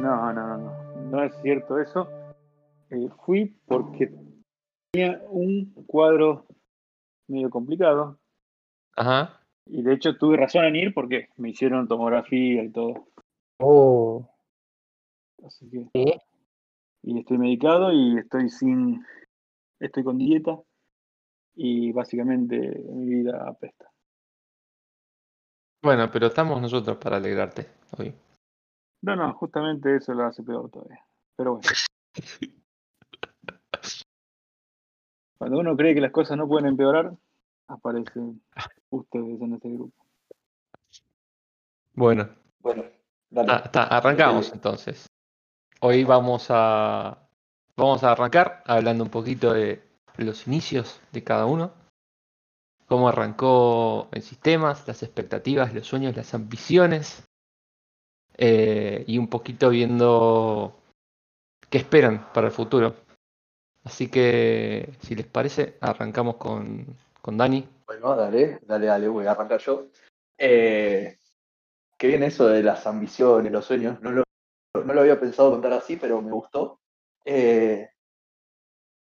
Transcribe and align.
No, 0.00 0.32
no, 0.32 0.56
no, 0.56 0.94
no 1.10 1.22
es 1.22 1.34
cierto 1.42 1.78
eso. 1.78 2.08
Eh, 2.88 3.08
fui 3.24 3.54
porque 3.66 4.10
tenía 4.90 5.22
un 5.28 5.74
cuadro 5.86 6.46
medio 7.28 7.50
complicado. 7.50 8.18
Ajá. 8.96 9.40
Y 9.66 9.82
de 9.82 9.92
hecho 9.92 10.16
tuve 10.16 10.38
razón 10.38 10.64
en 10.64 10.76
ir 10.76 10.94
porque 10.94 11.28
me 11.36 11.50
hicieron 11.50 11.86
tomografía 11.86 12.64
y 12.64 12.70
todo. 12.70 13.08
Oh, 13.58 14.26
Así 15.46 15.68
que. 15.68 15.86
¿sí? 15.92 16.14
Y 17.02 17.18
estoy 17.20 17.36
medicado 17.38 17.92
y 17.92 18.18
estoy 18.18 18.48
sin. 18.48 19.04
Estoy 19.78 20.02
con 20.02 20.16
dieta. 20.16 20.58
Y 21.54 21.92
básicamente 21.92 22.56
mi 22.88 23.06
vida 23.06 23.46
apesta. 23.46 23.90
Bueno, 25.82 26.10
pero 26.10 26.28
estamos 26.28 26.60
nosotros 26.60 26.96
para 26.96 27.18
alegrarte 27.18 27.66
hoy. 27.98 28.14
No, 29.02 29.16
no, 29.16 29.32
justamente 29.34 29.96
eso 29.96 30.12
lo 30.12 30.24
hace 30.24 30.42
peor 30.42 30.70
todavía. 30.70 31.04
Pero 31.36 31.54
bueno. 31.54 31.68
Cuando 35.38 35.58
uno 35.58 35.74
cree 35.76 35.94
que 35.94 36.02
las 36.02 36.12
cosas 36.12 36.36
no 36.36 36.46
pueden 36.46 36.66
empeorar, 36.66 37.16
aparecen 37.66 38.42
ustedes 38.90 39.40
en 39.40 39.54
este 39.54 39.70
grupo. 39.70 40.04
Bueno, 41.94 42.28
Bueno, 42.58 42.84
dale. 43.30 43.50
Ah, 43.50 43.62
está, 43.64 43.84
arrancamos 43.84 44.52
entonces. 44.52 45.06
Hoy 45.80 46.04
vamos 46.04 46.48
a 46.50 47.26
vamos 47.74 48.04
a 48.04 48.12
arrancar 48.12 48.62
hablando 48.66 49.02
un 49.02 49.10
poquito 49.10 49.54
de 49.54 49.82
los 50.18 50.46
inicios 50.46 51.00
de 51.12 51.24
cada 51.24 51.46
uno, 51.46 51.72
cómo 52.86 53.08
arrancó 53.08 54.08
en 54.12 54.20
sistemas, 54.20 54.86
las 54.86 55.02
expectativas, 55.02 55.72
los 55.72 55.86
sueños, 55.86 56.14
las 56.14 56.34
ambiciones, 56.34 57.24
eh, 58.42 59.04
y 59.06 59.18
un 59.18 59.28
poquito 59.28 59.68
viendo 59.68 60.80
qué 61.68 61.76
esperan 61.76 62.32
para 62.32 62.46
el 62.46 62.52
futuro. 62.52 62.94
Así 63.84 64.08
que, 64.08 64.92
si 65.02 65.14
les 65.14 65.26
parece, 65.26 65.76
arrancamos 65.80 66.36
con, 66.36 66.86
con 67.20 67.36
Dani. 67.36 67.68
Bueno, 67.86 68.16
dale, 68.16 68.60
dale, 68.62 68.86
dale, 68.86 69.08
voy 69.08 69.26
a 69.26 69.32
arrancar 69.32 69.60
yo. 69.60 69.88
Eh, 70.38 71.18
qué 71.98 72.06
bien 72.06 72.22
eso 72.22 72.48
de 72.48 72.62
las 72.62 72.86
ambiciones, 72.86 73.52
los 73.52 73.66
sueños. 73.66 74.00
No 74.00 74.10
lo, 74.10 74.24
no 74.74 74.94
lo 74.94 75.00
había 75.02 75.20
pensado 75.20 75.50
contar 75.50 75.74
así, 75.74 75.96
pero 75.96 76.22
me 76.22 76.32
gustó. 76.32 76.80
Eh, 77.26 77.90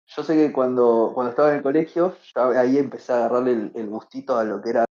yo 0.06 0.24
sé 0.24 0.36
que 0.36 0.54
cuando, 0.54 1.12
cuando 1.16 1.32
estaba 1.32 1.50
en 1.50 1.58
el 1.58 1.64
colegio, 1.64 2.16
ya 2.36 2.60
ahí 2.60 2.78
empecé 2.78 3.14
a 3.14 3.18
agarrarle 3.18 3.52
el, 3.54 3.72
el 3.74 3.88
gustito 3.88 4.38
a 4.38 4.44
lo 4.44 4.62
que 4.62 4.70
era. 4.70 4.86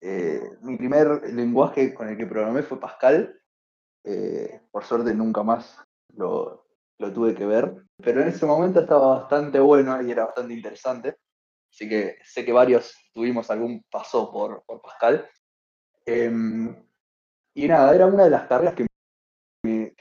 Eh, 0.00 0.56
mi 0.62 0.76
primer 0.76 1.30
lenguaje 1.32 1.92
con 1.92 2.08
el 2.08 2.16
que 2.16 2.26
programé 2.26 2.62
fue 2.62 2.80
Pascal. 2.80 3.38
Eh, 4.04 4.62
por 4.70 4.84
suerte 4.84 5.14
nunca 5.14 5.42
más 5.42 5.78
lo, 6.14 6.66
tuve 6.98 7.34
que 7.34 7.44
ver. 7.44 7.84
Pero 8.02 8.22
en 8.22 8.28
ese 8.28 8.46
momento 8.46 8.80
estaba 8.80 9.20
bastante 9.20 9.60
bueno 9.60 10.00
y 10.02 10.10
era 10.10 10.26
bastante 10.26 10.54
interesante. 10.54 11.16
Así 11.70 11.88
que 11.88 12.16
sé 12.24 12.44
que 12.44 12.52
varios 12.52 12.94
tuvimos 13.12 13.50
algún 13.50 13.84
paso 13.90 14.30
por, 14.32 14.64
Pascal. 14.82 15.28
Em, 16.06 16.74
y 17.54 17.68
nada, 17.68 17.94
era 17.94 18.06
una 18.06 18.24
de 18.24 18.30
las 18.30 18.46
carreras 18.46 18.74
que, 18.74 18.86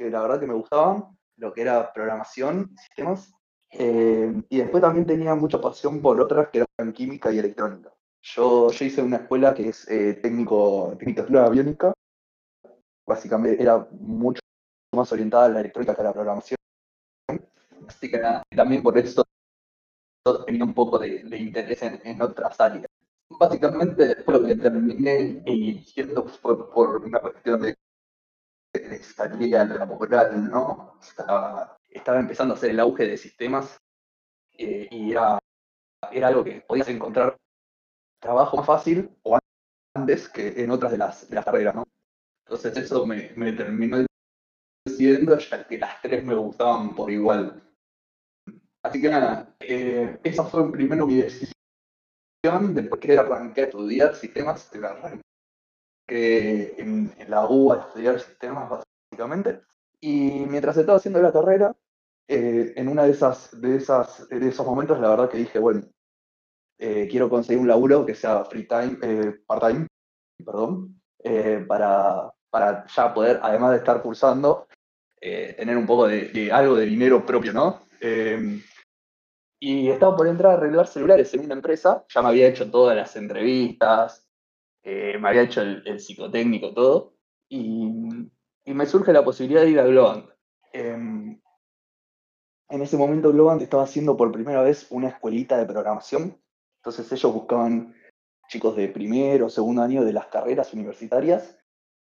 la 0.09 0.22
verdad 0.22 0.39
que 0.39 0.47
me 0.47 0.53
gustaban, 0.53 1.17
lo 1.38 1.53
que 1.53 1.61
era 1.61 1.92
programación, 1.94 2.75
sistemas. 2.75 3.31
Em, 3.72 4.44
y 4.50 4.59
después 4.59 4.81
también 4.81 5.05
tenía 5.05 5.36
mucha 5.36 5.61
pasión 5.61 6.02
por 6.02 6.20
otras 6.20 6.50
que 6.50 6.66
eran 6.77 6.94
química 6.94 7.31
y 7.31 7.39
electrónica. 7.39 7.94
Yo, 8.22 8.72
yo 8.72 8.86
hice 8.86 9.02
una 9.02 9.17
escuela 9.17 9.53
que 9.53 9.70
es 9.70 9.88
eh, 9.89 10.16
técnico, 10.16 10.95
tecnicatura 10.98 11.45
aviónica. 11.45 11.94
Básicamente 13.08 13.61
era 13.61 13.88
mucho 13.92 14.42
más 14.95 15.11
orientada 15.11 15.45
a 15.45 15.49
la 15.49 15.60
electrónica 15.61 15.95
que 15.95 16.02
a 16.02 16.04
la 16.05 16.14
programación. 16.14 16.58
Así 17.88 18.11
que 18.11 18.20
nada, 18.20 18.44
también 18.55 18.83
por 18.83 18.98
eso 18.98 19.23
tenía 20.45 20.64
un 20.64 20.73
poco 20.73 20.99
de, 20.99 21.21
interés 21.38 21.82
en, 21.82 21.99
en 22.04 22.21
otras 22.21 22.60
áreas. 22.60 22.86
Básicamente, 23.30 24.08
después 24.08 24.42
lo 24.42 24.48
que 24.48 24.55
terminé 24.55 25.42
eligiendo 25.45 26.27
fue 26.27 26.71
por 26.71 27.04
una 27.04 27.20
cuestión 27.20 27.61
de, 27.61 27.76
de 28.73 29.04
salida 29.04 29.65
laboral, 29.65 30.49
¿no? 30.49 30.98
Estaba, 31.02 31.77
estaba 31.88 32.20
empezando 32.20 32.54
a 32.54 32.58
hacer 32.58 32.71
el 32.71 32.80
auge 32.80 33.05
de 33.05 33.17
sistemas 33.17 33.77
eh, 34.54 34.88
y 34.92 35.11
era, 35.11 35.39
era 36.11 36.27
algo 36.27 36.44
que 36.44 36.61
podías 36.61 36.89
encontrar 36.89 37.38
trabajo 38.20 38.58
más 38.58 38.66
fácil 38.66 39.10
o 39.24 39.38
antes 39.96 40.30
que 40.30 40.64
en 40.64 40.72
otras 40.72 40.92
de 40.92 40.98
las, 40.98 41.30
de 41.30 41.36
las 41.36 41.46
carreras. 41.46 41.76
Entonces 42.46 42.78
eso 42.78 43.06
me, 43.06 43.54
terminó 43.54 44.06
decidiendo, 44.86 45.38
ya 45.38 45.68
que 45.68 45.78
las 45.78 46.02
tres 46.02 46.24
me 46.24 46.36
gustaban 46.36 46.96
por 46.96 47.12
igual. 47.12 47.62
Así 48.84 49.02
que 49.02 49.10
nada, 49.10 49.56
eh, 49.60 50.20
esa 50.24 50.44
fue 50.46 50.72
primero 50.72 51.06
mi 51.06 51.22
decisión 51.22 51.54
de 52.74 52.84
por 52.84 53.00
qué 53.00 53.18
arranqué 53.18 53.62
a 53.62 53.66
estudiar 53.66 54.16
sistemas. 54.16 54.72
Arranqué 54.74 55.22
en, 56.78 57.14
en 57.18 57.30
la 57.30 57.46
U 57.48 57.72
a 57.72 57.82
estudiar 57.82 58.20
sistemas, 58.20 58.70
básicamente. 59.12 59.62
Y 60.02 60.46
mientras 60.48 60.78
estaba 60.78 60.98
haciendo 60.98 61.22
la 61.22 61.34
carrera, 61.34 61.76
eh, 62.28 62.74
en 62.76 62.88
una 62.88 63.04
de 63.04 63.14
de 63.54 63.76
esas, 63.76 64.30
de 64.30 64.48
esos 64.48 64.66
momentos, 64.66 65.00
la 65.00 65.10
verdad 65.10 65.30
que 65.30 65.40
dije, 65.40 65.60
bueno, 65.60 65.82
eh, 66.80 67.08
quiero 67.12 67.30
conseguir 67.30 67.60
un 67.60 67.67
laburo 67.67 68.06
que 68.06 68.16
sea 68.16 68.45
free 68.45 68.66
time, 68.66 68.98
eh, 69.02 69.34
part-time, 69.45 69.88
perdón, 70.44 71.02
eh, 71.22 71.64
para, 71.67 72.32
para 72.50 72.88
ya 72.88 73.14
poder, 73.14 73.40
además 73.44 73.72
de 73.72 73.78
estar 73.78 74.02
cursando, 74.02 74.67
tener 75.20 75.76
un 75.76 75.86
poco 75.86 76.08
de, 76.08 76.50
algo 76.52 76.76
de 76.76 76.86
dinero 76.86 77.26
propio, 77.26 77.52
¿no? 77.52 77.82
Eh, 78.00 78.62
y 79.60 79.89
estaba 79.89 80.16
por 80.16 80.28
entrar 80.28 80.54
a 80.54 80.56
arreglar 80.56 80.88
celulares 80.88 81.34
en 81.34 81.44
una 81.44 81.56
empresa, 81.56 82.06
ya 82.08 82.22
me 82.22 82.30
había 82.30 82.48
hecho 82.48 82.72
todas 82.72 82.95
las 82.95 83.14
entrevistas, 83.18 84.26
me 84.86 85.28
había 85.28 85.42
hecho 85.42 85.62
el, 85.62 85.84
el 85.86 86.00
psicotécnico, 86.00 86.73
todo, 86.73 87.16
y, 87.50 87.92
y 88.64 88.73
me 88.73 88.86
surge 88.86 89.12
la 89.12 89.26
posibilidad 89.26 89.64
de 89.64 89.72
ir 89.72 89.80
a 89.82 89.86
Globant. 89.86 90.30
Em, 90.72 91.42
en 92.70 92.82
ese 92.82 92.98
momento 92.98 93.34
Globant 93.34 93.62
estaba 93.62 93.84
haciendo 93.84 94.16
por 94.16 94.32
primera 94.32 94.62
vez 94.62 94.88
una 94.92 95.10
escuelita 95.10 95.58
de 95.58 95.66
programación, 95.66 96.39
entonces 96.89 97.11
ellos 97.11 97.33
buscaban 97.33 97.94
chicos 98.48 98.76
de 98.76 98.88
primero 98.88 99.45
o 99.45 99.50
segundo 99.50 99.83
año 99.83 100.04
de 100.04 100.11
las 100.14 100.27
carreras 100.27 100.73
universitarias, 100.73 101.58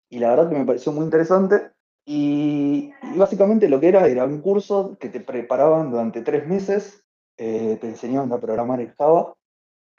y 0.08 0.18
la 0.18 0.30
verdad 0.30 0.48
que 0.48 0.58
me 0.58 0.64
pareció 0.64 0.90
muy 0.92 1.04
interesante, 1.04 1.72
y, 2.06 2.90
básicamente 3.14 3.68
lo 3.68 3.78
que 3.78 3.88
era 3.88 4.08
era 4.08 4.24
un 4.24 4.40
curso 4.40 4.96
que 4.98 5.10
te 5.10 5.20
preparaban 5.20 5.90
durante 5.90 6.22
tres 6.22 6.46
meses, 6.46 7.04
eh, 7.36 7.76
te 7.80 7.88
enseñaban 7.88 8.32
a 8.32 8.40
programar 8.40 8.80
en 8.80 8.94
Java, 8.94 9.34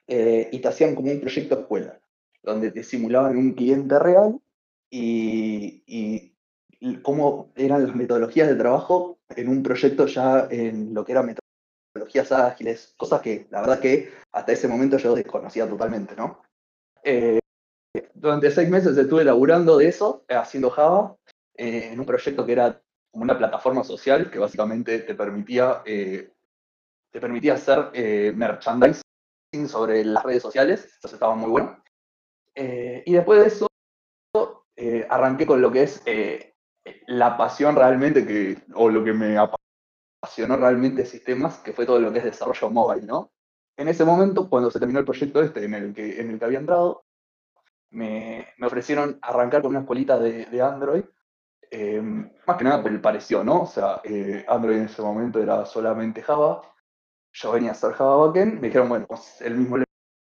eh, 0.07 0.49
y 0.51 0.59
te 0.59 0.67
hacían 0.67 0.95
como 0.95 1.11
un 1.11 1.21
proyecto 1.21 1.59
escuela, 1.59 1.99
donde 2.41 2.71
te 2.71 2.83
simulaban 2.83 3.37
un 3.37 3.53
cliente 3.53 3.99
real 3.99 4.39
y, 4.89 5.83
y- 5.85 6.27
cómo 7.03 7.51
eran 7.55 7.85
las 7.85 7.95
metodologías 7.95 8.47
de 8.47 8.55
trabajo 8.55 9.19
en 9.35 9.47
un 9.49 9.61
proyecto 9.61 10.07
ya 10.07 10.47
en 10.49 10.95
lo 10.95 11.05
que 11.05 11.11
eran 11.11 11.27
metodologías 11.93 12.31
ágiles, 12.31 12.93
cosas 12.97 13.21
que 13.21 13.47
la 13.49 13.61
verdad 13.61 13.79
que 13.79 14.11
hasta 14.31 14.51
ese 14.51 14.67
momento 14.67 14.97
yo 14.97 15.15
desconocía 15.15 15.67
totalmente, 15.67 16.15
¿no? 16.15 16.41
Eh, 17.03 17.39
durante 18.13 18.51
seis 18.51 18.69
meses 18.69 18.97
estuve 18.97 19.23
laburando 19.23 19.77
de 19.77 19.87
eso, 19.87 20.23
haciendo 20.29 20.69
Java, 20.69 21.15
eh, 21.57 21.89
en 21.91 21.99
un 21.99 22.05
proyecto 22.05 22.45
que 22.45 22.53
era 22.53 22.81
como 23.11 23.23
una 23.23 23.37
plataforma 23.37 23.83
social 23.83 24.31
que 24.31 24.39
básicamente 24.39 24.99
te 24.99 25.15
permitía, 25.15 25.81
eh, 25.85 26.31
te 27.11 27.19
permitía 27.19 27.55
hacer 27.55 27.89
eh, 27.93 28.31
merchandising 28.33 29.03
sobre 29.67 30.05
las 30.05 30.23
redes 30.23 30.41
sociales, 30.41 30.83
entonces 30.95 31.13
estaba 31.13 31.35
muy 31.35 31.49
bueno. 31.49 31.83
Eh, 32.55 33.03
y 33.05 33.13
después 33.13 33.41
de 33.41 33.47
eso, 33.47 33.67
eh, 34.77 35.05
arranqué 35.09 35.45
con 35.45 35.61
lo 35.61 35.71
que 35.71 35.83
es 35.83 36.01
la 37.07 37.37
pasión 37.37 37.75
realmente 37.75 38.25
que, 38.25 38.57
o 38.73 38.89
lo 38.89 39.03
que 39.03 39.13
me 39.13 39.37
apasionó 39.37 39.60
realmente 40.37 41.01
de 41.01 41.07
sistemas, 41.07 41.59
que 41.59 41.73
fue 41.73 41.85
todo 41.85 41.99
lo 41.99 42.11
que 42.11 42.19
es 42.19 42.25
desarrollo 42.25 42.69
móvil, 42.69 43.05
¿no? 43.05 43.31
En 43.77 43.87
ese 43.87 44.05
momento, 44.05 44.49
cuando 44.49 44.69
se 44.69 44.79
terminó 44.79 44.99
el 44.99 45.05
proyecto 45.05 45.41
este 45.41 45.65
en 45.65 45.73
el 45.73 45.93
que, 45.93 46.21
en 46.21 46.29
el 46.29 46.39
que 46.39 46.45
había 46.45 46.59
entrado, 46.59 47.03
me, 47.89 48.47
me 48.57 48.67
ofrecieron 48.67 49.17
arrancar 49.21 49.61
con 49.61 49.71
una 49.71 49.81
escuelita 49.81 50.19
de, 50.19 50.61
Android, 50.61 51.03
eh, 51.71 52.01
más 52.01 52.57
que 52.57 52.63
nada 52.63 52.81
por 52.81 52.91
el 52.91 53.01
pareció, 53.01 53.43
¿no? 53.43 53.63
O 53.63 53.65
sea, 53.65 54.01
eh, 54.03 54.45
Android 54.47 54.77
en 54.77 54.85
ese 54.85 55.01
momento 55.01 55.41
era 55.41 55.65
solamente 55.65 56.21
Java, 56.21 56.61
yo 57.33 57.51
venía 57.51 57.69
a 57.69 57.73
hacer 57.73 57.93
Java 57.93 58.27
Backend, 58.27 58.55
me 58.55 58.67
dijeron, 58.67 58.89
bueno, 58.89 59.07
es 59.09 59.41
el 59.41 59.55
mismo 59.55 59.77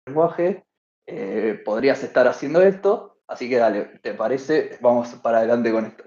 lenguaje, 0.05 0.65
eh, 1.05 1.61
podrías 1.63 2.03
estar 2.03 2.27
haciendo 2.27 2.61
esto, 2.61 3.19
así 3.27 3.49
que 3.49 3.57
dale, 3.57 3.99
¿te 4.01 4.13
parece? 4.13 4.77
Vamos 4.81 5.13
para 5.15 5.39
adelante 5.39 5.71
con 5.71 5.85
esto. 5.85 6.03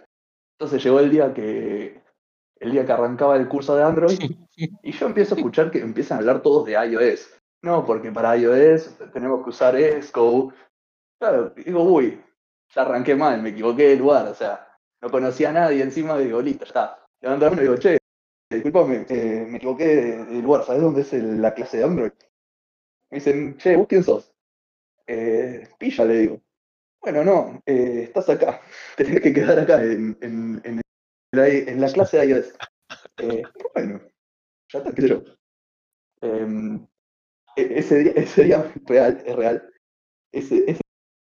Entonces 0.58 0.82
llegó 0.84 1.00
el 1.00 1.10
día 1.10 1.32
que 1.32 2.00
el 2.60 2.72
día 2.72 2.86
que 2.86 2.92
arrancaba 2.92 3.36
el 3.36 3.48
curso 3.48 3.74
de 3.74 3.82
Android 3.82 4.18
y 4.82 4.92
yo 4.92 5.06
empiezo 5.06 5.34
a 5.34 5.38
escuchar 5.38 5.70
que 5.70 5.80
empiezan 5.80 6.16
a 6.16 6.20
hablar 6.20 6.42
todos 6.42 6.66
de 6.66 6.72
iOS. 6.72 7.30
No, 7.62 7.84
porque 7.84 8.10
para 8.12 8.36
iOS 8.36 8.96
tenemos 9.12 9.42
que 9.42 9.50
usar 9.50 9.76
Xcode. 9.76 10.54
Claro, 11.18 11.50
digo, 11.50 11.82
uy, 11.82 12.22
ya 12.74 12.82
arranqué 12.82 13.14
mal, 13.14 13.42
me 13.42 13.50
equivoqué 13.50 13.88
de 13.88 13.96
lugar, 13.96 14.26
o 14.28 14.34
sea, 14.34 14.66
no 15.02 15.10
conocía 15.10 15.50
a 15.50 15.52
nadie 15.52 15.82
encima, 15.82 16.16
digo, 16.18 16.40
listo, 16.40 16.64
ya 16.64 16.68
está. 16.68 17.04
Levanto 17.20 17.44
la 17.44 17.50
mano 17.50 17.62
y 17.62 17.64
digo, 17.66 17.76
che, 17.76 17.98
disculpame, 18.50 19.04
eh, 19.08 19.46
me 19.48 19.58
equivoqué 19.58 19.86
del 19.86 20.40
lugar, 20.42 20.64
¿sabes 20.64 20.82
dónde 20.82 21.02
es 21.02 21.12
el- 21.12 21.42
la 21.42 21.52
clase 21.52 21.78
de 21.78 21.84
Android? 21.84 22.12
Me 23.10 23.18
dicen, 23.18 23.56
che, 23.58 23.76
¿vos 23.76 23.86
quién 23.88 24.02
sos? 24.04 24.32
Eh, 25.06 25.68
pilla, 25.78 26.04
le 26.04 26.14
digo. 26.18 26.40
Bueno, 27.00 27.24
no, 27.24 27.62
eh, 27.66 28.02
estás 28.04 28.28
acá, 28.30 28.60
tenés 28.96 29.20
que 29.20 29.32
quedar 29.32 29.58
acá 29.58 29.82
en, 29.82 30.16
en, 30.20 30.60
en, 30.64 30.80
en 31.32 31.80
la 31.80 31.92
clase 31.92 32.18
de 32.18 32.26
iOS. 32.26 32.52
Eh, 33.18 33.42
bueno, 33.74 34.00
ya 34.72 34.78
está, 34.80 34.92
qué 34.92 35.02
sé 35.02 35.08
yo. 35.08 35.22
Em, 36.22 36.86
e- 37.56 37.78
ese 37.80 37.98
día, 38.00 38.12
ese 38.16 38.44
día 38.44 38.72
real, 38.86 39.22
es 39.26 39.36
real. 39.36 39.70
Ese, 40.32 40.70
ese 40.70 40.82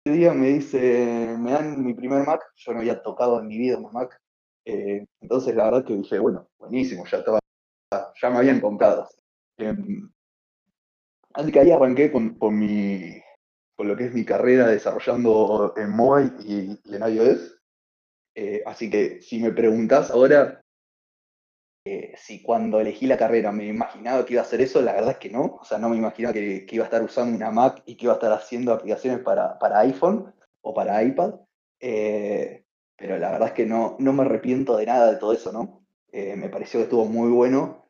día 0.06 0.34
me 0.34 0.48
dice, 0.48 1.36
me 1.38 1.52
dan 1.52 1.84
mi 1.84 1.94
primer 1.94 2.26
Mac, 2.26 2.42
yo 2.56 2.72
no 2.72 2.80
había 2.80 3.02
tocado 3.02 3.40
en 3.40 3.48
mi 3.48 3.58
vida 3.58 3.78
un 3.78 3.92
Mac. 3.92 4.20
eh, 4.66 5.06
entonces 5.22 5.54
la 5.56 5.66
verdad 5.66 5.84
que 5.86 5.96
dije, 5.96 6.18
bueno, 6.20 6.48
buenísimo, 6.58 7.06
ya 7.06 7.18
estaba, 7.18 7.40
ya 8.22 8.30
me 8.30 8.38
habían 8.38 8.60
comprado. 8.60 9.08
Em, 9.58 10.10
así 11.34 11.52
que 11.52 11.60
ahí 11.60 11.70
arranqué 11.70 12.10
con, 12.12 12.34
con 12.38 12.58
mi, 12.58 13.20
con 13.76 13.88
lo 13.88 13.96
que 13.96 14.06
es 14.06 14.14
mi 14.14 14.24
carrera 14.24 14.68
desarrollando 14.68 15.74
en 15.76 15.90
mobile 15.90 16.32
y, 16.44 16.80
y 16.84 16.94
en 16.96 17.02
iOS. 17.14 17.58
Eh, 18.34 18.62
así 18.66 18.90
que 18.90 19.22
si 19.22 19.38
me 19.38 19.52
preguntás 19.52 20.10
ahora 20.10 20.60
eh, 21.86 22.14
si 22.16 22.42
cuando 22.42 22.80
elegí 22.80 23.06
la 23.06 23.16
carrera 23.16 23.52
me 23.52 23.66
imaginaba 23.66 24.24
que 24.24 24.32
iba 24.32 24.42
a 24.42 24.44
hacer 24.44 24.60
eso, 24.60 24.80
la 24.82 24.94
verdad 24.94 25.12
es 25.12 25.18
que 25.18 25.30
no. 25.30 25.58
O 25.60 25.64
sea, 25.64 25.78
no 25.78 25.88
me 25.88 25.96
imaginaba 25.96 26.32
que, 26.32 26.66
iba 26.70 26.84
a 26.84 26.86
estar 26.86 27.02
usando 27.02 27.36
una 27.36 27.50
Mac 27.50 27.82
y 27.86 27.96
que 27.96 28.06
iba 28.06 28.14
a 28.14 28.16
estar 28.16 28.32
haciendo 28.32 28.72
aplicaciones 28.72 29.20
para, 29.20 29.58
para 29.58 29.80
iPhone 29.80 30.32
o 30.62 30.74
para 30.74 31.02
iPad. 31.02 31.34
Eh, 31.80 32.64
pero 32.96 33.18
la 33.18 33.32
verdad 33.32 33.48
es 33.48 33.54
que 33.54 33.66
no, 33.66 33.96
no 33.98 34.12
me 34.12 34.22
arrepiento 34.22 34.76
de 34.76 34.86
nada 34.86 35.12
de 35.12 35.18
todo 35.18 35.32
eso, 35.32 35.52
¿no? 35.52 35.80
Me 36.12 36.48
pareció 36.48 36.78
que 36.78 36.84
estuvo 36.84 37.06
muy 37.06 37.28
bueno 37.32 37.88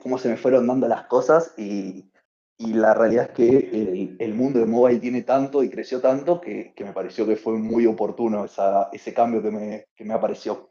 cómo 0.00 0.16
se 0.16 0.30
me 0.30 0.38
fueron 0.38 0.66
dando 0.66 0.88
las 0.88 1.04
cosas 1.04 1.52
y, 1.58 2.10
y 2.58 2.72
la 2.74 2.92
realidad 2.92 3.26
es 3.26 3.30
que 3.36 3.48
el, 3.72 4.16
el 4.18 4.34
mundo 4.34 4.58
de 4.58 4.66
mobile 4.66 4.98
tiene 4.98 5.22
tanto 5.22 5.62
y 5.62 5.70
creció 5.70 6.00
tanto 6.00 6.40
que, 6.40 6.72
que 6.74 6.84
me 6.84 6.92
pareció 6.92 7.24
que 7.26 7.36
fue 7.36 7.54
muy 7.54 7.86
oportuno 7.86 8.44
esa- 8.44 8.88
ese 8.92 9.14
cambio 9.14 9.40
que 9.42 9.50
me, 9.50 9.86
que 9.94 10.04
me 10.04 10.14
apareció. 10.14 10.68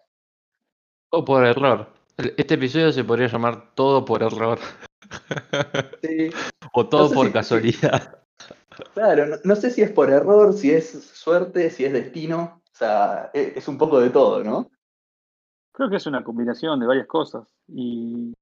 O 1.12 1.24
por 1.24 1.46
error. 1.46 1.88
Este 2.18 2.56
episodio 2.56 2.92
se 2.92 3.04
podría 3.04 3.28
llamar 3.28 3.74
Todo 3.74 4.04
por 4.06 4.22
error. 4.24 4.60
Sí, 6.04 6.30
o 6.74 6.88
Todo 6.88 7.08
sé 7.10 7.16
por 7.16 7.28
si- 7.28 7.34
casualidad. 7.34 8.20
Claro, 8.94 9.26
no, 9.26 9.36
no 9.44 9.56
sé 9.56 9.72
si 9.72 9.82
es 9.82 9.90
por 9.92 10.10
error, 10.12 10.54
si 10.54 10.72
es 10.72 10.90
suerte, 10.92 11.70
si 11.70 11.86
es 11.86 11.94
destino. 11.94 12.62
O 12.66 12.76
sea, 12.78 13.32
e- 13.34 13.54
es, 13.56 13.68
un 13.68 13.78
poco 13.78 14.00
de 14.00 14.10
todo, 14.10 14.44
¿no? 14.44 14.70
Creo 15.72 15.90
que 15.90 15.96
es 15.96 16.06
una 16.06 16.24
combinación 16.24 16.80
de 16.80 16.86
varias 16.88 17.08
cosas. 17.08 17.48
Y, 17.70 18.34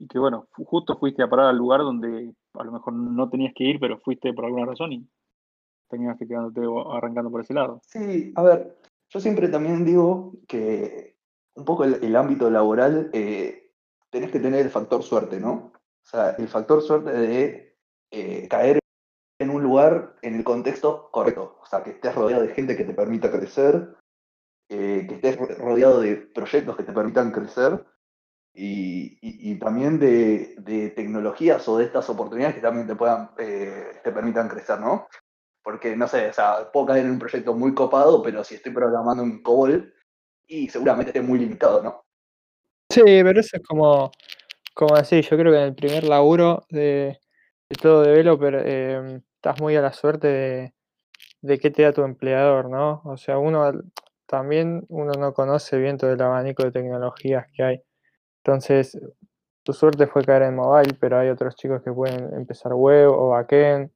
y 0.00 0.08
que 0.08 0.18
bueno, 0.18 0.48
justo 0.52 0.98
fuiste 0.98 1.22
a 1.22 1.28
parar 1.28 1.46
al 1.46 1.58
lugar 1.58 1.80
donde 1.80 2.32
a 2.54 2.64
lo 2.64 2.72
mejor 2.72 2.94
no 2.94 3.28
tenías 3.28 3.52
que 3.54 3.64
ir, 3.64 3.78
pero 3.78 3.98
fuiste 4.00 4.32
por 4.32 4.46
alguna 4.46 4.66
razón 4.66 4.92
y 4.92 5.06
terminaste 5.88 6.26
quedándote 6.26 6.62
arrancando 6.90 7.30
por 7.30 7.42
ese 7.42 7.52
lado. 7.52 7.80
Sí, 7.86 8.32
a 8.34 8.42
ver, 8.42 8.78
yo 9.10 9.20
siempre 9.20 9.48
también 9.48 9.84
digo 9.84 10.32
que 10.48 11.16
un 11.54 11.64
poco 11.66 11.84
el, 11.84 12.16
ámbito 12.16 12.50
laboral 12.50 13.10
eh, 13.12 13.72
tenés 14.08 14.30
que 14.30 14.40
tener 14.40 14.60
el 14.60 14.70
factor 14.70 15.02
suerte, 15.02 15.38
¿no? 15.38 15.72
O 16.02 16.08
sea, 16.10 16.30
el 16.30 16.48
factor 16.48 16.80
suerte 16.80 17.12
de 17.12 17.76
eh, 18.10 18.48
caer 18.48 18.78
en 19.38 19.50
un 19.50 19.62
lugar 19.62 20.16
en 20.22 20.36
el 20.36 20.44
contexto 20.44 21.10
correcto. 21.10 21.58
O 21.60 21.66
sea, 21.66 21.82
que 21.82 21.90
estés 21.90 22.14
rodeado 22.14 22.42
de 22.42 22.54
gente 22.54 22.76
que 22.76 22.84
te 22.84 22.94
permita 22.94 23.30
crecer, 23.30 23.96
eh, 24.70 25.04
que 25.06 25.16
estés 25.16 25.38
ro- 25.38 25.54
rodeado 25.58 26.00
de 26.00 26.16
proyectos 26.16 26.76
que 26.76 26.84
te 26.84 26.92
permitan 26.92 27.32
crecer 27.32 27.84
y, 28.52 29.54
también 29.58 29.98
de, 29.98 30.92
tecnologías 30.96 31.66
o 31.68 31.78
de 31.78 31.84
estas 31.84 32.08
oportunidades 32.08 32.56
que 32.56 32.62
también 32.62 32.86
te 32.86 32.96
puedan, 32.96 33.30
eh, 33.38 34.00
te 34.02 34.12
permitan 34.12 34.48
crecer, 34.48 34.80
¿no? 34.80 35.06
Porque, 35.62 35.96
no 35.96 36.08
sé, 36.08 36.28
o 36.28 36.32
sea, 36.32 36.70
puedo 36.72 36.86
caer 36.86 37.04
en 37.04 37.12
un 37.12 37.18
proyecto 37.18 37.54
muy 37.54 37.74
copado, 37.74 38.22
pero 38.22 38.42
si 38.42 38.54
estoy 38.54 38.72
programando 38.72 39.22
en 39.22 39.42
COBOL, 39.42 39.94
y 40.50 40.68
seguramente 40.68 41.10
esté 41.10 41.22
muy 41.22 41.38
limitado, 41.38 41.82
¿no? 41.82 42.04
Sí, 42.90 43.02
pero 43.04 43.38
eso 43.38 43.56
es 43.56 43.62
como, 43.62 44.10
como 44.74 44.96
así, 44.96 45.22
yo 45.22 45.36
creo 45.36 45.52
que 45.52 45.58
en 45.58 45.64
el 45.64 45.74
primer 45.74 46.04
laburo 46.04 46.64
de, 46.70 47.20
de 47.68 47.76
todo 47.80 48.02
developer 48.02 48.62
eh, 48.66 49.20
estás 49.36 49.60
muy 49.60 49.76
a 49.76 49.80
la 49.80 49.92
suerte 49.92 50.26
de, 50.26 50.74
de 51.40 51.58
qué 51.58 51.70
te 51.70 51.82
da 51.82 51.92
tu 51.92 52.02
empleador, 52.02 52.68
¿no? 52.68 53.00
O 53.04 53.16
sea, 53.16 53.38
uno 53.38 53.72
también 54.26 54.84
uno 54.88 55.12
no 55.18 55.32
conoce 55.32 55.78
bien 55.78 55.98
todo 55.98 56.12
el 56.12 56.20
abanico 56.20 56.64
de 56.64 56.72
tecnologías 56.72 57.46
que 57.52 57.62
hay. 57.62 57.82
Entonces, 58.44 58.98
tu 59.62 59.72
suerte 59.72 60.06
fue 60.06 60.24
caer 60.24 60.42
en 60.42 60.56
mobile, 60.56 60.96
pero 60.98 61.18
hay 61.18 61.28
otros 61.28 61.54
chicos 61.56 61.82
que 61.82 61.92
pueden 61.92 62.32
empezar 62.34 62.72
web 62.72 63.10
o 63.10 63.30
backend, 63.30 63.90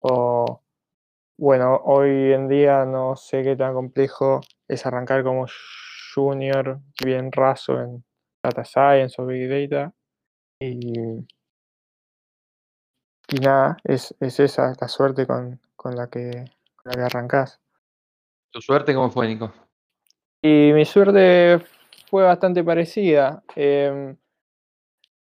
o 0.00 0.62
bueno, 1.38 1.80
hoy 1.84 2.32
en 2.32 2.48
día 2.48 2.84
no 2.84 3.14
sé 3.14 3.42
qué 3.44 3.54
tan 3.54 3.72
complejo 3.72 4.40
es 4.66 4.84
arrancar 4.86 5.22
como 5.22 5.46
junior 6.14 6.80
bien 7.04 7.30
raso 7.30 7.80
en 7.80 8.04
data 8.42 8.64
science 8.64 9.22
o 9.22 9.26
big 9.26 9.48
data. 9.48 9.94
Y, 10.60 10.98
y 13.28 13.40
nada, 13.40 13.76
es, 13.84 14.14
es 14.18 14.40
esa 14.40 14.72
la 14.80 14.88
suerte 14.88 15.26
con, 15.28 15.60
con 15.76 15.94
la 15.94 16.08
que, 16.08 16.30
con 16.74 16.90
la 16.90 16.92
que 16.92 17.02
arrancás. 17.02 17.60
¿Tu 18.50 18.60
suerte 18.60 18.92
cómo 18.94 19.10
fue, 19.10 19.28
Nico? 19.28 19.52
Y 20.42 20.72
mi 20.72 20.84
suerte 20.84 21.60
fue 22.08 22.22
bastante 22.24 22.64
parecida. 22.64 23.42
Em, 23.54 24.16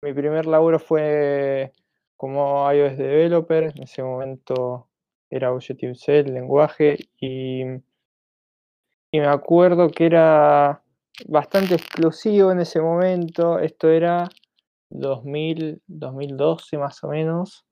mi 0.02 0.14
primer 0.14 0.46
laburo 0.46 0.80
fue 0.80 1.72
como 2.18 2.70
iOS 2.72 2.98
developer. 2.98 3.72
En 3.76 3.84
ese 3.84 4.04
momento 4.04 4.90
era 5.30 5.54
Objective-C 5.54 6.20
el 6.20 6.34
lenguaje. 6.34 6.98
Y, 7.20 7.64
me 9.14 9.28
acuerdo 9.28 9.90
que 9.90 10.08
era 10.08 10.84
bastante 11.28 11.76
exclusivo 11.76 12.52
en 12.52 12.60
ese 12.60 12.82
momento. 12.82 13.60
Esto 13.60 13.90
era 13.90 14.28
2000, 14.90 15.82
2012 15.88 16.78
más 16.78 17.04
o 17.04 17.10
menos. 17.10 17.66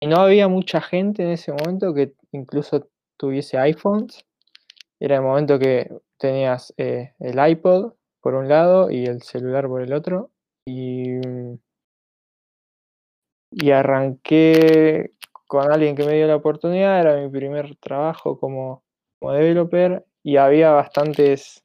Y 0.00 0.06
no 0.06 0.16
había 0.16 0.48
mucha 0.48 0.80
gente 0.80 1.24
en 1.24 1.30
ese 1.30 1.52
momento 1.52 1.92
que 1.92 2.14
incluso 2.32 2.88
tuviese 3.16 3.58
iPhones. 3.58 4.24
Era 5.00 5.16
el 5.16 5.22
momento 5.22 5.58
que 5.58 5.90
tenías 6.18 6.72
eh, 6.76 7.14
el 7.18 7.50
iPod 7.50 7.97
por 8.20 8.34
un 8.34 8.48
lado 8.48 8.90
y 8.90 9.06
el 9.06 9.22
celular 9.22 9.68
por 9.68 9.82
el 9.82 9.92
otro. 9.92 10.30
Y, 10.66 11.10
mm, 11.26 11.58
y 13.50 13.70
arranqué 13.70 15.12
con 15.46 15.72
alguien 15.72 15.96
que 15.96 16.04
me 16.04 16.14
dio 16.14 16.26
la 16.26 16.36
oportunidad. 16.36 17.00
Era 17.00 17.16
mi 17.16 17.28
primer 17.30 17.76
trabajo 17.76 18.38
como, 18.38 18.84
como 19.18 19.32
developer. 19.32 20.04
Y 20.22 20.36
había 20.36 20.72
bastantes, 20.72 21.64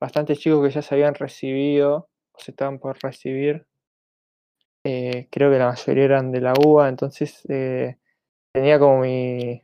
bastantes 0.00 0.38
chicos 0.38 0.66
que 0.66 0.72
ya 0.74 0.82
se 0.82 0.94
habían 0.94 1.14
recibido 1.14 2.08
o 2.32 2.40
se 2.40 2.52
estaban 2.52 2.78
por 2.78 2.98
recibir. 3.02 3.66
Eh, 4.84 5.28
creo 5.30 5.50
que 5.50 5.58
la 5.58 5.68
mayoría 5.68 6.04
eran 6.04 6.32
de 6.32 6.40
la 6.40 6.54
UBA, 6.54 6.88
entonces 6.88 7.42
eh, 7.50 7.98
tenía 8.52 8.78
como 8.78 9.00
mi, 9.00 9.62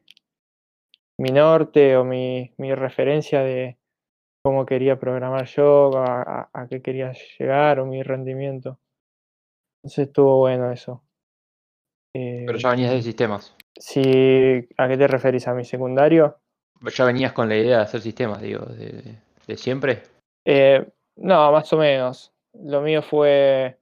mi 1.19 1.31
norte 1.31 1.97
o 1.97 2.05
mi, 2.05 2.53
mi 2.59 2.75
referencia 2.75 3.41
de 3.41 3.79
cómo 4.45 4.67
quería 4.67 4.99
programar 5.01 5.47
yo, 5.47 5.97
a, 5.97 6.21
a- 6.23 6.51
a 6.53 6.69
qué 6.69 6.83
quería 6.83 7.13
llegar 7.39 7.81
o 7.81 7.87
mi 7.87 8.03
rendimiento. 8.03 8.79
Entonces 9.83 10.09
estuvo 10.09 10.39
bueno 10.39 10.71
eso. 10.71 11.03
Pero 12.13 12.59
Eh, 12.59 12.61
ya 12.61 12.71
venías 12.71 12.93
de 12.93 13.03
sistemas. 13.03 13.57
si, 13.79 14.69
¿A 14.77 14.87
qué 14.89 14.97
te 14.99 15.09
referís? 15.09 15.49
¿A 15.49 15.55
mi 15.55 15.65
secundario? 15.65 16.37
Ya 16.95 17.05
venías 17.07 17.33
con 17.33 17.49
la 17.49 17.57
idea 17.57 17.79
de 17.79 17.83
hacer 17.85 18.03
sistemas, 18.03 18.43
digo, 18.43 18.67
de, 18.67 19.17
de 19.47 19.57
siempre. 19.57 20.03
Eh, 20.45 20.87
no, 21.17 21.51
más 21.51 21.73
o 21.73 21.79
menos. 21.79 22.31
Lo 22.53 22.83
mío 22.83 23.01
fue. 23.03 23.79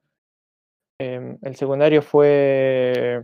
em, 0.99 1.37
el 1.41 1.55
secundario 1.57 2.01
fue 2.01 3.21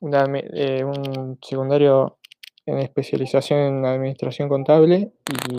una 0.00 0.26
eh, 0.52 0.84
un 0.84 1.38
secundario 1.42 2.18
en 2.66 2.78
especialización 2.78 3.58
en 3.60 3.86
administración 3.86 4.48
contable 4.50 5.12
y, 5.50 5.58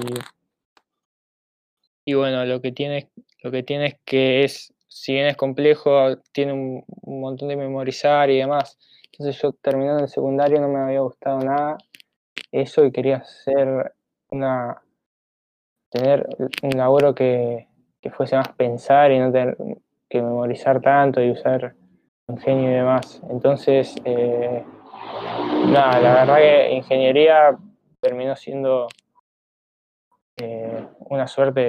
y 2.10 2.14
bueno, 2.16 2.46
lo 2.46 2.62
que 2.62 2.72
tiene, 2.72 3.10
lo 3.44 3.52
que 3.52 3.64
tiene 3.64 3.86
es 3.88 3.96
que 4.04 4.44
es, 4.44 4.74
si 4.88 5.14
bien 5.14 5.28
es 5.28 5.38
complejo, 5.38 6.18
tiene 6.32 6.54
un, 6.54 6.84
un 7.02 7.22
montón 7.22 7.50
de 7.50 7.56
memorizar 7.56 8.30
y 8.30 8.38
demás. 8.38 8.80
Entonces 9.12 9.40
yo 9.42 9.52
terminando 9.54 10.04
el 10.04 10.10
secundario 10.10 10.60
no 10.60 10.70
me 10.70 10.80
había 10.80 11.02
gustado 11.02 11.40
nada 11.40 11.78
eso 12.52 12.86
y 12.86 12.92
quería 12.92 13.18
hacer 13.18 13.94
una 14.32 14.82
tener 15.92 16.28
un 16.62 16.70
laburo 16.78 17.14
que, 17.16 17.68
que 18.02 18.12
fuese 18.12 18.36
más 18.36 18.50
pensar 18.50 19.12
y 19.12 19.20
no 19.20 19.32
tener 19.32 19.58
que 20.10 20.22
memorizar 20.22 20.82
tanto 20.82 21.22
y 21.22 21.32
usar 21.32 21.76
ingenio 22.28 22.70
y 22.70 22.74
demás. 22.74 23.22
Entonces, 23.30 23.96
eh, 24.06 24.64
nada, 25.68 26.00
la 26.00 26.14
verdad 26.14 26.38
que 26.38 26.74
ingeniería 26.74 27.58
terminó 28.02 28.36
siendo 28.36 28.88
eh, 30.42 30.88
una 31.10 31.28
suerte 31.28 31.60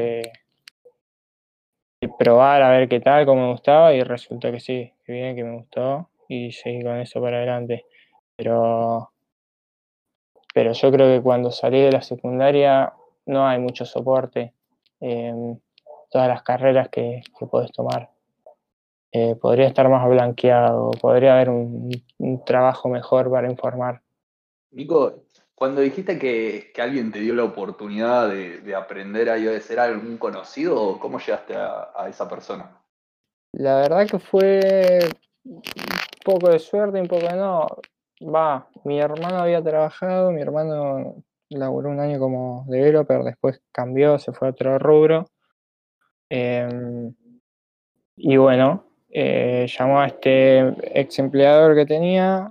de, 2.00 2.08
probar 2.18 2.62
a 2.62 2.70
ver 2.70 2.88
qué 2.88 3.00
tal, 3.00 3.26
cómo 3.26 3.42
me 3.46 3.52
gustaba 3.52 3.92
y 3.94 4.02
resultó 4.02 4.50
que 4.52 4.60
sí, 4.60 4.92
que 5.04 5.12
bien, 5.12 5.36
que 5.36 5.44
me 5.44 5.56
gustó 5.56 6.08
y 6.28 6.52
seguí 6.52 6.82
con 6.82 6.96
eso 6.98 7.20
para 7.20 7.38
adelante. 7.38 7.84
Pero, 8.36 9.10
pero 10.54 10.72
yo 10.72 10.90
creo 10.92 11.16
que 11.16 11.22
cuando 11.22 11.50
salí 11.50 11.80
de 11.80 11.92
la 11.92 12.02
secundaria 12.02 12.92
no 13.26 13.46
hay 13.46 13.58
mucho 13.58 13.84
soporte 13.84 14.54
en 15.00 15.60
todas 16.10 16.28
las 16.28 16.42
carreras 16.42 16.88
que, 16.88 17.22
que 17.38 17.46
puedes 17.46 17.72
tomar. 17.72 18.10
Eh, 19.12 19.34
podría 19.34 19.66
estar 19.66 19.88
más 19.88 20.08
blanqueado, 20.08 20.92
podría 20.92 21.34
haber 21.34 21.50
un, 21.50 21.90
un 22.18 22.44
trabajo 22.44 22.88
mejor 22.88 23.30
para 23.30 23.50
informar. 23.50 24.02
Nico, 24.70 25.24
cuando 25.60 25.82
dijiste 25.82 26.18
que, 26.18 26.72
que 26.72 26.80
alguien 26.80 27.12
te 27.12 27.20
dio 27.20 27.34
la 27.34 27.44
oportunidad 27.44 28.30
de, 28.30 28.60
de 28.60 28.74
aprender 28.74 29.28
a 29.28 29.36
iOS, 29.36 29.70
¿era 29.70 29.84
algún 29.84 30.16
conocido 30.16 30.98
cómo 30.98 31.18
llegaste 31.18 31.54
a, 31.54 32.06
esa 32.08 32.26
persona? 32.30 32.80
La 33.52 33.76
verdad 33.76 34.06
que 34.06 34.18
fue 34.18 35.00
un 35.44 35.60
poco 36.24 36.48
de 36.48 36.58
suerte, 36.58 36.98
un 36.98 37.08
poco 37.08 37.26
de 37.26 37.36
no. 37.36 37.66
Va, 38.22 38.70
mi 38.84 39.00
hermano 39.00 39.36
había 39.36 39.62
trabajado, 39.62 40.32
mi 40.32 40.40
hermano 40.40 41.22
laburó 41.50 41.90
un 41.90 42.00
año 42.00 42.18
como 42.18 42.64
developer, 42.66 43.22
después 43.22 43.60
cambió, 43.70 44.18
se 44.18 44.32
fue 44.32 44.48
a 44.48 44.52
otro 44.52 44.78
rubro. 44.78 45.26
Em, 46.30 47.14
y 48.16 48.38
bueno, 48.38 48.86
eh, 49.10 49.66
llamó 49.68 50.00
a 50.00 50.06
este 50.06 50.68
ex 50.98 51.18
empleador 51.18 51.74
que 51.74 51.84
tenía 51.84 52.50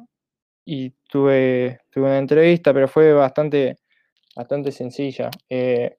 y 0.71 0.91
tuve, 1.09 1.81
tuve 1.89 2.05
una 2.05 2.19
entrevista, 2.19 2.71
pero 2.71 2.87
fue 2.87 3.11
bastante, 3.11 3.77
bastante 4.35 4.71
sencilla. 4.71 5.31
Eh, 5.49 5.97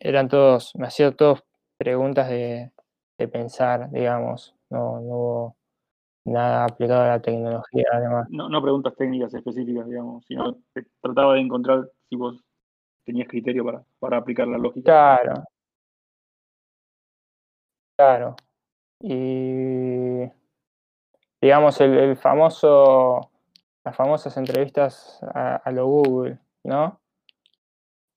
eran 0.00 0.26
todos, 0.28 0.74
me 0.74 0.88
hacían 0.88 1.14
todos 1.14 1.44
preguntas 1.78 2.28
de, 2.28 2.72
de 3.16 3.28
pensar, 3.28 3.88
digamos. 3.92 4.56
No, 4.68 5.00
no 5.00 5.14
hubo 5.14 5.56
nada 6.24 6.64
aplicado 6.64 7.02
a 7.02 7.08
la 7.08 7.22
tecnología, 7.22 7.84
además. 7.92 8.26
No, 8.30 8.48
no 8.48 8.60
preguntas 8.60 8.96
técnicas 8.96 9.32
específicas, 9.32 9.86
digamos, 9.86 10.24
sino 10.26 10.58
que 10.74 10.82
trataba 11.00 11.34
de 11.34 11.40
encontrar 11.42 11.88
si 12.08 12.16
vos 12.16 12.42
tenías 13.04 13.28
criterio 13.28 13.64
para, 13.64 13.84
para 14.00 14.16
aplicar 14.16 14.48
la 14.48 14.58
lógica. 14.58 15.20
Claro. 15.22 15.44
Claro. 17.96 18.36
Y 19.00 20.28
digamos 21.40 21.80
el, 21.80 21.96
el 21.96 22.16
famoso, 22.16 23.30
las 23.86 23.94
famosas 23.94 24.36
entrevistas 24.36 25.20
a, 25.32 25.56
a 25.56 25.70
lo 25.70 25.86
Google, 25.86 26.40
¿no? 26.64 27.00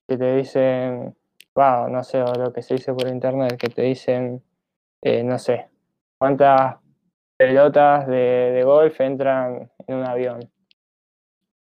Que 0.07 0.17
te 0.17 0.35
dicen, 0.37 1.15
wow, 1.53 1.87
no 1.89 2.03
sé, 2.03 2.23
o 2.23 2.33
lo 2.33 2.51
que 2.51 2.63
se 2.63 2.73
dice 2.73 2.91
por 2.91 3.07
internet, 3.07 3.55
que 3.55 3.69
te 3.69 3.83
dicen, 3.83 4.43
eh, 5.03 5.23
no 5.23 5.37
sé, 5.37 5.69
cuántas 6.17 6.77
pelotas 7.37 8.07
de, 8.07 8.63
golf 8.65 8.99
entran 8.99 9.71
en 9.85 9.95
un 9.95 10.07
avión. 10.07 10.51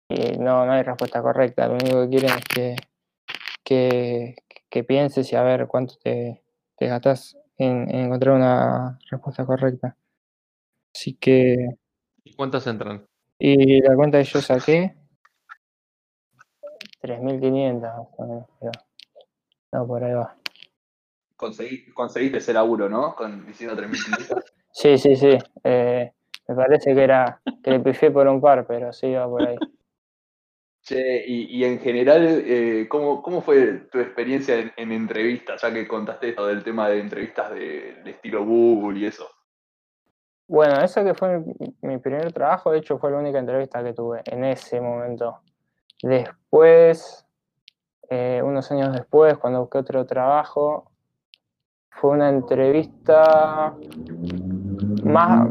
Y 0.09 0.39
no, 0.39 0.65
no 0.65 0.73
hay 0.73 0.83
respuesta 0.85 1.21
correcta, 1.21 1.69
lo 1.69 1.75
único 1.75 2.01
que 2.01 2.09
quieren 2.09 2.31
es 2.31 2.45
que, 2.47 2.77
que, 3.63 4.37
que 4.71 4.85
pienses 4.85 5.31
y 5.35 5.37
a 5.37 5.43
ver 5.43 5.67
cuánto 5.67 5.97
te, 6.03 6.43
te 6.79 6.87
gastas 6.87 7.37
en, 7.59 7.95
en 7.95 8.07
encontrar 8.07 8.37
una 8.37 8.99
respuesta 9.11 9.45
correcta. 9.45 9.99
Así 10.95 11.13
que, 11.13 11.77
¿Y 12.25 12.35
cuántas 12.35 12.67
entran? 12.67 13.08
Y 13.39 13.81
la 13.83 13.95
cuenta 13.95 14.19
que 14.19 14.25
yo 14.25 14.41
saqué, 14.41 14.95
3.500 17.01 17.83
más 17.83 18.07
o 18.19 18.23
menos, 18.27 18.47
pero 18.61 18.73
no, 19.73 19.87
por 19.87 20.05
ahí 20.05 20.13
va. 20.15 20.35
Conseguí- 21.37 21.93
conseguiste 21.93 22.39
ese 22.39 22.53
laburo, 22.53 22.89
¿no? 22.89 23.15
Con, 23.15 23.47
diciendo 23.47 23.77
3.500. 23.77 24.45
Sí, 24.71 24.97
sí, 24.99 25.17
sí. 25.17 25.37
eh, 25.65 26.13
me 26.47 26.55
parece 26.55 26.95
que 26.95 27.03
era 27.03 27.41
que 27.65 27.71
le 27.71 27.81
pifié 27.81 28.11
por 28.13 28.29
un 28.29 28.41
par, 28.41 28.65
pero 28.67 28.93
sí 28.93 29.13
va 29.13 29.27
por 29.29 29.43
ahí. 29.43 29.57
Che, 30.83 31.25
y, 31.27 31.57
y 31.59 31.65
en 31.65 31.81
general, 31.81 32.43
eh, 32.47 32.87
¿cómo, 32.89 33.21
¿cómo 33.21 33.43
fue 33.43 33.89
tu 33.91 33.99
experiencia 33.99 34.57
en, 34.57 34.73
en 34.77 34.93
entrevistas? 34.93 35.61
Ya 35.63 35.73
que 35.73 35.89
contaste 35.89 36.29
esto 36.29 36.47
del 36.47 36.63
tema 36.63 36.89
de 36.89 37.01
entrevistas 37.01 37.51
de, 37.53 37.95
de 38.05 38.11
estilo 38.11 38.45
Google 38.45 39.01
y 39.01 39.07
eso. 39.07 39.29
Bueno, 40.49 40.81
ese 40.81 41.05
que 41.05 41.13
fue 41.13 41.45
mi, 41.83 41.99
primer 41.99 42.33
trabajo, 42.33 42.71
de 42.71 42.79
hecho 42.79 42.99
fue 42.99 43.11
la 43.11 43.19
única 43.19 43.39
entrevista 43.39 43.85
que 43.85 43.93
tuve 43.93 44.23
en 44.25 44.45
ese 44.45 44.81
momento. 44.81 45.41
Después, 46.03 47.27
eh, 48.09 48.41
unos 48.43 48.73
años 48.73 48.95
después, 48.95 49.37
cuando 49.37 49.61
busqué 49.61 49.77
otro 49.77 50.07
trabajo, 50.07 50.91
fue 51.91 52.13
una 52.13 52.31
entrevista 52.31 53.77
más, 55.05 55.51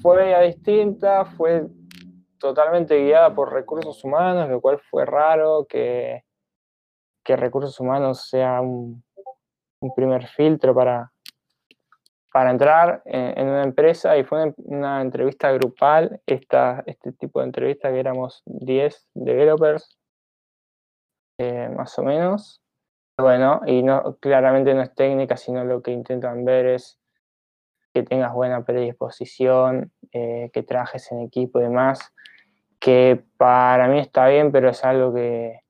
fue 0.00 0.46
distinta, 0.46 1.26
fue 1.26 1.66
totalmente 2.38 2.96
guiada 2.96 3.34
por 3.34 3.52
recursos 3.52 4.02
humanos, 4.02 4.48
lo 4.48 4.62
cual 4.62 4.78
fue 4.90 5.04
raro 5.04 5.66
que, 5.68 6.24
que 7.22 7.36
recursos 7.36 7.78
humanos 7.78 8.26
sea 8.26 8.62
un 8.62 9.02
primer 9.94 10.26
filtro 10.28 10.74
para, 10.74 11.12
para 12.32 12.50
entrar 12.50 13.02
en, 13.04 13.48
una 13.48 13.62
empresa 13.64 14.16
y 14.16 14.24
fue 14.24 14.54
una, 14.58 15.00
entrevista 15.00 15.50
grupal, 15.52 16.20
esta, 16.26 16.82
este 16.86 17.12
tipo 17.12 17.40
de 17.40 17.46
entrevista 17.46 17.90
que 17.90 18.00
éramos 18.00 18.42
10 18.46 19.08
developers, 19.14 19.98
eh, 21.38 21.68
más 21.76 21.98
o 21.98 22.02
menos. 22.02 22.60
Bueno, 23.18 23.60
y 23.66 23.82
no, 23.82 24.16
claramente 24.20 24.72
no 24.74 24.82
es 24.82 24.94
técnica, 24.94 25.36
sino 25.36 25.64
lo 25.64 25.82
que 25.82 25.90
intentan 25.90 26.44
ver 26.44 26.66
es 26.66 26.98
que 27.92 28.02
tengas 28.02 28.32
buena 28.32 28.64
predisposición, 28.64 29.92
eh, 30.12 30.50
que 30.52 30.62
trabajes 30.62 31.10
en 31.12 31.20
equipo 31.20 31.58
y 31.58 31.64
demás, 31.64 32.12
que 32.78 33.24
para 33.36 33.88
mí 33.88 33.98
está 33.98 34.28
bien, 34.28 34.52
pero 34.52 34.70
es 34.70 34.84
algo 34.84 35.12
que, 35.12 35.60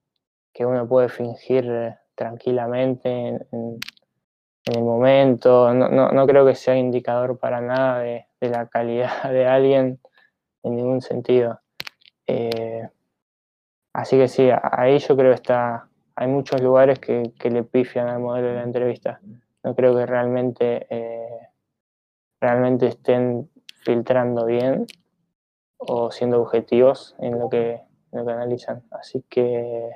que 0.52 0.66
uno 0.66 0.86
puede 0.86 1.08
fingir 1.08 1.64
eh, 1.68 1.98
tranquilamente 2.14 3.08
en, 3.08 3.46
en- 3.52 3.78
en 4.66 4.76
el 4.76 4.84
momento. 4.84 5.72
No, 5.74 5.88
no, 5.88 6.10
no 6.10 6.26
creo 6.26 6.46
que 6.46 6.54
sea 6.54 6.76
indicador 6.76 7.38
para 7.38 7.60
nada 7.60 8.00
de, 8.00 8.26
de 8.40 8.48
la 8.48 8.66
calidad 8.66 9.10
de 9.30 9.46
alguien 9.46 10.00
en 10.62 10.76
ningún 10.76 11.00
sentido. 11.00 11.60
Eh, 12.26 12.88
así 13.92 14.16
que 14.16 14.28
sí, 14.28 14.48
ahí 14.62 14.98
yo 14.98 15.16
creo 15.16 15.30
que 15.30 15.36
está, 15.36 15.88
hay 16.14 16.28
muchos 16.28 16.60
lugares 16.60 16.98
que, 16.98 17.32
que 17.38 17.50
le 17.50 17.64
pifian 17.64 18.08
al 18.08 18.20
modelo 18.20 18.48
de 18.48 18.54
la 18.54 18.62
entrevista. 18.62 19.20
No 19.62 19.74
creo 19.74 19.96
que 19.96 20.06
realmente, 20.06 20.86
eh, 20.90 21.48
realmente 22.40 22.86
estén 22.86 23.50
filtrando 23.82 24.46
bien 24.46 24.86
o 25.78 26.10
siendo 26.10 26.40
objetivos 26.40 27.16
en 27.18 27.38
lo 27.38 27.48
que, 27.48 27.72
en 28.12 28.18
lo 28.18 28.26
que 28.26 28.32
analizan. 28.32 28.82
Así 28.90 29.24
que 29.28 29.90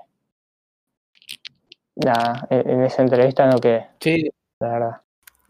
nada, 1.97 2.47
en, 2.51 2.83
esa 2.83 3.03
entrevista 3.03 3.47
no 3.47 3.59
quedé, 3.59 3.89
Che, 4.01 4.31
la 4.65 4.73
verdad. 4.73 5.03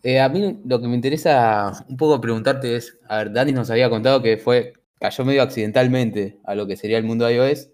eh, 0.02 0.20
a 0.20 0.28
mí 0.28 0.60
lo 0.64 0.80
que 0.80 0.88
me 0.88 0.94
interesa 0.94 1.84
un 1.88 1.96
poco 1.96 2.20
preguntarte 2.20 2.76
es, 2.76 2.98
a 3.08 3.18
ver, 3.18 3.32
Dani 3.32 3.52
nos 3.52 3.70
había 3.70 3.88
contado 3.90 4.22
que 4.22 4.36
fue, 4.38 4.74
cayó 5.00 5.24
medio 5.24 5.42
accidentalmente 5.42 6.40
a 6.44 6.54
lo 6.54 6.66
que 6.66 6.76
sería 6.76 6.98
el 6.98 7.04
mundo 7.04 7.30
iOS 7.30 7.70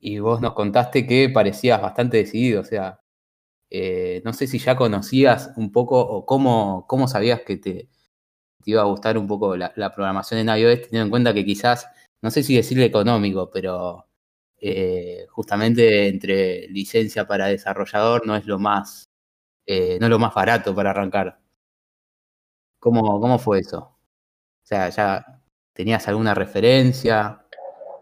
y 0.00 0.18
vos 0.20 0.40
nos 0.40 0.54
contaste 0.54 1.06
que 1.06 1.28
parecías 1.30 1.80
bastante 1.80 2.16
decidido, 2.18 2.60
o 2.62 2.64
sea, 2.64 3.00
eh, 3.70 4.22
no 4.24 4.32
sé 4.32 4.46
si 4.46 4.58
ya 4.58 4.76
conocías 4.76 5.52
un 5.56 5.72
poco 5.72 6.00
o 6.00 6.26
cómo, 6.26 6.86
cómo 6.88 7.08
sabías 7.08 7.42
que 7.42 7.56
te, 7.58 7.88
te 8.64 8.70
iba 8.72 8.82
a 8.82 8.86
gustar 8.86 9.18
un 9.18 9.26
poco 9.28 9.56
la, 9.56 9.72
la 9.76 9.94
programación 9.94 10.40
en 10.40 10.48
iOS, 10.48 10.82
teniendo 10.82 11.04
en 11.06 11.10
cuenta 11.10 11.34
que 11.34 11.44
quizás, 11.44 11.88
no 12.22 12.30
sé 12.30 12.42
si 12.42 12.56
decirle 12.56 12.86
económico, 12.86 13.50
pero 13.52 14.06
eh, 14.60 15.26
justamente 15.30 16.08
entre 16.08 16.68
licencia 16.68 17.26
para 17.26 17.46
desarrollador 17.46 18.26
no 18.26 18.36
es 18.36 18.46
lo 18.46 18.58
más, 18.58 19.07
eh, 19.70 19.98
no 20.00 20.08
lo 20.08 20.18
más 20.18 20.32
barato 20.32 20.74
para 20.74 20.90
arrancar. 20.90 21.38
¿Cómo, 22.80 23.20
cómo 23.20 23.38
fue 23.38 23.58
eso? 23.58 23.78
O 23.80 24.64
sea, 24.66 24.88
¿ya 24.88 25.42
tenías 25.74 26.08
alguna 26.08 26.32
referencia? 26.32 27.44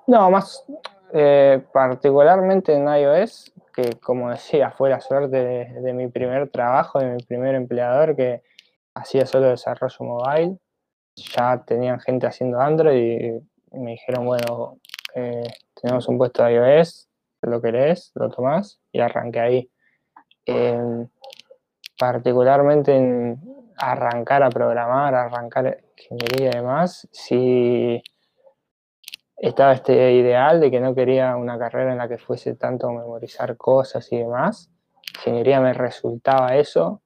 No, 0.06 0.30
más 0.30 0.64
eh, 1.12 1.60
particularmente 1.72 2.72
en 2.72 2.86
iOS, 2.86 3.52
que 3.74 3.94
como 3.94 4.30
decía, 4.30 4.70
fue 4.70 4.90
la 4.90 5.00
suerte 5.00 5.36
de, 5.36 5.80
de 5.80 5.92
mi 5.92 6.06
primer 6.06 6.48
trabajo, 6.50 7.00
de 7.00 7.06
mi 7.06 7.22
primer 7.24 7.56
empleador 7.56 8.14
que 8.14 8.44
hacía 8.94 9.26
solo 9.26 9.48
desarrollo 9.48 9.96
mobile. 10.00 10.58
Ya 11.16 11.64
tenían 11.66 11.98
gente 11.98 12.28
haciendo 12.28 12.60
Android 12.60 13.40
y 13.72 13.76
me 13.76 13.90
dijeron, 13.92 14.24
bueno, 14.24 14.78
eh, 15.16 15.42
tenemos 15.82 16.06
un 16.06 16.16
puesto 16.18 16.44
de 16.44 16.54
iOS, 16.54 17.08
lo 17.42 17.60
querés, 17.60 18.12
lo 18.14 18.30
tomás, 18.30 18.78
y 18.92 19.00
arranqué 19.00 19.40
ahí. 19.40 19.70
Em, 20.44 21.08
particularmente 21.98 22.96
en 22.96 23.40
arrancar 23.78 24.42
a 24.42 24.50
programar, 24.50 25.14
arrancar 25.14 25.78
ingeniería 25.96 26.50
y 26.50 26.56
demás, 26.56 27.08
sí 27.12 28.02
estaba 29.36 29.72
este 29.72 30.12
ideal 30.12 30.60
de 30.60 30.70
que 30.70 30.80
no 30.80 30.94
quería 30.94 31.36
una 31.36 31.58
carrera 31.58 31.92
en 31.92 31.98
la 31.98 32.08
que 32.08 32.18
fuese 32.18 32.54
tanto 32.54 32.90
memorizar 32.90 33.56
cosas 33.56 34.10
y 34.12 34.18
demás. 34.18 34.70
ingeniería 35.18 35.60
me 35.60 35.72
resultaba 35.72 36.56
eso. 36.56 37.02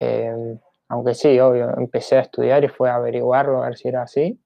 Eh, 0.00 0.58
aunque 0.88 1.14
sí, 1.14 1.40
obvio, 1.40 1.76
empecé 1.78 2.16
a 2.16 2.20
estudiar 2.20 2.64
y 2.64 2.68
fue 2.68 2.90
a 2.90 2.96
averiguarlo, 2.96 3.62
a 3.62 3.66
ver 3.66 3.76
si 3.76 3.88
era 3.88 4.02
así, 4.02 4.38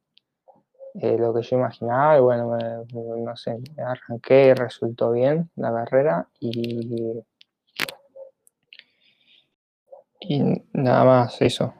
eh, 0.95 1.19
lo 1.19 1.35
que 1.35 1.43
yo 1.43 1.57
imaginaba, 1.57 2.17
y 2.17 2.21
bueno, 2.21 2.57
no 2.95 3.37
sé, 3.37 3.59
arranqué 3.77 4.47
y 4.47 4.55
resultó 4.55 5.11
bien 5.11 5.51
la 5.57 5.73
carrera 5.73 6.29
y, 6.39 7.23
y 10.21 10.43
nada 10.73 11.05
más 11.05 11.41
eso. 11.43 11.75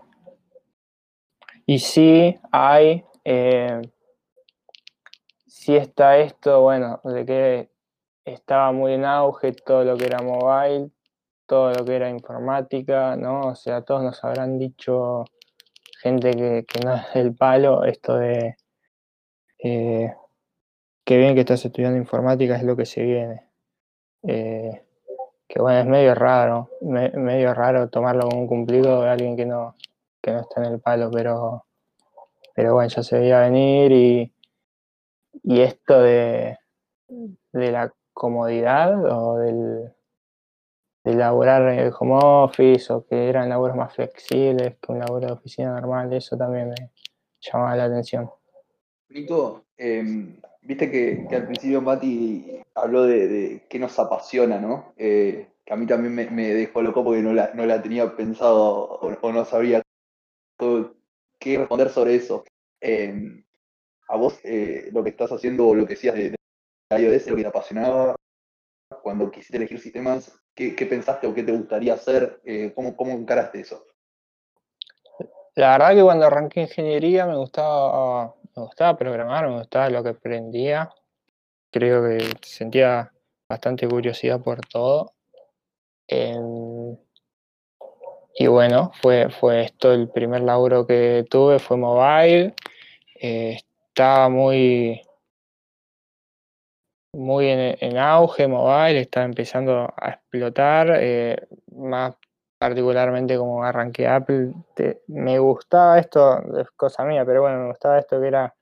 Y 1.67 1.79
sí 1.81 2.39
hay, 2.53 3.05
eh, 3.25 3.83
sí 5.47 5.77
está 5.77 6.19
esto, 6.19 6.63
bueno, 6.63 7.01
de 7.05 7.27
que 7.27 7.71
estaba 8.25 8.73
muy 8.73 8.93
en 8.93 9.05
auge 9.05 9.53
todo 9.53 9.85
lo 9.85 9.97
que 9.97 10.07
era 10.07 10.23
mobile, 10.23 10.91
todo 11.47 11.73
lo 11.73 11.85
que 11.85 11.97
era 11.97 12.09
informática, 12.09 13.17
¿no? 13.17 13.41
O 13.49 13.55
sea, 13.55 13.83
todos 13.83 14.03
nos 14.03 14.23
habrán 14.25 14.59
dicho 14.59 15.25
gente 16.01 16.31
que, 16.33 16.65
que 16.69 16.81
no 16.85 16.95
es 16.95 17.15
del 17.15 17.35
palo 17.35 17.85
esto 17.85 18.17
de 18.17 18.57
eh, 19.59 20.15
qué 21.05 21.17
bien 21.17 21.35
que 21.35 21.41
estás 21.41 21.65
estudiando 21.65 21.99
informática 21.99 22.57
es 22.57 22.63
lo 22.63 22.77
que 22.77 22.87
se 22.87 23.03
viene. 23.03 23.49
Eh, 24.23 24.86
que 25.49 25.61
bueno, 25.61 25.79
es 25.81 25.87
medio 25.87 26.15
raro, 26.15 26.71
me- 26.81 27.11
medio 27.11 27.55
raro 27.55 27.89
tomarlo 27.89 28.29
como 28.29 28.41
un 28.43 28.47
cumplido 28.47 29.03
de 29.03 29.09
alguien 29.11 29.37
que 29.37 29.47
no, 29.47 29.77
que 30.21 30.33
no 30.33 30.41
está 30.41 30.65
en 30.65 30.73
el 30.73 30.81
palo, 30.81 31.11
pero, 31.13 31.65
pero 32.55 32.75
bueno, 32.75 32.89
ya 32.89 33.03
se 33.03 33.19
veía 33.19 33.41
venir 33.41 33.93
y, 33.93 34.33
y 35.45 35.61
esto 35.61 36.01
de, 36.03 36.59
de 37.09 37.73
la 37.73 37.93
comodidad 38.13 39.05
o 39.05 39.37
del, 39.39 39.93
de 41.05 41.15
laburar 41.15 41.63
en 41.73 41.79
el 41.79 41.93
home 41.99 42.19
office 42.21 42.93
o 42.93 43.05
que 43.07 43.29
eran 43.29 43.49
laburos 43.49 43.77
más 43.77 43.95
flexibles 43.95 44.77
que 44.79 44.93
un 44.93 44.99
laburo 44.99 45.27
de 45.29 45.33
oficina 45.35 45.73
normal, 45.81 46.13
eso 46.13 46.37
también 46.37 46.71
me 46.71 46.91
llamaba 47.41 47.77
la 47.77 47.85
atención. 47.85 48.31
Nico, 49.11 49.63
em, 49.77 50.41
viste 50.67 50.91
que, 50.91 51.27
al 51.35 51.47
principio 51.47 51.81
Mati 51.81 52.61
habló 52.75 53.05
de, 53.05 53.65
qué 53.69 53.79
nos 53.79 53.99
apasiona, 53.99 54.59
¿no? 54.59 54.93
Eh, 54.97 55.49
que 55.65 55.73
a 55.73 55.77
mí 55.77 55.87
también 55.87 56.15
me, 56.15 56.29
me 56.31 56.55
dejó 56.55 56.83
loco 56.83 57.05
porque 57.05 57.23
no 57.23 57.33
la, 57.33 57.53
no 57.55 57.65
la 57.67 57.83
tenía 57.83 58.15
pensado 58.17 59.01
o, 59.01 59.33
no 59.33 59.45
sabía 59.45 59.83
qué 61.39 61.59
responder 61.59 61.91
sobre 61.91 62.17
eso. 62.17 62.45
Em, 62.81 63.45
a 64.09 64.17
vos, 64.17 64.39
eh, 64.45 64.91
lo 64.93 65.03
que 65.03 65.11
estás 65.11 65.33
haciendo 65.33 65.69
o 65.69 65.75
lo 65.75 65.87
que 65.87 65.95
decías 65.95 66.15
de, 66.15 66.31
de 66.31 67.01
iOS, 67.01 67.27
lo 67.29 67.37
que 67.37 67.43
te 67.43 67.49
apasionaba, 67.49 68.17
cuando 69.03 69.31
quisiste 69.31 69.57
elegir 69.57 69.81
sistemas, 69.81 70.41
¿qué, 70.55 70.77
qué 70.77 70.87
pensaste 70.87 71.27
o 71.27 71.35
qué 71.35 71.43
te 71.43 71.53
gustaría 71.53 71.95
hacer? 71.95 72.41
Eh, 72.45 72.73
¿cómo, 72.75 72.97
¿Cómo 72.97 73.13
encaraste 73.13 73.61
eso? 73.61 73.85
La 75.55 75.73
verdad 75.73 75.95
que 75.95 76.03
cuando 76.03 76.27
arranqué 76.27 76.61
ingeniería 76.63 77.27
me 77.27 77.37
gustaba, 77.37 78.35
me 78.57 78.63
gustaba 78.65 78.97
programar, 78.97 79.49
me 79.49 79.59
gustaba 79.59 79.91
lo 79.91 80.03
que 80.03 80.11
aprendía. 80.11 80.91
Creo 81.71 82.03
que 82.03 82.37
sentía 82.43 83.13
bastante 83.49 83.87
curiosidad 83.89 84.41
por 84.43 84.61
todo. 84.67 85.13
Em, 86.09 86.97
y 88.39 88.47
bueno, 88.49 88.93
fue, 89.03 89.31
fue 89.31 89.65
esto 89.65 89.93
el 89.93 90.09
primer 90.11 90.43
laburo 90.43 90.87
que 90.87 91.25
tuve, 91.31 91.59
fue 91.59 91.77
mobile. 91.77 92.55
Eh, 93.21 93.59
estaba 93.89 94.29
muy, 94.29 95.03
muy 97.13 97.49
en, 97.49 97.99
auge 97.99 98.47
mobile, 98.49 99.01
estaba 99.01 99.27
empezando 99.27 99.93
a 99.97 100.11
explotar, 100.11 100.99
eh, 101.01 101.47
más 101.73 102.17
particularmente 102.59 103.37
como 103.37 103.63
arranqué 103.65 104.07
Apple, 104.09 104.53
me 105.09 105.39
gustaba 105.39 105.99
esto, 105.99 106.41
es 106.59 106.71
cosa 106.73 107.05
mía, 107.05 107.25
pero 107.25 107.43
bueno, 107.43 107.59
me 107.61 107.69
gustaba 107.69 107.99
esto 107.99 108.21
que 108.21 108.29
era 108.29 108.55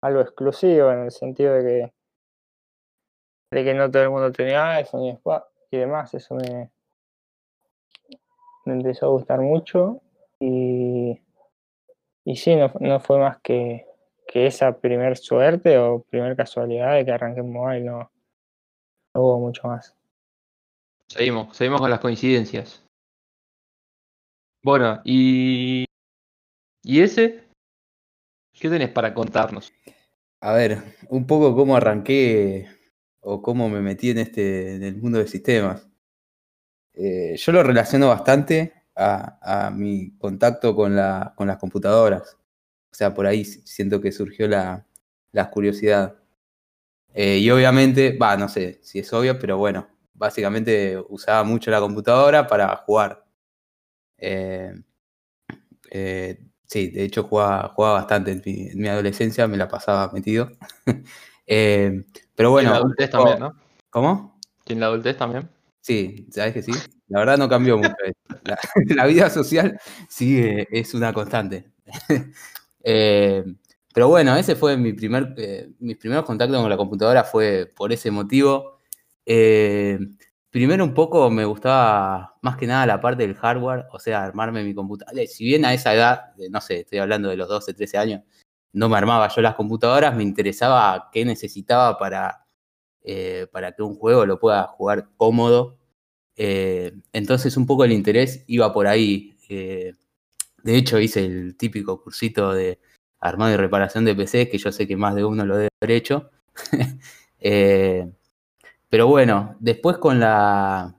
algo 0.00 0.20
exclusivo 0.20 0.90
en 0.92 1.04
el 1.04 1.10
sentido 1.10 1.54
de 1.54 1.62
que, 1.62 1.94
de 3.56 3.64
que 3.64 3.74
no 3.74 3.90
todo 3.90 4.02
el 4.02 4.10
mundo 4.10 4.32
tenía 4.32 4.72
iPhone 4.74 5.04
y, 5.04 5.12
después- 5.12 5.42
y 5.70 5.78
demás, 5.78 6.12
eso 6.14 6.34
me, 6.34 6.70
me 8.64 8.72
empezó 8.74 9.06
a 9.06 9.10
gustar 9.10 9.40
mucho 9.40 10.00
y, 10.40 11.20
y 12.24 12.36
sí, 12.36 12.56
no, 12.56 12.72
no 12.80 13.00
fue 13.00 13.18
más 13.18 13.38
que, 13.40 13.86
que 14.26 14.46
esa 14.46 14.78
primer 14.78 15.16
suerte 15.16 15.78
o 15.78 16.02
primer 16.02 16.36
casualidad 16.36 16.94
de 16.94 17.04
que 17.04 17.12
arranqué 17.12 17.40
en 17.40 17.52
mobile, 17.52 17.84
no, 17.84 18.10
no 19.14 19.20
hubo 19.20 19.38
mucho 19.38 19.68
más. 19.68 19.94
Seguimos, 21.08 21.56
seguimos 21.56 21.80
con 21.80 21.90
las 21.90 22.00
coincidencias. 22.00 22.85
Bueno, 24.66 25.00
y. 25.04 25.84
¿Y 26.82 27.00
ese? 27.00 27.44
¿Qué 28.52 28.68
tenés 28.68 28.88
para 28.88 29.14
contarnos? 29.14 29.72
A 30.40 30.54
ver, 30.54 30.82
un 31.08 31.24
poco 31.24 31.54
cómo 31.54 31.76
arranqué 31.76 32.66
o 33.20 33.40
cómo 33.40 33.68
me 33.68 33.80
metí 33.80 34.10
en 34.10 34.18
este 34.18 34.74
en 34.74 34.82
el 34.82 34.96
mundo 34.96 35.20
de 35.20 35.28
sistemas. 35.28 35.86
Eh, 36.94 37.36
yo 37.36 37.52
lo 37.52 37.62
relaciono 37.62 38.08
bastante 38.08 38.72
a, 38.96 39.70
mi 39.72 40.18
contacto 40.18 40.74
con, 40.74 40.96
la, 40.96 41.32
con 41.36 41.46
las 41.46 41.58
computadoras. 41.58 42.36
O 42.90 42.94
sea, 42.94 43.14
por 43.14 43.26
ahí 43.28 43.44
siento 43.44 44.00
que 44.00 44.10
surgió 44.10 44.48
la, 44.48 44.84
la 45.30 45.48
curiosidad. 45.48 46.16
Eh, 47.14 47.38
y 47.38 47.48
obviamente, 47.52 48.18
va, 48.18 48.36
no 48.36 48.48
sé 48.48 48.80
si 48.82 48.98
es 48.98 49.12
obvio, 49.12 49.38
pero 49.38 49.58
bueno, 49.58 49.86
básicamente 50.12 50.98
usaba 51.08 51.44
mucho 51.44 51.70
la 51.70 51.78
computadora 51.78 52.48
para 52.48 52.74
jugar. 52.78 53.25
Eh, 54.18 54.72
eh, 55.90 56.38
sí, 56.66 56.88
de 56.90 57.04
hecho 57.04 57.24
jugaba, 57.24 57.68
jugaba 57.74 57.94
bastante 57.94 58.32
en 58.32 58.42
mi, 58.44 58.68
en 58.68 58.78
mi 58.78 58.88
adolescencia, 58.88 59.46
me 59.46 59.56
la 59.56 59.68
pasaba 59.68 60.10
metido. 60.12 60.50
Eh, 61.48 62.04
pero 62.34 62.48
y 62.48 62.50
en 62.50 62.52
bueno, 62.54 62.70
la 62.70 62.76
un 62.78 62.82
adultez 62.86 63.08
también, 63.08 63.38
¿no? 63.38 63.52
¿Cómo? 63.88 64.40
Y 64.66 64.72
en 64.72 64.80
la 64.80 64.86
adultez 64.86 65.16
también. 65.16 65.48
Sí, 65.80 66.26
sabes 66.32 66.54
que 66.54 66.62
sí. 66.62 66.72
La 67.06 67.20
verdad 67.20 67.38
no 67.38 67.48
cambió 67.48 67.78
mucho. 67.78 67.94
La, 68.42 68.58
la 68.96 69.06
vida 69.06 69.30
social 69.30 69.78
sigue, 70.08 70.66
es 70.72 70.92
una 70.94 71.12
constante. 71.12 71.70
Eh, 72.88 73.44
pero 73.92 74.06
bueno, 74.06 74.36
ese 74.36 74.54
fue 74.54 74.76
mi 74.76 74.92
primer, 74.92 75.34
eh, 75.38 75.72
mis 75.80 75.96
primeros 75.96 76.24
contactos 76.24 76.60
con 76.60 76.70
la 76.70 76.76
computadora 76.76 77.24
fue 77.24 77.66
por 77.74 77.92
ese 77.92 78.12
motivo. 78.12 78.78
Primero 80.50 80.84
un 80.84 80.94
poco 80.94 81.30
me 81.30 81.44
gustaba 81.44 82.36
más 82.40 82.56
que 82.56 82.66
nada 82.66 82.86
la 82.86 83.00
parte 83.00 83.26
del 83.26 83.34
hardware, 83.34 83.86
o 83.92 83.98
sea, 83.98 84.24
armarme 84.24 84.64
mi 84.64 84.74
computadora. 84.74 85.26
Si 85.26 85.44
bien 85.44 85.64
a 85.64 85.74
esa 85.74 85.94
edad, 85.94 86.34
no 86.50 86.60
sé, 86.60 86.80
estoy 86.80 86.98
hablando 86.98 87.28
de 87.28 87.36
los 87.36 87.48
12, 87.48 87.74
13 87.74 87.98
años, 87.98 88.22
no 88.72 88.88
me 88.88 88.96
armaba 88.96 89.28
yo 89.28 89.42
las 89.42 89.54
computadoras, 89.54 90.14
me 90.16 90.22
interesaba 90.22 91.08
qué 91.12 91.24
necesitaba 91.24 91.98
para, 91.98 92.46
eh, 93.02 93.46
para 93.52 93.72
que 93.72 93.82
un 93.82 93.96
juego 93.96 94.26
lo 94.26 94.38
pueda 94.38 94.64
jugar 94.68 95.08
cómodo. 95.16 95.78
Eh, 96.36 96.92
entonces 97.12 97.56
un 97.56 97.66
poco 97.66 97.84
el 97.84 97.92
interés 97.92 98.44
iba 98.46 98.72
por 98.72 98.86
ahí. 98.86 99.36
Eh, 99.48 99.94
de 100.62 100.76
hecho 100.76 101.00
hice 101.00 101.24
el 101.24 101.56
típico 101.56 102.02
cursito 102.02 102.52
de 102.52 102.78
armado 103.20 103.54
y 103.54 103.56
reparación 103.56 104.04
de 104.04 104.14
PC, 104.14 104.48
que 104.50 104.58
yo 104.58 104.72
sé 104.72 104.86
que 104.86 104.96
más 104.96 105.14
de 105.14 105.24
uno 105.24 105.44
lo 105.46 105.56
debe 105.56 105.70
haber 105.80 105.96
hecho. 105.96 106.30
Eh, 108.86 108.90
pero 108.90 109.08
bueno, 109.08 109.56
después 109.60 109.98
con 109.98 110.20
la, 110.20 110.96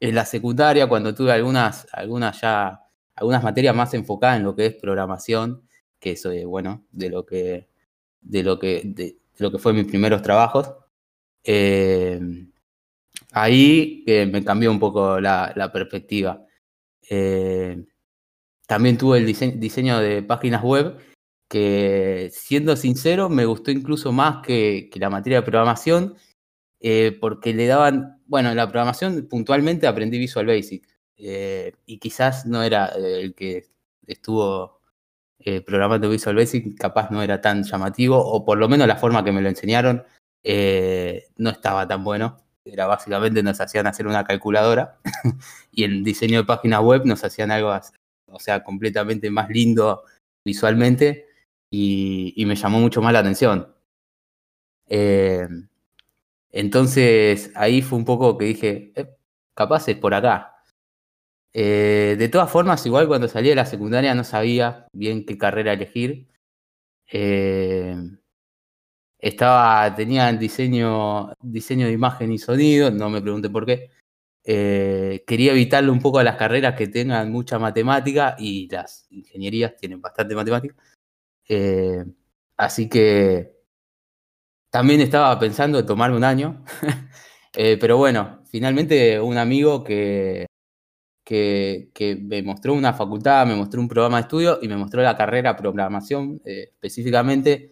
en 0.00 0.14
la 0.14 0.24
secundaria, 0.24 0.88
cuando 0.88 1.14
tuve 1.14 1.32
algunas, 1.32 1.86
algunas 1.92 2.40
ya, 2.40 2.80
algunas 3.16 3.42
materias 3.42 3.74
más 3.74 3.94
enfocadas 3.94 4.38
en 4.38 4.44
lo 4.44 4.54
que 4.54 4.66
es 4.66 4.74
programación, 4.74 5.62
que 5.98 6.12
eso 6.12 6.30
es, 6.30 6.44
bueno, 6.46 6.84
de 6.92 7.10
lo 7.10 7.24
que, 7.26 7.68
de 8.20 8.42
lo 8.42 8.58
que, 8.58 8.82
de, 8.84 9.18
lo 9.38 9.50
que 9.50 9.58
fue 9.58 9.72
mis 9.72 9.86
primeros 9.86 10.22
trabajos, 10.22 10.72
eh, 11.44 12.20
ahí 13.32 14.04
eh, 14.06 14.26
me 14.26 14.44
cambió 14.44 14.70
un 14.70 14.78
poco 14.78 15.20
la, 15.20 15.52
la 15.56 15.72
perspectiva. 15.72 16.44
Eh, 17.10 17.84
también 18.66 18.96
tuve 18.98 19.18
el 19.18 19.26
diseño, 19.26 19.54
diseño 19.56 19.98
de 20.00 20.22
páginas 20.22 20.62
web, 20.62 20.98
que 21.48 22.30
siendo 22.32 22.76
sincero, 22.76 23.28
me 23.28 23.44
gustó 23.44 23.70
incluso 23.70 24.12
más 24.12 24.44
que, 24.44 24.88
que 24.90 24.98
la 24.98 25.10
materia 25.10 25.40
de 25.40 25.42
programación, 25.42 26.16
eh, 26.86 27.16
porque 27.18 27.54
le 27.54 27.66
daban, 27.66 28.20
bueno, 28.26 28.50
en 28.50 28.56
la 28.58 28.66
programación 28.66 29.26
puntualmente 29.26 29.86
aprendí 29.86 30.18
Visual 30.18 30.44
Basic, 30.44 30.86
eh, 31.16 31.72
y 31.86 31.98
quizás 31.98 32.44
no 32.44 32.62
era 32.62 32.88
eh, 32.88 33.22
el 33.22 33.34
que 33.34 33.70
estuvo 34.06 34.82
programando 35.64 36.10
Visual 36.10 36.36
Basic, 36.36 36.78
capaz 36.78 37.10
no 37.10 37.22
era 37.22 37.40
tan 37.40 37.64
llamativo, 37.64 38.18
o 38.18 38.44
por 38.44 38.58
lo 38.58 38.68
menos 38.68 38.86
la 38.86 38.96
forma 38.96 39.24
que 39.24 39.32
me 39.32 39.40
lo 39.40 39.48
enseñaron 39.48 40.04
no 41.36 41.50
estaba 41.50 41.88
tan 41.88 42.04
bueno. 42.04 42.38
Era 42.64 42.86
básicamente 42.86 43.42
nos 43.42 43.60
hacían 43.60 43.86
hacer 43.86 44.06
una 44.06 44.24
calculadora 44.24 44.98
y 45.72 45.84
en 45.84 46.04
diseño 46.04 46.40
de 46.40 46.44
página 46.46 46.80
web 46.80 47.04
nos 47.04 47.24
hacían 47.24 47.50
algo, 47.50 47.74
o 48.26 48.40
sea, 48.40 48.62
completamente 48.62 49.30
más 49.30 49.48
lindo 49.50 50.04
visualmente 50.44 51.26
y, 51.70 52.32
y 52.36 52.46
me 52.46 52.56
llamó 52.56 52.80
mucho 52.80 53.02
más 53.02 53.12
la 53.12 53.20
atención. 53.20 53.74
Eh, 54.88 55.48
entonces 56.54 57.50
ahí 57.56 57.82
fue 57.82 57.98
un 57.98 58.04
poco 58.04 58.38
que 58.38 58.46
dije, 58.46 58.92
"Eh, 58.96 59.08
capaz 59.54 59.88
es 59.88 59.96
por 59.98 60.14
acá. 60.14 60.54
Eh, 61.52 62.16
de 62.18 62.28
todas 62.28 62.50
formas, 62.50 62.84
igual 62.86 63.06
cuando 63.08 63.28
salí 63.28 63.48
de 63.50 63.54
la 63.54 63.66
secundaria 63.66 64.14
no 64.14 64.24
sabía 64.24 64.88
bien 64.92 65.24
qué 65.24 65.38
carrera 65.38 65.72
elegir. 65.72 66.28
Eh, 67.12 67.96
estaba, 69.18 69.94
tenía 69.94 70.32
diseño, 70.32 71.32
diseño 71.40 71.86
de 71.86 71.92
imagen 71.92 72.32
y 72.32 72.38
sonido, 72.38 72.90
no 72.90 73.08
me 73.10 73.22
pregunté 73.22 73.48
por 73.50 73.64
qué. 73.66 73.90
Eh, 74.44 75.24
quería 75.26 75.52
evitarle 75.52 75.90
un 75.90 76.00
poco 76.00 76.18
a 76.18 76.24
las 76.24 76.36
carreras 76.36 76.76
que 76.76 76.88
tengan 76.88 77.32
mucha 77.32 77.58
matemática 77.58 78.36
y 78.38 78.68
las 78.70 79.06
ingenierías 79.10 79.76
tienen 79.76 80.00
bastante 80.02 80.34
matemática. 80.34 80.76
Así 82.56 82.88
que 82.88 83.54
también 84.74 85.00
estaba 85.00 85.38
pensando 85.38 85.78
en 85.78 85.86
tomarme 85.86 86.16
un 86.16 86.24
año, 86.24 86.64
eh, 87.54 87.76
pero 87.80 87.96
bueno, 87.96 88.42
finalmente 88.50 89.20
un 89.20 89.38
amigo 89.38 89.84
que, 89.84 90.46
que, 91.24 92.18
me 92.20 92.42
mostró 92.42 92.74
una 92.74 92.92
facultad, 92.92 93.46
me 93.46 93.54
mostró 93.54 93.80
un 93.80 93.86
programa 93.86 94.16
de 94.16 94.22
estudio 94.22 94.58
y 94.60 94.66
me 94.66 94.76
mostró 94.76 95.00
la 95.00 95.16
carrera 95.16 95.54
programación 95.54 96.42
específicamente 96.44 97.70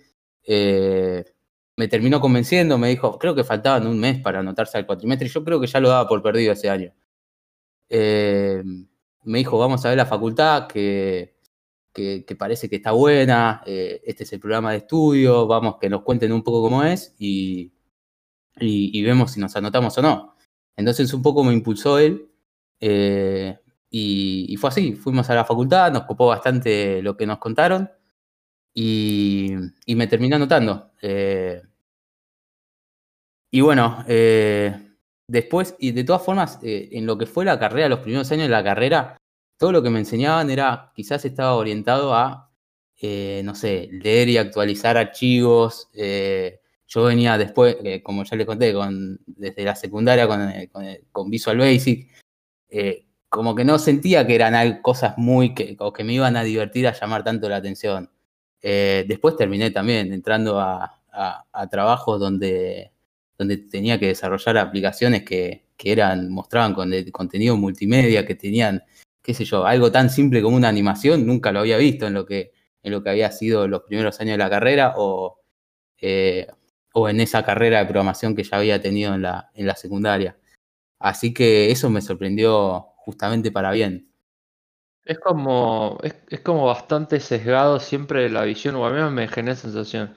me 1.76 1.88
terminó 1.88 2.20
convenciendo, 2.20 2.78
me 2.78 2.90
dijo, 2.90 3.18
creo 3.18 3.34
que 3.34 3.42
faltaban 3.42 3.84
un 3.88 3.98
mes 3.98 4.20
para 4.20 4.38
anotarse 4.38 4.78
al 4.78 4.86
cuatrimestre, 4.86 5.26
yo 5.26 5.42
creo 5.42 5.60
que 5.60 5.66
ya 5.66 5.80
lo 5.80 5.88
daba 5.88 6.06
por 6.06 6.22
perdido 6.22 6.52
ese 6.52 6.70
año. 6.70 6.92
Eh, 7.88 8.62
me 9.24 9.38
dijo, 9.38 9.58
vamos 9.58 9.84
a 9.84 9.88
ver 9.88 9.98
la 9.98 10.06
facultad, 10.06 10.68
que, 10.68 11.36
que, 11.92 12.24
parece 12.38 12.68
que 12.68 12.76
está 12.76 12.92
buena, 12.92 13.62
eh, 13.66 14.00
este 14.05 14.24
es 14.24 14.33
el 14.33 14.40
programa 14.40 14.72
de 14.72 14.78
estudio, 14.78 15.46
vamos, 15.46 15.76
que 15.81 15.88
nos 15.88 16.02
cuenten 16.02 16.33
un 16.33 16.42
poco 16.42 16.62
cómo 16.62 16.83
es 16.85 17.14
y, 17.18 17.72
y, 18.59 19.02
vemos 19.02 19.33
si 19.33 19.40
nos 19.40 19.55
anotamos 19.57 19.96
o 19.98 20.02
no. 20.02 20.37
Entonces 20.76 21.12
un 21.14 21.22
poco 21.22 21.44
me 21.44 21.52
impulsó 21.52 21.98
él 21.98 22.28
eh, 22.81 23.59
y, 23.90 24.46
y, 24.48 24.57
fue 24.57 24.70
así, 24.70 24.94
fuimos 24.94 25.28
a 25.31 25.35
la 25.35 25.44
facultad, 25.44 25.92
nos 25.92 26.05
copó 26.05 26.26
bastante 26.28 27.02
lo 27.02 27.16
que 27.16 27.26
nos 27.26 27.38
contaron 27.38 27.90
y, 28.74 29.52
y 29.87 29.94
me 29.96 30.07
terminé 30.07 30.37
anotando. 30.37 30.90
Y 33.55 33.61
bueno, 33.61 34.02
eh, 34.09 34.74
después, 35.28 35.76
y 35.78 35.92
de 35.92 36.05
todas 36.05 36.22
formas, 36.22 36.59
eh, 36.62 36.88
en 36.92 37.05
lo 37.05 37.18
que 37.18 37.26
fue 37.26 37.44
la 37.44 37.59
carrera, 37.59 37.90
los 37.90 38.00
primeros 38.00 38.33
años 38.33 38.44
de 38.44 38.48
la 38.48 38.64
carrera, 38.64 39.18
todo 39.56 39.72
lo 39.72 39.82
que 39.82 39.90
me 39.90 40.00
enseñaban 40.00 40.50
era, 40.50 40.92
quizás 40.94 41.24
estaba 41.24 41.54
orientado 41.54 42.14
a, 42.14 42.50
eh, 43.00 43.42
no 43.44 43.54
sé, 43.54 43.88
leer 43.92 44.28
y 44.28 44.38
actualizar 44.38 44.96
archivos. 44.96 45.90
yo 46.88 47.04
venía 47.04 47.38
después, 47.38 47.76
como 48.02 48.24
ya 48.24 48.36
les 48.36 48.46
conté, 48.46 48.72
con, 48.74 49.20
desde 49.26 49.64
la 49.64 49.74
secundaria 49.74 50.26
con, 50.28 50.52
con, 51.10 51.30
Visual 51.30 51.58
Basic, 51.58 52.10
como 53.28 53.54
que 53.54 53.64
no 53.64 53.78
sentía 53.78 54.26
que 54.26 54.34
eran 54.34 54.82
cosas 54.82 55.14
muy, 55.16 55.54
que, 55.54 55.76
o 55.78 55.92
que 55.92 56.04
me 56.04 56.12
iban 56.14 56.36
a 56.36 56.44
divertir 56.44 56.86
a 56.86 56.92
llamar 56.92 57.24
tanto 57.24 57.48
la 57.48 57.56
atención. 57.56 58.10
después 58.62 59.36
terminé 59.36 59.70
también 59.70 60.12
entrando 60.12 60.60
a, 60.60 61.00
a 61.12 61.68
trabajos 61.70 62.20
donde 62.20 62.92
donde 63.42 63.56
tenía 63.58 63.98
que 63.98 64.08
desarrollar 64.08 64.58
aplicaciones 64.58 65.24
que, 65.24 65.64
eran, 65.84 66.30
mostraban 66.30 66.74
con 66.74 66.92
contenido 67.10 67.56
multimedia, 67.56 68.24
que 68.24 68.36
tenían, 68.36 68.84
qué 69.22 69.35
sé 69.35 69.44
yo, 69.44 69.64
algo 69.66 69.92
tan 69.92 70.11
simple 70.11 70.42
como 70.42 70.56
una 70.56 70.68
animación, 70.68 71.26
nunca 71.26 71.52
lo 71.52 71.61
había 71.61 71.76
visto 71.78 72.06
en 72.06 72.14
lo 72.14 72.26
que, 72.26 72.52
en 72.82 72.92
lo 72.92 73.02
que 73.02 73.11
había 73.11 73.30
sido 73.30 73.68
los 73.68 73.82
primeros 73.82 74.20
años 74.20 74.35
de 74.35 74.38
la 74.38 74.50
carrera 74.50 74.94
o, 74.96 75.40
eh, 76.00 76.46
o 76.92 77.08
en 77.08 77.20
esa 77.20 77.44
carrera 77.44 77.78
de 77.78 77.85
programación 77.87 78.35
que 78.35 78.44
ya 78.44 78.56
había 78.58 78.82
tenido 78.82 79.14
en 79.14 79.22
la, 79.22 79.50
en 79.54 79.66
la 79.66 79.76
secundaria. 79.76 80.37
Así 80.98 81.35
que 81.35 81.70
eso 81.70 81.90
me 81.90 82.02
sorprendió 82.02 82.80
justamente 82.96 83.50
para 83.50 83.72
bien. 83.72 84.08
Es 85.04 85.18
como, 85.18 85.98
es, 86.02 86.40
como 86.40 86.66
bastante 86.66 87.18
sesgado 87.18 87.80
siempre 87.80 88.28
la 88.30 88.44
visión, 88.44 88.76
o 88.76 88.87
a 88.87 88.90
mí 88.90 89.14
me 89.14 89.26
genera 89.28 89.56
sensación. 89.56 90.14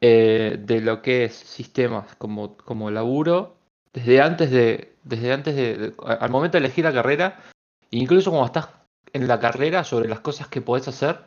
Eh, 0.00 0.58
de 0.60 0.80
lo 0.82 1.00
que 1.00 1.24
es 1.24 1.34
sistemas 1.34 2.14
como, 2.16 2.58
como 2.58 2.90
laburo 2.90 3.56
desde 3.94 4.20
antes 4.20 4.50
de, 4.50 4.96
desde 5.04 5.32
antes 5.32 5.56
de, 5.56 5.94
al 6.04 6.30
momento 6.30 6.58
de 6.58 6.66
elegir 6.66 6.84
la 6.84 6.92
carrera, 6.92 7.40
incluso 7.90 8.30
cuando 8.30 8.46
estás 8.46 8.68
en 9.12 9.28
la 9.28 9.38
carrera 9.38 9.84
sobre 9.84 10.08
las 10.08 10.20
cosas 10.20 10.48
que 10.48 10.60
podés 10.60 10.88
hacer. 10.88 11.18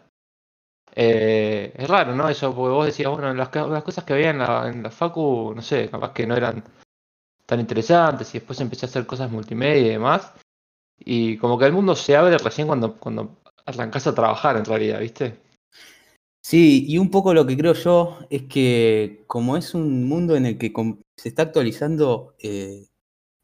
Eh, 0.95 1.73
es 1.75 1.87
raro, 1.87 2.15
¿no? 2.15 2.27
Eso, 2.27 2.53
porque 2.55 2.73
vos 2.73 2.85
decías, 2.85 3.11
bueno, 3.11 3.33
las, 3.33 3.49
cosas 3.49 4.03
que 4.03 4.13
había 4.13 4.31
en 4.31 4.39
la, 4.39 4.67
en 4.67 4.91
Facu, 4.91 5.53
no 5.55 5.61
sé, 5.61 5.89
capaz 5.89 6.13
que 6.13 6.25
no 6.25 6.35
eran 6.35 6.63
tan 7.45 7.59
interesantes 7.59 8.29
y 8.33 8.39
después 8.39 8.59
empecé 8.59 8.85
a 8.85 8.89
hacer 8.89 9.05
cosas 9.05 9.31
multimedia 9.31 9.87
y 9.87 9.89
demás. 9.89 10.33
Y 10.97 11.37
como 11.37 11.57
que 11.57 11.65
el 11.65 11.73
mundo 11.73 11.95
se 11.95 12.15
abre 12.15 12.37
recién 12.37 12.67
cuando, 12.67 12.95
cuando 12.95 13.37
arrancás 13.65 14.07
a 14.07 14.15
trabajar 14.15 14.57
en 14.57 14.65
realidad, 14.65 14.99
¿viste? 14.99 15.39
Sí, 16.41 16.85
y 16.87 16.97
un 16.97 17.11
poco 17.11 17.33
lo 17.33 17.45
que 17.45 17.57
creo 17.57 17.73
yo 17.73 18.19
es 18.29 18.43
que 18.43 19.25
como 19.27 19.57
es 19.57 19.73
un 19.73 20.05
mundo 20.07 20.35
en 20.35 20.45
el 20.45 20.57
que 20.57 20.71
se 21.17 21.29
está 21.29 21.41
actualizando 21.43 22.35
eh, 22.39 22.87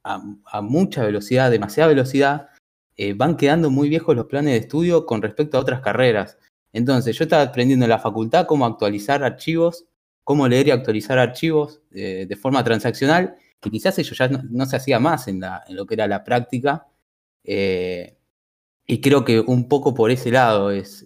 a, 0.03 0.61
mucha 0.61 1.03
velocidad, 1.03 1.51
demasiada 1.51 1.89
velocidad, 1.89 2.49
eh, 2.97 3.13
van 3.13 3.37
quedando 3.37 3.69
muy 3.69 3.89
viejos 3.89 4.15
los 4.15 4.25
planes 4.25 4.53
de 4.53 4.59
estudio 4.59 5.05
con 5.05 5.21
respecto 5.21 5.57
a 5.57 5.61
otras 5.61 5.81
carreras. 5.81 6.37
Entonces, 6.73 7.17
yo 7.17 7.23
estaba 7.23 7.43
aprendiendo 7.43 7.85
en 7.85 7.89
la 7.89 7.99
facultad 7.99 8.45
cómo 8.47 8.65
actualizar 8.65 9.23
archivos, 9.23 9.85
cómo 10.23 10.47
leer 10.47 10.67
y 10.67 10.71
actualizar 10.71 11.19
archivos 11.19 11.81
eh, 11.91 12.25
de 12.27 12.35
forma 12.35 12.63
transaccional, 12.63 13.35
que 13.59 13.69
quizás 13.71 13.97
eso 13.99 14.15
ya 14.15 14.27
no, 14.27 14.65
se 14.65 14.75
hacía 14.75 14.99
más 14.99 15.27
en, 15.27 15.41
lo 15.69 15.85
que 15.85 15.93
era 15.95 16.07
la 16.07 16.23
práctica. 16.23 16.87
y 17.43 19.01
creo 19.01 19.23
que 19.25 19.39
un 19.39 19.67
poco 19.69 19.93
por 19.93 20.11
ese 20.11 20.31
lado 20.31 20.71
es 20.71 21.05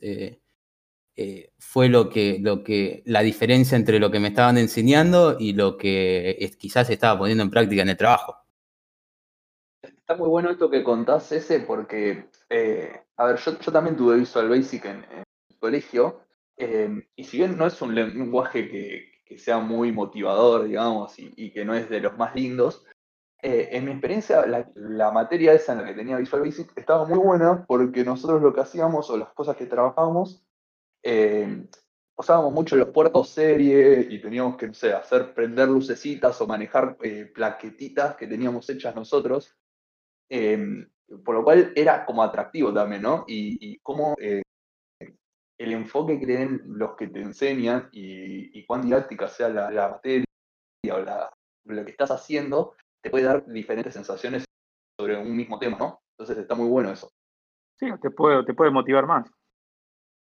eh, 1.20 1.52
fue 1.58 1.90
lo 1.90 2.10
que, 2.10 3.02
la 3.06 3.22
diferencia 3.24 3.76
entre 3.76 4.00
lo 4.00 4.12
que 4.12 4.20
me 4.20 4.28
estaban 4.28 4.60
enseñando 4.60 5.38
y 5.40 5.54
lo 5.54 5.76
que 5.76 6.56
quizás 6.60 6.92
estaba 6.92 7.18
poniendo 7.18 7.44
en 7.44 7.50
práctica 7.50 7.82
en 7.82 7.90
el 7.90 7.98
trabajo. 7.98 8.38
Está 10.08 10.16
muy 10.16 10.30
bueno 10.30 10.50
esto 10.50 10.70
que 10.70 10.86
contás 10.86 11.30
ese 11.34 11.60
porque, 11.60 12.30
eh, 12.50 13.02
a 13.18 13.26
ver, 13.26 13.36
yo, 13.40 13.58
también 13.74 13.98
tuve 13.98 14.16
Visual 14.16 14.48
Basic 14.48 14.86
en, 14.86 15.04
el 15.04 15.60
colegio 15.60 16.22
em, 16.56 17.04
y 17.14 17.26
si 17.26 17.40
bien 17.40 17.58
no 17.58 17.68
es 17.68 17.82
un 17.82 17.94
lenguaje 17.94 18.70
que, 18.70 19.38
sea 19.38 19.60
muy 19.60 19.92
motivador, 19.92 20.64
digamos, 20.64 21.14
y, 21.18 21.52
que 21.52 21.66
no 21.66 21.74
es 21.76 21.90
de 21.90 22.00
los 22.00 22.18
más 22.18 22.34
lindos, 22.34 22.86
eh, 23.42 23.68
en 23.74 23.84
mi 23.84 23.92
experiencia, 23.92 24.46
la, 24.46 24.72
la, 24.76 25.12
materia 25.12 25.52
esa 25.52 25.74
en 25.74 25.80
la 25.80 25.88
que 25.88 25.96
tenía 25.96 26.16
Visual 26.16 26.44
Basic 26.44 26.72
estaba 26.78 27.04
muy 27.06 27.20
buena 27.20 27.66
porque 27.66 28.06
nosotros 28.06 28.42
lo 28.42 28.54
que 28.54 28.62
hacíamos 28.62 29.10
o 29.10 29.18
las 29.18 29.34
cosas 29.34 29.58
que 29.58 29.66
trabajábamos 29.66 30.42
eh, 31.04 31.68
usábamos 32.16 32.54
mucho 32.54 32.78
los 32.78 32.92
puertos 32.92 33.28
serie 33.28 34.08
y 34.10 34.22
teníamos 34.22 34.56
que, 34.56 34.68
no 34.68 34.74
sé, 34.74 34.94
hacer 34.94 35.34
prender 35.34 35.68
lucecitas 35.68 36.40
o 36.40 36.48
manejar 36.48 36.96
eh, 37.02 37.26
plaquetitas 37.26 38.16
que 38.16 38.26
teníamos 38.26 38.70
hechas 38.70 38.96
nosotros, 38.96 39.54
em, 40.30 40.88
por 41.24 41.36
lo 41.36 41.44
cual 41.44 41.72
era 41.76 42.06
como 42.06 42.24
atractivo 42.24 42.74
también, 42.74 43.02
¿no? 43.02 43.24
Y, 43.28 43.58
y 43.60 43.80
cómo 43.80 44.16
eh, 44.20 44.42
el 45.58 45.74
enfoque 45.74 46.20
que 46.20 46.26
tienen 46.26 46.62
los 46.66 46.96
que 46.96 47.08
te 47.08 47.22
enseñan 47.22 47.90
y, 47.92 48.64
cuán 48.66 48.82
didáctica 48.82 49.28
sea 49.28 49.50
la, 49.50 49.90
materia 49.90 50.26
o 50.94 51.00
lo 51.66 51.86
que 51.86 51.92
estás 51.92 52.12
haciendo, 52.12 52.76
te 53.02 53.10
puede 53.10 53.26
dar 53.26 53.46
diferentes 53.48 53.94
sensaciones 53.94 54.46
sobre 55.00 55.18
un 55.18 55.36
mismo 55.36 55.58
tema, 55.58 55.78
¿no? 55.78 56.00
Entonces 56.18 56.38
está 56.38 56.56
muy 56.56 56.68
bueno 56.68 56.92
eso. 56.92 57.10
Sí, 57.80 57.88
te 58.02 58.10
puede, 58.10 58.44
te 58.44 58.54
puede 58.54 58.72
motivar 58.72 59.06
más. 59.06 59.30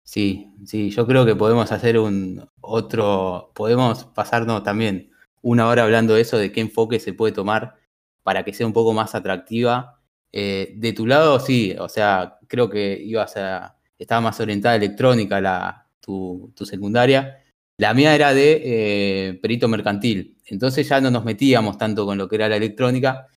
Sí, 0.04 0.52
sí, 0.64 0.90
yo 0.90 1.06
creo 1.06 1.24
que 1.24 1.34
podemos 1.34 1.72
hacer 1.72 1.98
un 1.98 2.46
otro, 2.60 3.50
podemos 3.54 4.04
pasarnos 4.04 4.62
también 4.62 5.10
una 5.40 5.66
hora 5.68 5.84
hablando 5.84 6.14
de 6.14 6.22
eso, 6.22 6.36
de 6.36 6.52
qué 6.52 6.60
enfoque 6.60 7.00
se 7.00 7.14
puede 7.14 7.32
tomar 7.32 7.76
para 8.24 8.42
que 8.42 8.52
sea 8.52 8.66
un 8.66 8.72
poco 8.72 8.92
más 8.92 9.14
atractiva. 9.14 10.00
Eh, 10.32 10.72
de 10.76 10.92
tu 10.92 11.06
lado, 11.06 11.38
sí, 11.38 11.76
o 11.78 11.88
sea, 11.88 12.40
creo 12.48 12.68
que 12.68 13.00
ibas 13.00 13.36
a, 13.36 13.78
estaba 13.96 14.20
más 14.22 14.40
orientada 14.40 14.72
a 14.74 14.76
electrónica 14.78 15.40
la, 15.40 15.88
tu, 16.00 16.52
secundaria. 16.64 17.40
La 17.78 17.94
mía 17.94 18.14
era 18.14 18.34
de 18.34 18.62
eh, 18.64 19.34
perito 19.34 19.68
mercantil, 19.68 20.38
entonces 20.46 20.88
ya 20.88 21.00
no 21.00 21.10
nos 21.10 21.24
metíamos 21.24 21.78
tanto 21.78 22.06
con 22.06 22.18
lo 22.18 22.28
que 22.28 22.36
era 22.36 22.48
la 22.48 22.56
electrónica. 22.56 23.28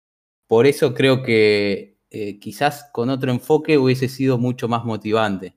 Por 0.47 0.67
eso 0.67 0.95
creo 0.95 1.23
que 1.23 1.99
eh, 2.11 2.39
quizás 2.39 2.89
con 2.93 3.11
otro 3.11 3.31
enfoque 3.31 3.79
hubiese 3.79 4.09
sido 4.09 4.39
mucho 4.39 4.69
más 4.69 4.85
motivante. 4.85 5.57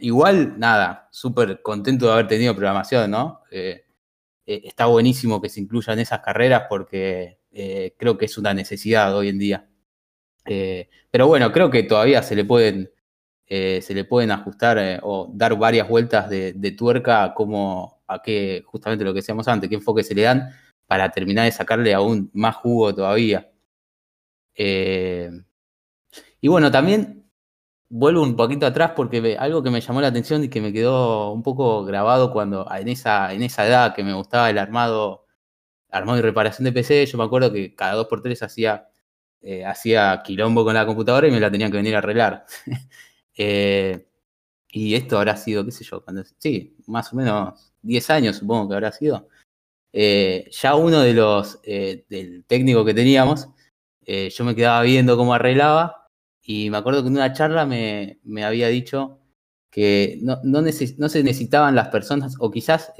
Igual, 0.00 0.58
nada, 0.58 1.08
súper 1.10 1.62
contento 1.62 2.06
de 2.06 2.12
haber 2.12 2.28
tenido 2.28 2.54
programación, 2.54 3.10
¿no? 3.10 3.42
Está 4.46 4.86
buenísimo 4.86 5.40
que 5.40 5.48
se 5.48 5.60
incluyan 5.60 5.98
esas 5.98 6.20
carreras 6.20 6.66
porque 6.68 7.37
creo 7.96 8.18
que 8.18 8.26
es 8.26 8.38
una 8.38 8.54
necesidad 8.54 9.16
hoy 9.16 9.28
en 9.28 9.38
día. 9.38 9.68
pero 11.10 11.26
bueno, 11.26 11.52
creo 11.52 11.70
que 11.70 11.82
todavía 11.82 12.22
se 12.22 12.36
le 12.36 12.44
pueden, 12.44 12.90
se 13.46 13.94
le 13.94 14.04
pueden 14.04 14.30
ajustar 14.30 15.00
o 15.02 15.30
dar 15.34 15.56
varias 15.58 15.88
vueltas 15.88 16.28
de, 16.30 16.74
tuerca 16.76 17.24
a 17.24 17.34
cómo, 17.34 18.02
a 18.06 18.22
qué, 18.22 18.62
justamente 18.66 19.04
lo 19.04 19.12
que 19.12 19.20
decíamos 19.20 19.48
antes, 19.48 19.68
qué 19.68 19.76
enfoque 19.76 20.02
se 20.02 20.14
le 20.14 20.22
dan 20.22 20.50
para 20.88 21.10
terminar 21.10 21.44
de 21.44 21.52
sacarle 21.52 21.94
aún 21.94 22.30
más 22.32 22.56
jugo 22.56 22.94
todavía. 22.94 23.50
Eh, 24.56 25.30
y 26.40 26.48
bueno, 26.48 26.70
también 26.70 27.30
vuelvo 27.90 28.22
un 28.22 28.36
poquito 28.36 28.66
atrás 28.66 28.92
porque 28.96 29.36
algo 29.38 29.62
que 29.62 29.70
me 29.70 29.80
llamó 29.80 30.00
la 30.00 30.08
atención 30.08 30.44
y 30.44 30.48
que 30.48 30.60
me 30.60 30.72
quedó 30.72 31.32
un 31.32 31.42
poco 31.42 31.84
grabado 31.84 32.32
cuando 32.32 32.66
en 32.74 32.88
esa, 32.88 33.32
en 33.32 33.42
esa 33.42 33.66
edad 33.66 33.94
que 33.94 34.02
me 34.02 34.14
gustaba 34.14 34.50
el 34.50 34.58
armado, 34.58 35.26
armado 35.90 36.18
y 36.18 36.22
reparación 36.22 36.64
de 36.64 36.72
PC, 36.72 37.06
yo 37.06 37.18
me 37.18 37.24
acuerdo 37.24 37.52
que 37.52 37.74
cada 37.74 37.94
dos 37.94 38.06
por 38.08 38.22
tres 38.22 38.42
hacía, 38.42 38.88
eh, 39.42 39.64
hacía 39.64 40.22
quilombo 40.24 40.64
con 40.64 40.74
la 40.74 40.86
computadora 40.86 41.28
y 41.28 41.30
me 41.30 41.40
la 41.40 41.50
tenían 41.50 41.70
que 41.70 41.78
venir 41.78 41.94
a 41.96 41.98
arreglar. 41.98 42.44
Eh, 43.40 44.06
y 44.70 44.94
esto 44.96 45.18
habrá 45.18 45.36
sido, 45.36 45.64
qué 45.64 45.70
sé 45.72 45.84
yo, 45.84 46.04
cuando, 46.04 46.24
sí, 46.38 46.76
más 46.86 47.12
o 47.12 47.16
menos 47.16 47.72
10 47.82 48.10
años 48.10 48.36
supongo 48.36 48.68
que 48.68 48.74
habrá 48.74 48.92
sido. 48.92 49.28
Eh, 49.92 50.48
ya 50.52 50.74
uno 50.76 51.00
de 51.00 51.14
los, 51.14 51.60
del 51.62 52.44
técnico 52.46 52.84
que 52.84 52.94
teníamos, 52.94 53.48
yo 54.06 54.44
me 54.44 54.54
quedaba 54.56 54.82
viendo 54.82 55.16
cómo 55.16 55.34
arreglaba 55.34 56.08
y 56.42 56.70
me 56.70 56.78
acuerdo 56.78 57.02
que 57.02 57.08
en 57.08 57.14
una 57.16 57.32
charla 57.32 57.66
me, 57.66 58.20
me 58.24 58.44
había 58.44 58.68
dicho 58.68 59.20
que 59.70 60.18
no, 60.22 60.38
no, 60.44 60.62
neces- 60.62 60.96
no 60.98 61.08
se 61.08 61.22
necesitaban 61.22 61.74
las 61.74 61.88
personas, 61.88 62.34
o 62.40 62.50
quizás 62.50 62.92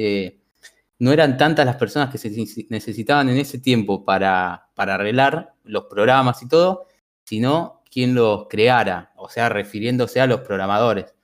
no 0.98 1.12
eran 1.12 1.36
tantas 1.36 1.66
las 1.66 1.76
personas 1.76 2.10
que 2.10 2.18
se 2.18 2.30
neces- 2.30 2.66
necesitaban 2.70 3.28
en 3.28 3.38
ese 3.38 3.58
tiempo 3.58 4.04
para, 4.04 4.68
para 4.74 4.94
arreglar 4.94 5.54
los 5.64 5.84
programas 5.84 6.42
y 6.42 6.48
todo, 6.48 6.86
sino 7.24 7.82
quien 7.90 8.14
los 8.14 8.46
creara, 8.48 9.12
o 9.16 9.28
sea, 9.28 9.48
refiriéndose 9.48 10.20
a 10.20 10.26
los 10.26 10.40
programadores. 10.40 11.14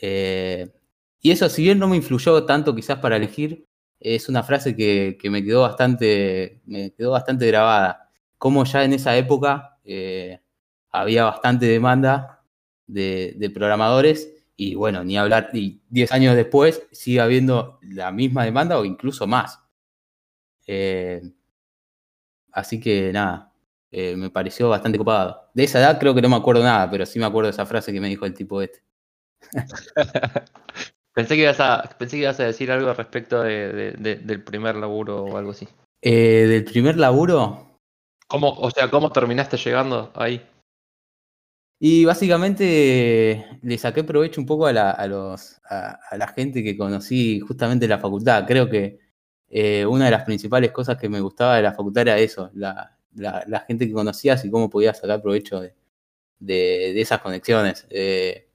Eh, 0.00 0.70
y 1.20 1.30
eso, 1.32 1.48
si 1.48 1.62
bien 1.62 1.78
no 1.78 1.88
me 1.88 1.96
influyó 1.96 2.44
tanto 2.46 2.74
quizás 2.74 2.98
para 3.00 3.16
elegir, 3.16 3.66
es 4.00 4.28
una 4.28 4.42
frase 4.42 4.74
que, 4.76 5.18
que 5.20 5.30
me 5.30 5.44
quedó 5.44 5.62
bastante, 5.62 6.62
me 6.66 6.92
quedó 6.92 7.12
bastante 7.12 7.46
grabada. 7.46 8.10
Como 8.38 8.64
ya 8.64 8.84
en 8.84 8.94
esa 8.94 9.16
época 9.16 9.78
eh, 9.84 10.40
había 10.90 11.24
bastante 11.24 11.66
demanda 11.66 12.42
de, 12.86 13.34
de 13.36 13.50
programadores 13.50 14.32
y 14.62 14.74
bueno, 14.74 15.02
ni 15.04 15.16
hablar, 15.16 15.48
y 15.54 15.80
10 15.88 16.12
años 16.12 16.36
después 16.36 16.82
sigue 16.92 17.20
habiendo 17.20 17.78
la 17.82 18.12
misma 18.12 18.44
demanda 18.44 18.78
o 18.78 18.84
incluso 18.84 19.26
más. 19.26 19.58
Eh, 20.66 21.22
así 22.52 22.78
que 22.80 23.12
nada, 23.12 23.52
eh, 23.90 24.14
me 24.16 24.30
pareció 24.30 24.68
bastante 24.68 24.98
copado. 24.98 25.48
De 25.54 25.64
esa 25.64 25.78
edad 25.80 25.98
creo 25.98 26.14
que 26.14 26.22
no 26.22 26.28
me 26.28 26.36
acuerdo 26.36 26.62
nada, 26.62 26.90
pero 26.90 27.06
sí 27.06 27.18
me 27.18 27.24
acuerdo 27.26 27.46
de 27.46 27.52
esa 27.52 27.64
frase 27.66 27.92
que 27.92 28.00
me 28.00 28.08
dijo 28.08 28.26
el 28.26 28.34
tipo 28.34 28.60
este. 28.60 28.82
Pensé 31.12 31.34
que 31.36 31.42
ibas 31.42 31.58
a, 31.60 31.82
pensé 31.98 32.16
que 32.16 32.22
ibas 32.22 32.38
a 32.38 32.44
decir 32.44 32.70
algo 32.70 32.94
respecto 32.94 33.42
de, 33.42 33.72
de- 33.72 33.92
de- 33.92 34.16
del 34.16 34.44
primer 34.44 34.76
laburo 34.76 35.24
o 35.24 35.36
algo 35.36 35.50
así. 35.50 35.66
Eh, 36.02 36.46
del 36.48 36.64
primer 36.64 36.96
laburo, 36.96 37.66
¿Cómo, 38.28 38.52
o 38.52 38.70
sea, 38.70 38.88
¿cómo 38.90 39.10
terminaste 39.10 39.56
llegando 39.56 40.12
ahí? 40.14 40.40
Y 41.82 42.04
básicamente 42.04 43.58
le 43.62 43.78
saqué 43.78 44.04
provecho 44.04 44.38
un 44.40 44.46
poco 44.46 44.66
a 44.66 44.72
la, 44.72 44.90
a 44.90 45.06
los, 45.06 45.60
a, 45.70 45.98
la 46.16 46.28
gente 46.28 46.62
que 46.62 46.76
conocí 46.76 47.40
justamente 47.40 47.86
en 47.86 47.90
la 47.90 47.98
facultad. 47.98 48.44
Creo 48.46 48.68
que 48.68 48.98
eh, 49.48 49.86
una 49.86 50.04
de 50.06 50.10
las 50.10 50.24
principales 50.24 50.72
cosas 50.72 50.98
que 50.98 51.08
me 51.08 51.20
gustaba 51.20 51.56
de 51.56 51.62
la 51.62 51.72
facultad 51.72 52.02
era 52.02 52.18
eso, 52.18 52.50
la, 52.54 52.96
la- 53.14 53.60
gente 53.66 53.86
que 53.88 53.94
conocías 53.94 54.44
y 54.44 54.50
cómo 54.50 54.68
podías 54.70 54.98
sacar 54.98 55.22
provecho 55.22 55.60
de, 55.60 55.74
de- 56.40 57.00
esas 57.00 57.20
conexiones. 57.22 57.86
Eh, 57.90 58.48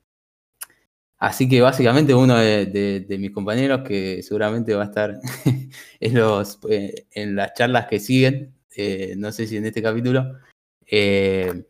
así 1.18 1.48
que 1.50 1.62
básicamente 1.62 2.14
uno 2.14 2.38
de, 2.38 3.06
mis 3.20 3.32
compañeros 3.32 3.82
que 3.88 4.22
seguramente 4.24 4.74
va 4.76 4.84
a 4.84 4.86
estar 4.86 5.20
en, 6.00 6.14
los, 6.16 6.60
eh, 6.70 7.06
en 7.12 7.36
las 7.36 7.54
charlas 7.54 7.88
que 7.88 8.00
siguen, 8.00 8.54
eh, 8.76 9.16
no 9.18 9.32
sé 9.32 9.48
si 9.48 9.58
en 9.58 9.66
este 9.66 9.82
capítulo, 9.82 10.38
eh, 10.88 11.66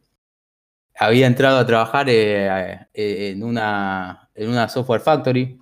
había 0.97 1.27
entrado 1.27 1.57
a 1.59 1.65
trabajar 1.65 2.09
eh, 2.09 2.87
eh, 2.93 3.31
en, 3.31 3.43
una, 3.43 4.29
en 4.33 4.49
una 4.49 4.69
software 4.69 5.01
factory. 5.01 5.59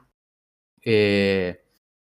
eh, 0.84 1.60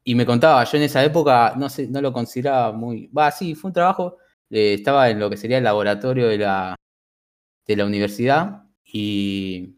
y 0.03 0.15
me 0.15 0.25
contaba, 0.25 0.63
yo 0.63 0.77
en 0.77 0.84
esa 0.84 1.03
época 1.03 1.53
no 1.58 1.69
sé, 1.69 1.88
no 1.88 2.01
lo 2.01 2.13
consideraba 2.13 2.71
muy. 2.73 3.08
Va, 3.08 3.32
sí, 3.32 3.55
fue 3.55 3.69
un 3.69 3.73
trabajo. 3.73 4.17
estaba 4.49 5.10
en 5.10 5.19
lo 5.19 5.29
que 5.29 5.38
sería 5.38 5.58
el 5.60 5.63
laboratorio 5.65 6.27
de 6.27 6.38
la, 6.39 6.75
de 7.67 7.75
la 7.75 7.86
universidad. 7.86 8.63
Y, 8.86 9.77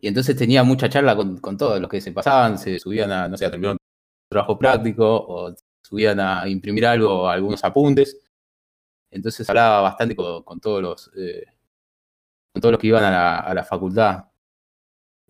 y 0.00 0.08
entonces 0.08 0.36
tenía 0.36 0.64
mucha 0.64 0.88
charla 0.88 1.16
con, 1.16 1.38
con 1.38 1.56
todos 1.56 1.80
los 1.80 1.90
que 1.90 2.00
se 2.00 2.12
pasaban, 2.12 2.58
se 2.58 2.78
subían 2.78 3.10
a, 3.12 3.28
no 3.28 3.36
sé, 3.36 3.46
a 3.46 3.50
terminar 3.50 3.72
un 3.74 3.78
trabajo 4.30 4.58
práctico, 4.58 5.06
o 5.06 5.54
subían 5.82 6.20
a 6.20 6.48
imprimir 6.48 6.86
algo, 6.86 7.28
algunos 7.28 7.64
apuntes. 7.64 8.18
Entonces 9.10 9.48
hablaba 9.50 9.82
bastante 9.82 10.16
con, 10.16 10.60
todos 10.60 10.82
los. 10.82 11.10
Con 12.52 12.60
todos 12.62 12.72
los 12.72 12.80
que 12.80 12.88
iban 12.88 13.04
a 13.04 13.10
la, 13.10 13.36
a 13.38 13.54
la 13.54 13.64
facultad. 13.64 14.24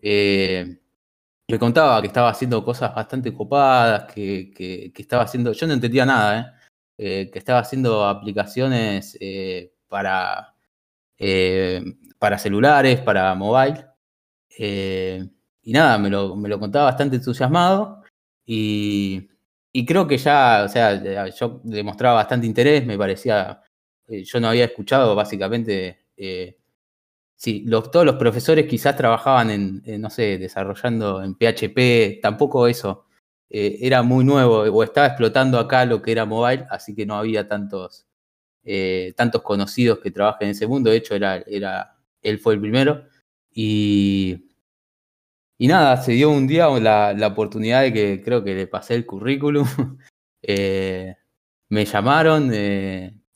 Eh, 0.01 0.79
me 1.49 1.59
contaba 1.59 2.01
que 2.01 2.07
estaba 2.07 2.29
haciendo 2.29 2.63
cosas 2.65 2.95
bastante 2.95 3.33
copadas, 3.33 4.13
que, 4.13 4.51
que- 4.55 4.93
estaba 4.97 5.23
haciendo, 5.23 5.53
yo 5.53 5.67
no 5.67 5.73
entendía 5.73 6.05
nada, 6.05 6.39
¿eh? 6.41 6.45
Eh, 6.97 7.31
que 7.31 7.39
estaba 7.39 7.59
haciendo 7.59 8.05
aplicaciones 8.05 9.17
eh, 9.21 9.73
para, 9.87 10.55
eh, 11.17 11.83
para 12.19 12.37
celulares, 12.39 13.01
para 13.01 13.35
mobile. 13.35 13.85
Y 15.63 15.73
nada, 15.73 15.97
me 15.97 16.09
lo, 16.09 16.35
me 16.35 16.49
lo 16.49 16.59
contaba 16.59 16.85
bastante 16.85 17.17
entusiasmado 17.17 18.03
y, 18.45 19.29
y 19.71 19.85
creo 19.85 20.07
que 20.07 20.17
ya, 20.17 20.63
o 20.65 20.69
sea, 20.69 21.27
yo 21.29 21.61
demostraba 21.63 22.15
bastante 22.15 22.47
interés, 22.47 22.85
me 22.85 22.97
parecía, 22.97 23.61
yo 24.07 24.39
no 24.39 24.49
había 24.49 24.65
escuchado 24.65 25.15
básicamente 25.15 26.07
Sí, 27.41 27.63
los, 27.65 27.89
todos 27.89 28.05
los 28.05 28.17
profesores 28.17 28.67
quizás 28.67 28.97
trabajaban 28.97 29.49
en, 29.49 29.81
en, 29.85 30.01
no 30.01 30.09
sé, 30.09 30.37
desarrollando 30.37 31.23
en 31.23 31.35
PHP, 31.35 32.19
tampoco 32.21 32.67
eso. 32.67 33.05
eh, 33.49 33.77
era 33.81 34.03
muy 34.03 34.25
nuevo 34.25 34.57
o 34.63 34.83
estaba 34.83 35.07
explotando 35.07 35.57
acá 35.57 35.85
lo 35.85 36.01
que 36.01 36.11
era 36.11 36.25
mobile, 36.25 36.65
así 36.69 36.93
que 36.93 37.05
no 37.05 37.15
había 37.15 37.47
tantos, 37.47 38.05
eh, 38.63 39.13
tantos 39.17 39.41
conocidos 39.43 39.99
que 39.99 40.11
trabajen 40.11 40.47
en 40.49 40.51
ese 40.51 40.67
mundo. 40.67 40.89
De 40.91 40.97
hecho, 40.97 41.15
era, 41.15 41.37
era, 41.47 41.97
él 42.21 42.39
fue 42.39 42.55
el 42.55 42.61
primero. 42.61 43.05
Y, 43.53 44.49
y 45.57 45.67
nada, 45.67 45.97
se 46.01 46.13
dio 46.13 46.29
un 46.31 46.47
día 46.47 46.67
la, 46.79 47.13
la 47.13 47.27
oportunidad 47.27 47.81
de 47.81 47.93
que 47.93 48.21
creo 48.23 48.43
que 48.43 48.55
le 48.55 48.67
pasé 48.67 48.95
el 48.95 49.05
currículum. 49.05 49.65
eh, 50.41 51.15
me 51.69 51.85
llamaron. 51.85 52.51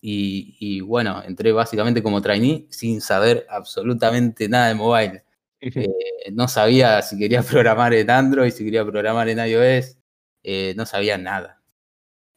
Y, 0.05 0.57
y, 0.59 0.81
bueno, 0.81 1.23
entré 1.23 1.53
básicamente 1.53 2.03
como 2.03 2.21
trainee 2.21 2.67
sin 2.69 2.99
saber 2.99 3.47
absolutamente 3.49 4.49
nada 4.49 4.67
de 4.67 4.75
mobile. 4.75 5.23
Eh, 5.61 5.87
no 6.33 6.49
sabía 6.49 7.01
si 7.01 7.17
quería 7.17 7.41
programar 7.49 7.93
en 7.93 8.09
Android, 8.09 8.51
si 8.51 8.65
quería 8.65 8.83
programar 8.83 9.29
en 9.29 9.39
iOS, 9.39 9.97
eh, 10.43 10.73
no 10.75 10.85
sabía 10.85 11.17
nada. 11.17 11.61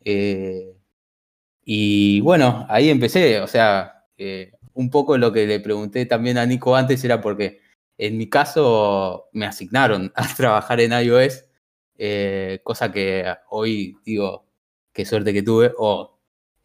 Eh, 0.05 0.76
y 1.64 2.20
bueno, 2.20 2.66
ahí 2.68 2.88
empecé, 2.88 3.40
o 3.40 3.48
sea, 3.48 4.07
un 4.74 4.90
poco 4.90 5.18
lo 5.18 5.33
que 5.33 5.46
le 5.48 5.59
pregunté 5.59 6.07
también 6.07 6.38
a 6.38 6.46
Nico 6.46 6.76
antes 6.76 7.02
era 7.05 7.20
porque 7.20 7.61
en 7.98 8.16
mi 8.16 8.29
caso 8.31 9.29
me 9.33 9.46
asignaron 9.46 10.12
a 10.16 10.35
trabajar 10.37 10.81
en 10.81 10.92
iOS, 10.92 11.46
cosa 12.62 12.92
que 12.92 13.24
hoy 13.50 13.96
digo, 14.05 14.46
qué 14.92 15.05
suerte 15.05 15.33
que 15.33 15.42
tuve, 15.42 15.72
o 15.76 16.15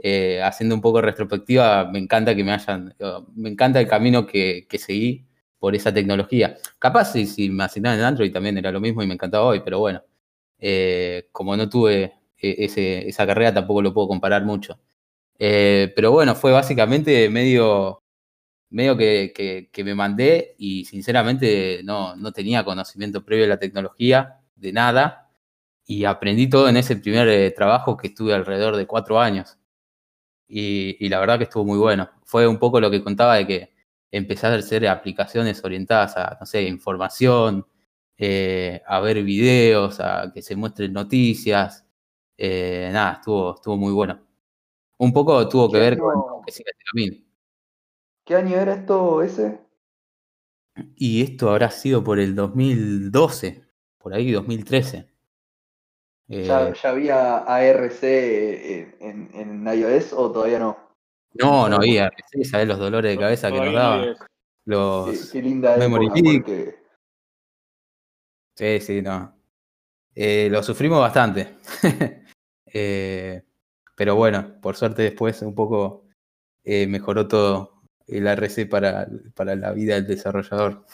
eh, 0.04 0.42
haciendo 0.42 0.74
un 0.76 0.82
poco 0.82 1.02
retrospectiva, 1.02 1.86
me 1.92 2.00
encanta 2.00 2.36
que 2.36 2.44
me 2.44 2.54
hayan, 2.54 2.96
me 3.36 3.50
encanta 3.50 3.80
el 3.80 3.88
camino 3.88 4.26
que, 4.26 4.66
que 4.68 4.80
seguí 4.80 5.26
por 5.60 5.76
esa 5.76 5.94
tecnología. 5.94 6.58
Capaz 6.80 7.14
si, 7.14 7.28
si 7.28 7.50
me 7.52 7.66
asignaban 7.66 8.00
en 8.00 8.06
Android 8.06 8.34
también 8.34 8.58
era 8.58 8.72
lo 8.72 8.82
mismo 8.82 9.04
y 9.04 9.08
me 9.08 9.14
encantaba 9.14 9.46
hoy, 9.46 9.62
pero 9.64 9.80
bueno, 9.80 10.04
eh, 10.60 11.30
como 11.32 11.56
no 11.56 11.70
tuve 11.70 12.14
ese, 12.38 13.08
esa 13.08 13.28
carrera 13.28 13.54
tampoco 13.54 13.82
lo 13.84 13.94
puedo 13.94 14.08
comparar 14.08 14.44
mucho. 14.44 14.80
Eh, 15.40 15.92
pero 15.96 16.12
bueno, 16.12 16.36
fue 16.36 16.52
básicamente 16.52 17.30
medio, 17.30 18.04
medio 18.70 18.98
que, 18.98 19.70
que, 19.72 19.84
me 19.84 19.96
mandé 19.96 20.56
y 20.58 20.86
sinceramente 20.86 21.82
no, 21.84 22.16
no 22.16 22.32
tenía 22.32 22.64
conocimiento 22.66 23.24
previo 23.26 23.46
de 23.46 23.50
la 23.50 23.60
tecnología, 23.60 24.42
de 24.56 24.74
nada, 24.74 25.32
y 25.86 26.06
aprendí 26.06 26.50
todo 26.50 26.70
en 26.70 26.78
ese 26.78 26.96
primer 26.96 27.54
trabajo 27.56 27.98
que 27.98 28.08
estuve 28.08 28.34
alrededor 28.34 28.78
de 28.78 28.88
cuatro 28.88 29.20
años. 29.20 29.58
Y, 30.54 30.98
y, 31.00 31.10
la 31.10 31.20
verdad 31.20 31.38
que 31.38 31.46
estuvo 31.46 31.64
muy 31.64 31.78
bueno. 31.78 32.10
Fue 32.26 32.46
un 32.46 32.60
poco 32.60 32.82
lo 32.82 32.92
que 32.92 33.02
contaba 33.02 33.36
de 33.36 33.48
que 33.48 33.74
empecé 34.12 34.48
a 34.48 34.56
hacer 34.56 34.86
aplicaciones 34.88 35.64
orientadas 35.64 36.18
a, 36.18 36.38
no 36.40 36.46
sé, 36.46 36.64
información, 36.64 37.66
eh, 38.18 38.82
a 38.86 39.00
ver 39.00 39.24
videos, 39.24 40.00
a 40.02 40.32
que 40.34 40.42
se 40.42 40.56
muestren 40.56 40.94
noticias. 40.94 41.86
Eh, 42.38 42.90
nada, 42.92 43.14
estuvo, 43.14 43.56
estuvo 43.56 43.78
muy 43.78 43.94
bueno. 43.94 44.20
Un 44.98 45.14
poco 45.14 45.48
tuvo 45.48 45.72
que 45.72 45.80
ver 45.80 45.94
año, 45.94 46.04
con 46.04 46.44
que 46.46 46.52
siga 46.52 46.72
este. 46.72 47.26
¿Qué 48.26 48.36
año 48.36 48.58
era 48.58 48.74
esto 48.76 49.22
ese? 49.22 49.62
Y 50.96 51.24
esto 51.24 51.50
habrá 51.50 51.72
sido 51.72 52.04
por 52.04 52.20
el 52.20 52.36
2012, 52.36 53.64
por 53.98 54.14
ahí 54.14 54.32
2013. 54.32 55.11
¿Ya, 56.28 56.74
¿Ya, 56.74 56.90
había 56.90 57.38
ARC 57.40 58.04
en, 58.04 59.30
en, 59.34 59.68
iOS 59.68 60.14
o 60.14 60.32
todavía 60.32 60.60
no? 60.60 60.78
No, 61.34 61.68
no 61.68 61.78
había 61.78 62.08
RC, 62.08 62.46
¿sabés 62.46 62.68
los 62.68 62.80
dolores 62.80 63.12
de 63.12 63.20
cabeza 63.22 63.50
que 63.50 63.58
nos 63.58 63.74
Todavía 63.74 63.80
no 63.80 63.86
daba? 63.86 63.96
había 64.00 64.12
eso. 64.12 64.24
Qué, 64.24 64.30
Los... 64.66 65.32
qué 65.32 65.42
linda 65.42 65.78
Memory 65.78 66.08
porque 66.08 66.82
Sí, 68.56 68.80
sí, 68.80 69.02
no. 69.02 69.36
Eh, 70.14 70.50
lo 70.52 70.62
sufrimos 70.64 71.00
bastante. 71.00 71.58
Eh, 72.74 73.44
pero 73.98 74.16
bueno, 74.16 74.62
por 74.62 74.78
suerte 74.78 75.02
después 75.02 75.42
un 75.42 75.54
poco 75.54 76.06
eh, 76.64 76.88
mejoró 76.88 77.28
todo 77.28 77.82
el 78.08 78.28
RC 78.28 78.66
para, 78.66 79.10
para 79.36 79.58
la 79.58 79.74
vida 79.74 79.96
del 79.96 80.08
desarrollador. 80.08 80.86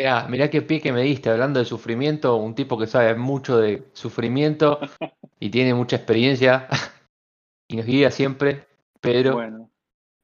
Mirá, 0.00 0.26
mirá 0.28 0.48
qué 0.48 0.62
pie 0.62 0.80
que 0.80 0.94
me 0.94 1.02
diste 1.02 1.28
hablando 1.28 1.58
de 1.58 1.66
sufrimiento, 1.66 2.36
un 2.36 2.54
tipo 2.54 2.78
que 2.78 2.86
sabe 2.86 3.14
mucho 3.16 3.58
de 3.58 3.84
sufrimiento 3.92 4.80
y 5.38 5.50
tiene 5.50 5.74
mucha 5.74 5.96
experiencia 5.96 6.68
y 7.68 7.76
nos 7.76 7.84
guía 7.84 8.10
siempre, 8.10 8.64
Pedro. 9.02 9.34
Bueno. 9.34 9.70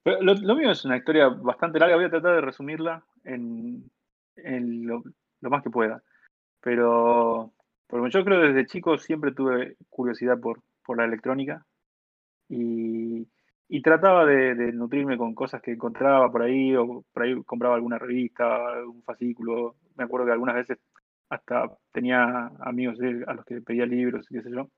Lo, 0.06 0.56
mío 0.56 0.70
es 0.70 0.82
una 0.86 0.96
historia 0.96 1.28
bastante 1.28 1.78
larga, 1.78 1.96
voy 1.96 2.06
a 2.06 2.10
tratar 2.10 2.36
de 2.36 2.40
resumirla 2.40 3.04
en, 3.24 3.90
en 4.36 4.86
lo, 4.86 5.02
lo 5.42 5.50
más 5.50 5.62
que 5.62 5.68
pueda. 5.68 6.02
Pero 6.62 7.52
porque 7.86 8.10
yo 8.10 8.24
creo 8.24 8.40
que 8.40 8.46
desde 8.46 8.66
chico 8.66 8.96
siempre 8.96 9.32
tuve 9.32 9.76
curiosidad 9.90 10.40
por, 10.40 10.62
por 10.86 10.96
la 10.96 11.04
electrónica 11.04 11.66
y, 12.48 13.05
y 13.68 13.82
trataba 13.82 14.24
de, 14.24 14.54
de 14.54 14.72
nutrirme 14.72 15.18
con 15.18 15.34
cosas 15.34 15.60
que 15.62 15.72
encontraba 15.72 16.30
por 16.30 16.42
ahí, 16.42 16.74
o 16.76 17.04
por 17.12 17.22
ahí 17.22 17.42
compraba 17.44 17.74
alguna 17.74 17.98
revista, 17.98 18.68
algún 18.68 19.02
fascículo. 19.02 19.76
Me 19.96 20.04
acuerdo 20.04 20.26
que 20.26 20.32
algunas 20.32 20.54
veces 20.56 20.78
hasta 21.28 21.76
tenía 21.92 22.50
amigos 22.60 22.98
a 23.26 23.34
los 23.34 23.44
que 23.44 23.60
pedía 23.60 23.86
libros 23.86 24.26
qué 24.28 24.42
sé 24.42 24.50
yo. 24.50 24.68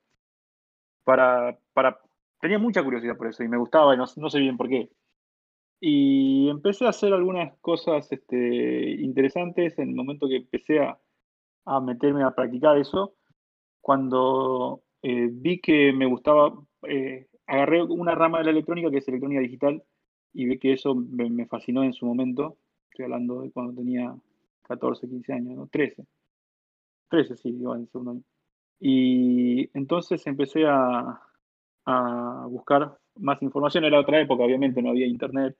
Para, 1.04 1.58
para, 1.72 1.98
tenía 2.40 2.58
mucha 2.58 2.82
curiosidad 2.82 3.16
por 3.16 3.28
eso 3.28 3.42
y 3.42 3.48
me 3.48 3.56
gustaba 3.58 3.94
y 3.94 3.98
no, 3.98 4.04
no 4.16 4.30
sé 4.30 4.38
bien 4.40 4.56
por 4.56 4.68
qué. 4.68 4.90
Y 5.80 6.48
empecé 6.48 6.86
a 6.86 6.90
hacer 6.90 7.12
algunas 7.12 7.56
cosas 7.60 8.10
este, 8.10 8.90
interesantes 9.00 9.78
en 9.78 9.90
el 9.90 9.94
momento 9.94 10.28
que 10.28 10.36
empecé 10.36 10.80
a, 10.80 10.98
a 11.66 11.80
meterme 11.80 12.24
a 12.24 12.34
practicar 12.34 12.76
eso. 12.78 13.14
Cuando 13.80 14.82
eh, 15.02 15.28
vi 15.30 15.60
que 15.60 15.92
me 15.92 16.06
gustaba, 16.06 16.52
eh, 16.88 17.27
agarré 17.48 17.82
una 17.82 18.14
rama 18.14 18.38
de 18.38 18.44
la 18.44 18.50
electrónica 18.50 18.90
que 18.90 18.98
es 18.98 19.08
electrónica 19.08 19.40
digital 19.40 19.82
y 20.34 20.46
vi 20.46 20.58
que 20.58 20.74
eso 20.74 20.94
me, 20.94 21.46
fascinó 21.46 21.82
en 21.82 21.94
su 21.94 22.06
momento. 22.06 22.58
Estoy 22.90 23.06
hablando 23.06 23.40
de 23.40 23.50
cuando 23.50 23.74
tenía 23.74 24.14
14, 24.64 25.08
15 25.08 25.32
años, 25.32 25.56
¿no? 25.56 25.66
13. 25.66 26.06
13, 27.08 27.36
sí, 27.36 27.48
iba 27.48 27.74
en 27.76 27.88
segundo 27.88 28.12
año. 28.12 28.22
Y 28.78 29.70
entonces 29.76 30.24
empecé 30.26 30.66
a, 30.66 31.22
buscar 32.50 32.98
más 33.16 33.42
información. 33.42 33.84
Era 33.84 34.00
otra 34.00 34.20
época, 34.20 34.44
obviamente, 34.44 34.82
no 34.82 34.90
había 34.90 35.06
internet. 35.06 35.56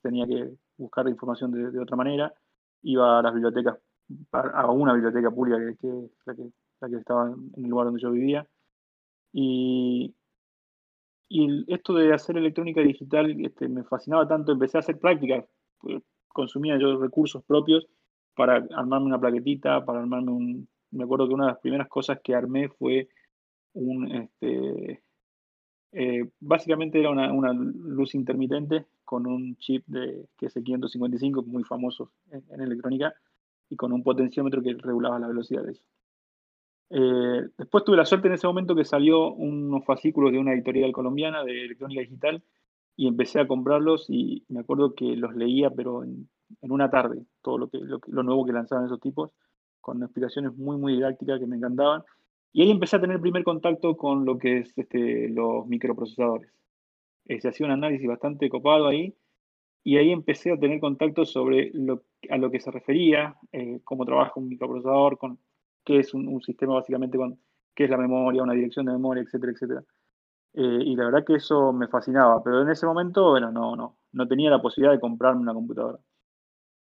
Tenía 0.00 0.26
que 0.26 0.54
buscar 0.78 1.06
información 1.06 1.52
de, 1.52 1.78
otra 1.78 1.96
manera. 1.96 2.32
Iba 2.82 3.18
a 3.18 3.22
las 3.22 3.34
bibliotecas, 3.34 3.78
a 4.32 4.70
una 4.70 4.94
biblioteca 4.94 5.30
pública 5.30 5.58
que, 5.58 5.76
que, 5.76 6.10
la 6.24 6.34
que, 6.34 6.50
la 6.80 6.88
que 6.88 6.96
estaba 6.96 7.26
en 7.28 7.64
el 7.64 7.70
lugar 7.70 7.86
donde 7.86 8.00
yo 8.00 8.10
vivía. 8.10 8.46
Y, 9.32 10.14
y 11.32 11.64
esto 11.72 11.94
de 11.94 12.12
hacer 12.12 12.36
electrónica 12.36 12.80
digital 12.82 13.36
este, 13.40 13.68
me 13.68 13.84
fascinaba 13.84 14.26
tanto. 14.26 14.50
Empecé 14.50 14.78
a 14.78 14.80
hacer 14.80 14.98
prácticas. 14.98 15.46
pues, 15.78 16.02
Consumía 16.28 16.76
yo 16.78 17.00
recursos 17.00 17.44
propios 17.44 17.86
para 18.34 18.66
armarme 18.74 19.06
una 19.06 19.20
plaquetita, 19.20 19.84
para 19.84 20.00
armarme 20.00 20.32
un... 20.32 20.68
Me 20.90 21.04
acuerdo 21.04 21.28
que 21.28 21.34
una 21.34 21.46
de 21.46 21.52
las 21.52 21.60
primeras 21.60 21.88
cosas 21.88 22.20
que 22.22 22.34
armé 22.34 22.68
fue 22.68 23.08
un... 23.74 24.10
Este, 24.10 25.04
eh, 25.92 26.28
básicamente 26.40 26.98
era 26.98 27.10
una, 27.10 27.32
una 27.32 27.52
luz 27.52 28.14
intermitente 28.16 28.86
con 29.04 29.26
un 29.26 29.56
chip 29.56 29.84
de, 29.86 30.26
que 30.36 30.46
es 30.46 30.56
el 30.56 30.64
555, 30.64 31.42
muy 31.44 31.62
famoso 31.62 32.12
en, 32.32 32.44
en 32.50 32.60
electrónica, 32.60 33.14
y 33.68 33.76
con 33.76 33.92
un 33.92 34.02
potenciómetro 34.02 34.62
que 34.62 34.74
regulaba 34.74 35.20
la 35.20 35.28
velocidad 35.28 35.62
de 35.62 35.72
eso. 35.72 35.84
Eh, 36.90 37.48
después 37.56 37.84
tuve 37.84 37.96
la 37.96 38.04
suerte 38.04 38.26
en 38.26 38.34
ese 38.34 38.48
momento 38.48 38.74
que 38.74 38.84
salió 38.84 39.32
unos 39.32 39.84
fascículos 39.84 40.32
de 40.32 40.38
una 40.38 40.52
editorial 40.52 40.90
colombiana 40.92 41.44
de 41.44 41.64
electrónica 41.64 42.00
digital 42.00 42.42
y 42.96 43.06
empecé 43.06 43.40
a 43.40 43.46
comprarlos 43.46 44.06
y 44.08 44.44
me 44.48 44.60
acuerdo 44.60 44.94
que 44.94 45.16
los 45.16 45.34
leía, 45.34 45.70
pero 45.70 46.02
en, 46.04 46.28
una 46.62 46.90
tarde, 46.90 47.24
todo 47.42 47.58
lo, 47.58 47.68
que, 47.70 47.78
lo, 47.78 48.22
nuevo 48.22 48.44
que 48.44 48.52
lanzaban 48.52 48.86
esos 48.86 49.00
tipos, 49.00 49.30
con 49.80 50.02
explicaciones 50.02 50.54
muy, 50.56 50.76
muy 50.76 50.94
didácticas 50.94 51.38
que 51.38 51.46
me 51.46 51.56
encantaban. 51.56 52.02
Y 52.52 52.62
ahí 52.62 52.70
empecé 52.70 52.96
a 52.96 53.00
tener 53.00 53.20
primer 53.20 53.44
contacto 53.44 53.96
con 53.96 54.24
lo 54.24 54.36
que 54.36 54.58
es 54.58 54.72
este, 54.76 55.28
los 55.28 55.66
microprocesadores. 55.68 56.52
Eh, 57.26 57.40
se 57.40 57.48
hacía 57.48 57.66
un 57.66 57.72
análisis 57.72 58.08
bastante 58.08 58.50
copado 58.50 58.88
ahí 58.88 59.14
y 59.84 59.96
ahí 59.96 60.10
empecé 60.10 60.52
a 60.52 60.58
tener 60.58 60.80
contacto 60.80 61.24
sobre 61.24 61.70
lo, 61.72 62.02
a 62.28 62.36
lo 62.36 62.50
que 62.50 62.60
se 62.60 62.70
refería, 62.70 63.36
eh, 63.52 63.80
cómo 63.84 64.04
trabaja 64.04 64.32
un 64.34 64.48
microprocesador, 64.48 65.16
con 65.16 65.38
qué 65.90 65.98
es 65.98 66.14
un, 66.14 66.28
un 66.28 66.40
sistema 66.40 66.74
básicamente, 66.74 67.18
con 67.18 67.36
qué 67.74 67.84
es 67.84 67.90
la 67.90 67.96
memoria, 67.96 68.44
una 68.44 68.52
dirección 68.52 68.86
de 68.86 68.92
memoria, 68.92 69.24
etcétera, 69.24 69.52
etcétera. 69.52 69.82
Eh, 70.54 70.82
y 70.84 70.94
la 70.94 71.06
verdad 71.06 71.24
que 71.26 71.34
eso 71.34 71.72
me 71.72 71.88
fascinaba, 71.88 72.42
pero 72.44 72.62
en 72.62 72.70
ese 72.70 72.86
momento, 72.86 73.30
bueno, 73.30 73.50
no, 73.50 73.74
no, 73.74 73.96
no 74.12 74.28
tenía 74.28 74.50
la 74.50 74.62
posibilidad 74.62 74.92
de 74.92 75.00
comprarme 75.00 75.42
una 75.42 75.52
computadora. 75.52 75.98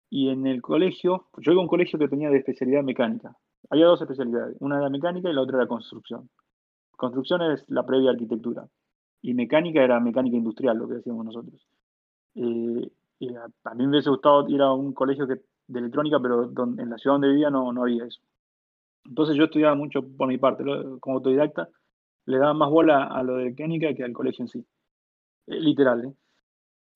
Y 0.10 0.30
en 0.30 0.48
el 0.48 0.62
colegio, 0.62 1.28
yo 1.38 1.52
iba 1.52 1.62
a 1.62 1.64
un 1.64 1.70
colegio 1.70 2.00
que 2.00 2.08
tenía 2.08 2.30
de 2.32 2.38
especialidad 2.38 2.84
mecánica. 2.84 3.36
Había 3.70 3.86
dos 3.86 4.02
especialidades, 4.02 4.58
una 4.60 4.78
era 4.78 4.90
mecánica 4.90 5.30
y 5.30 5.34
la 5.34 5.42
otra 5.42 5.58
era 5.58 5.68
construcción. 5.68 6.30
Construcción 6.98 7.42
es 7.44 7.64
la 7.70 7.86
previa 7.86 8.10
arquitectura 8.12 8.68
y 9.22 9.34
mecánica 9.36 9.84
era 9.84 10.00
mecánica 10.00 10.38
industrial, 10.38 10.78
lo 10.78 10.88
que 10.88 10.96
decíamos 10.96 11.26
nosotros. 11.26 11.68
Eh, 12.36 12.90
y 13.20 13.36
a, 13.36 13.74
mí 13.76 13.84
me 13.86 13.90
hubiese 13.90 14.10
gustado 14.10 14.48
ir 14.50 14.62
a 14.62 14.74
un 14.74 14.94
colegio 14.94 15.28
que, 15.28 15.42
de 15.68 15.80
electrónica, 15.80 16.20
pero 16.20 16.46
en 16.46 16.90
la 16.90 16.98
ciudad 16.98 17.16
donde 17.16 17.30
vivía 17.30 17.50
no, 17.52 17.72
no 17.72 17.84
había 17.84 18.06
eso. 18.06 18.22
Entonces 19.06 19.36
yo 19.36 19.46
estudiaba 19.46 19.76
mucho 19.76 20.02
por 20.02 20.28
mi 20.28 20.38
parte, 20.38 20.64
como 21.00 21.18
autodidacta, 21.18 21.70
le 22.26 22.38
daba 22.38 22.54
más 22.54 22.70
bola 22.70 23.06
a 23.06 23.24
lo 23.24 23.38
de 23.38 23.46
mecánica 23.46 23.94
que 23.94 24.04
al 24.04 24.14
colegio 24.14 24.44
en 24.44 24.50
sí. 24.50 24.66
Eh, 25.48 25.60
literal, 25.60 26.06
¿eh? 26.06 26.14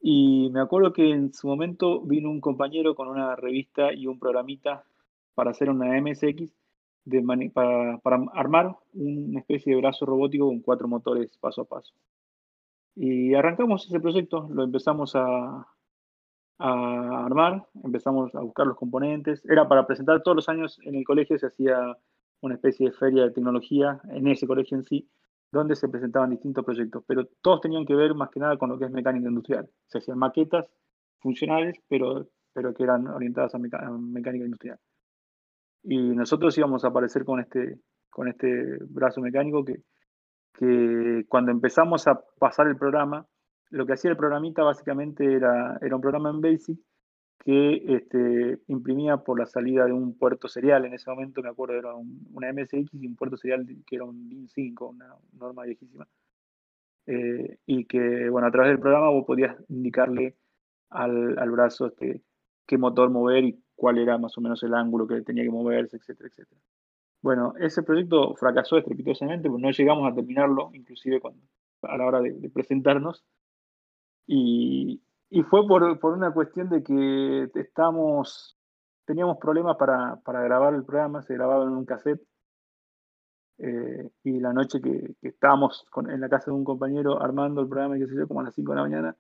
Y 0.02 0.50
me 0.52 0.62
acuerdo 0.62 0.94
que 0.94 1.10
en 1.12 1.34
su 1.34 1.48
momento 1.48 2.02
vino 2.02 2.30
un 2.30 2.40
compañero 2.42 2.96
con 2.96 3.10
una 3.10 3.36
revista 3.36 3.94
y 3.94 4.08
un 4.08 4.18
programita 4.18 4.86
para 5.36 5.52
hacer 5.52 5.70
una 5.70 6.00
MSX 6.02 6.54
para, 7.54 7.98
para 8.00 8.26
armar 8.34 8.76
una 8.94 9.40
especie 9.40 9.74
de 9.74 9.82
brazo 9.82 10.06
robótico 10.06 10.48
con 10.48 10.62
cuatro 10.62 10.88
motores 10.88 11.38
paso 11.38 11.62
a 11.62 11.66
paso. 11.66 11.94
Y 12.96 13.34
arrancamos 13.34 13.86
ese 13.86 14.00
proyecto, 14.00 14.48
lo 14.52 14.64
empezamos 14.64 15.16
a, 15.16 15.68
a 16.60 17.26
armar, 17.26 17.66
empezamos 17.84 18.36
a 18.36 18.42
buscar 18.42 18.68
los 18.68 18.76
componentes. 18.76 19.42
Era 19.46 19.68
para 19.68 19.88
presentar 19.88 20.22
todos 20.22 20.36
los 20.36 20.50
años 20.50 20.78
en 20.84 20.96
el 20.96 21.06
colegio, 21.06 21.40
se 21.40 21.48
hacía 21.48 21.98
una 22.42 22.56
especie 22.56 22.88
de 22.88 22.94
feria 22.94 23.24
de 23.24 23.32
tecnología 23.32 24.00
en 24.10 24.28
ese 24.28 24.46
colegio 24.46 24.78
en 24.78 24.84
sí, 24.84 25.10
donde 25.52 25.76
se 25.76 25.90
presentaban 25.90 26.30
distintos 26.30 26.64
proyectos, 26.64 27.04
pero 27.08 27.26
todos 27.42 27.62
tenían 27.62 27.86
que 27.86 27.96
ver 27.96 28.14
más 28.14 28.30
que 28.30 28.40
nada 28.40 28.58
con 28.58 28.70
lo 28.70 28.78
que 28.78 28.86
es 28.86 28.92
mecánica 28.92 29.28
industrial. 29.28 29.70
Se 29.88 29.98
hacían 29.98 30.18
maquetas 30.18 30.68
funcionales, 31.20 31.76
pero, 31.88 32.28
pero 32.54 32.74
que 32.74 32.84
eran 32.84 33.08
orientadas 33.08 33.56
a, 33.56 33.58
mecánica 33.58 34.46
industrial. 34.46 34.80
Y 35.84 35.98
nosotros 35.98 36.58
íbamos 36.58 36.84
a 36.84 36.90
aparecer 36.90 37.24
con 37.24 37.40
este, 37.40 37.80
con 38.10 38.28
este 38.28 38.78
brazo 38.90 39.22
mecánico 39.22 39.64
que, 39.64 39.82
que 40.54 41.26
cuando 41.28 41.52
empezamos 41.52 42.06
a 42.08 42.22
pasar 42.38 42.68
el 42.68 42.78
programa, 42.78 43.26
lo 43.72 43.86
que 43.86 43.94
hacía 43.94 44.12
el 44.12 44.18
programita 44.18 44.64
básicamente 44.64 45.26
era, 45.34 45.78
era 45.82 45.96
un 45.96 46.02
programa 46.02 46.30
en 46.32 46.42
BASIC 46.42 46.80
que 47.40 47.84
este, 47.96 48.60
imprimía 48.68 49.18
por 49.18 49.40
la 49.40 49.46
salida 49.46 49.86
de 49.86 49.94
un 49.94 50.18
puerto 50.18 50.48
serial. 50.50 50.86
En 50.86 50.94
ese 50.94 51.10
momento 51.10 51.42
me 51.42 51.50
acuerdo 51.50 51.76
era 51.76 51.96
un- 51.96 52.28
una 52.34 52.50
MSX 52.50 52.94
y 52.96 53.08
un 53.08 53.16
puerto 53.16 53.38
serial 53.38 53.66
que 53.88 53.96
era 53.96 54.06
un 54.06 54.30
DIN 54.30 54.48
5, 54.50 54.90
una 54.90 55.16
norma 55.34 55.64
viejísima. 55.64 56.08
Eh, 57.06 57.58
y 57.66 57.86
que, 57.86 58.30
bueno, 58.30 58.48
a 58.48 58.52
través 58.52 58.70
del 58.72 58.80
programa 58.80 59.10
vos 59.10 59.26
podías 59.26 59.56
indicarle 59.70 60.36
al, 60.90 61.38
al 61.40 61.52
brazo 61.52 61.88
este, 61.88 62.22
qué 62.68 62.78
motor 62.78 63.10
mover 63.10 63.44
y 63.46 63.64
cuál 63.76 63.98
era 63.98 64.18
más 64.18 64.38
o 64.38 64.42
menos 64.42 64.62
el 64.64 64.74
ángulo 64.76 65.08
que 65.08 65.22
tenía 65.22 65.44
que 65.44 65.50
moverse, 65.50 65.98
etcétera, 65.98 66.30
etcétera. 66.30 66.62
Bueno, 67.22 67.54
ese 67.60 67.84
proyecto 67.84 68.36
fracasó 68.36 68.78
estrepitosamente, 68.78 69.50
pues 69.50 69.62
no 69.62 69.72
llegamos 69.72 70.12
a 70.12 70.16
terminarlo, 70.16 70.70
inclusive 70.74 71.20
cuando, 71.22 71.42
a 71.84 71.98
la 71.98 72.06
hora 72.08 72.22
de, 72.22 72.34
de 72.34 72.50
presentarnos. 72.50 73.24
Y, 74.32 75.02
y 75.32 75.42
fue 75.42 75.68
por, 75.68 76.00
por 76.00 76.14
una 76.14 76.32
cuestión 76.32 76.70
de 76.70 76.84
que 76.84 77.50
estábamos, 77.60 78.56
teníamos 79.06 79.38
problemas 79.38 79.76
para, 79.78 80.18
para 80.18 80.44
grabar 80.44 80.76
el 80.76 80.86
programa, 80.86 81.24
se 81.24 81.34
grababa 81.34 81.64
en 81.64 81.72
un 81.72 81.84
cassette. 81.86 82.22
eh, 83.58 84.10
y 84.24 84.40
la 84.40 84.54
noche 84.54 84.80
que, 84.82 85.16
que 85.20 85.30
estábamos 85.30 85.84
con- 85.90 86.12
en 86.12 86.22
la 86.22 86.30
casa 86.30 86.52
de 86.52 86.58
un 86.58 86.64
compañero 86.64 87.22
armando 87.22 87.62
el 87.62 87.68
programa, 87.68 87.98
y 87.98 88.02
qué 88.02 88.08
sé 88.08 88.16
yo, 88.16 88.28
como 88.28 88.42
a 88.42 88.44
las 88.44 88.54
5 88.54 88.72
de 88.72 88.76
la 88.76 88.84
mañana, 88.84 89.16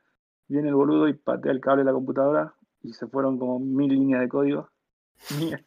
viene 0.48 0.70
el 0.70 0.76
boludo 0.76 1.08
y 1.08 1.14
patea 1.14 1.52
el 1.52 1.60
cable 1.60 1.82
de 1.82 1.86
la 1.86 1.94
computadora 1.94 2.54
y 2.84 2.94
se 2.94 3.08
fueron 3.08 3.40
como 3.40 3.60
mil 3.60 3.90
líneas 3.92 4.22
de 4.22 4.30
código. 4.30 4.70
Mía. 5.40 5.60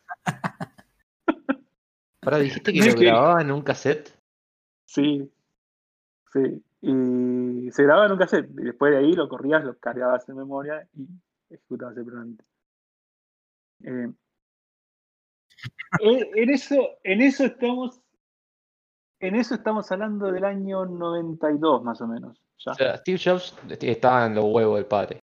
Ahora 2.22 2.38
dijiste 2.38 2.72
que 2.72 2.78
lo 2.78 2.84
grababa 3.10 3.42
en 3.42 3.50
un 3.50 3.62
cassette. 3.62 4.08
Sí, 4.86 5.28
sí. 6.32 6.62
Y 6.82 7.70
se 7.70 7.84
grababa 7.84 8.06
en 8.06 8.12
un 8.12 8.18
cassette. 8.18 8.50
Y 8.50 8.64
después 8.64 8.92
de 8.92 8.98
ahí 8.98 9.12
lo 9.12 9.28
corrías, 9.28 9.64
lo 9.64 9.78
cargabas 9.78 10.28
en 10.28 10.36
memoria 10.36 10.86
y 10.94 11.06
ejecutabas 11.48 11.96
el 11.96 12.04
programa. 12.04 12.34
Eh, 13.84 14.12
eh, 16.00 16.30
en, 16.34 16.50
eso, 16.50 16.76
en 17.04 17.20
eso 17.20 17.44
estamos. 17.44 18.00
En 19.20 19.36
eso 19.36 19.54
estamos 19.54 19.90
hablando 19.92 20.32
del 20.32 20.44
año 20.44 20.84
92, 20.84 21.84
más 21.84 22.00
o 22.00 22.08
menos. 22.08 22.36
O 22.66 22.74
sea, 22.74 22.96
Steve 22.96 23.20
Jobs 23.24 23.56
estaba 23.80 24.26
en 24.26 24.34
los 24.34 24.44
huevos 24.44 24.76
del 24.76 24.86
padre. 24.86 25.20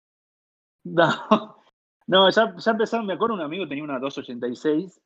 No, 0.85 1.07
no 2.07 2.29
ya, 2.29 2.55
ya 2.55 2.71
empezaron, 2.71 3.05
me 3.05 3.13
acuerdo 3.13 3.35
un 3.35 3.41
amigo 3.41 3.67
tenía 3.67 3.83
una 3.83 3.99
286 3.99 5.01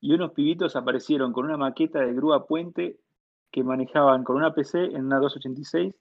y 0.00 0.12
unos 0.12 0.32
pibitos 0.32 0.74
aparecieron 0.74 1.32
con 1.32 1.44
una 1.44 1.56
maqueta 1.56 2.00
de 2.00 2.12
grúa 2.12 2.46
puente 2.46 2.98
que 3.52 3.62
manejaban 3.62 4.24
con 4.24 4.36
una 4.36 4.54
PC 4.54 4.84
en 4.86 5.06
una 5.06 5.18
286, 5.18 5.94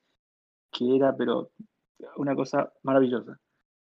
que 0.72 0.96
era 0.96 1.16
pero 1.16 1.52
una 2.16 2.34
cosa 2.34 2.72
maravillosa. 2.84 3.38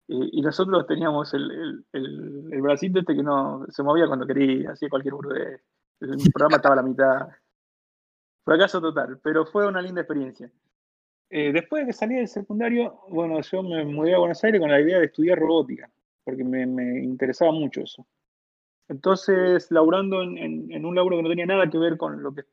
Eh, 0.08 0.30
y 0.34 0.42
nosotros 0.42 0.86
teníamos 0.86 1.34
el, 1.34 1.50
el, 1.50 1.86
el, 1.94 2.54
el, 2.54 2.62
bracito 2.62 3.00
este 3.00 3.16
que 3.16 3.24
no 3.24 3.66
se 3.70 3.82
movía 3.82 4.08
cuando 4.08 4.28
quería, 4.28 4.72
hacía 4.72 4.90
cualquier 4.90 5.16
de 5.16 5.62
El 6.02 6.18
programa 6.34 6.58
estaba 6.58 6.74
a 6.74 6.78
la 6.78 6.84
mitad. 6.84 7.28
Fracaso 8.44 8.80
total, 8.80 9.20
pero 9.24 9.46
fue 9.46 9.66
una 9.66 9.82
linda 9.82 10.02
experiencia. 10.02 10.52
Eh, 11.30 11.52
después 11.52 11.82
de 11.82 11.88
que 11.88 11.94
salí 11.94 12.16
del 12.16 12.28
secundario, 12.28 13.00
bueno, 13.10 13.42
yo 13.42 13.64
me 13.64 13.84
mudé 13.86 14.14
a 14.14 14.20
Buenos 14.20 14.44
Aires 14.44 14.62
con 14.62 14.70
la 14.70 14.80
idea 14.80 15.00
de 15.00 15.06
estudiar 15.06 15.40
robótica, 15.40 15.90
porque 16.24 16.44
me, 16.44 16.68
me 16.68 17.04
interesaba 17.04 17.52
mucho 17.52 17.82
eso. 17.82 18.06
Entonces, 18.88 19.72
laburando 19.72 20.22
en, 20.22 20.86
un 20.86 20.96
laburo 20.96 21.18
que 21.18 21.24
no 21.24 21.30
tenía 21.30 21.46
nada 21.46 21.70
que 21.70 21.78
ver 21.78 21.98
con 21.98 22.22
lo 22.22 22.34
que, 22.34 22.44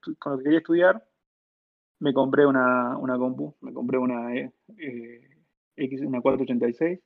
quería 0.43 0.59
estudiar, 0.59 1.05
me 2.01 2.15
compré 2.15 2.47
una, 2.47 2.97
una 2.97 3.19
compu, 3.19 3.55
me 3.61 3.73
compré 3.73 3.99
una, 3.99 4.35
eh, 4.35 4.53
X, 5.77 6.01
una 6.03 6.21
486 6.21 7.01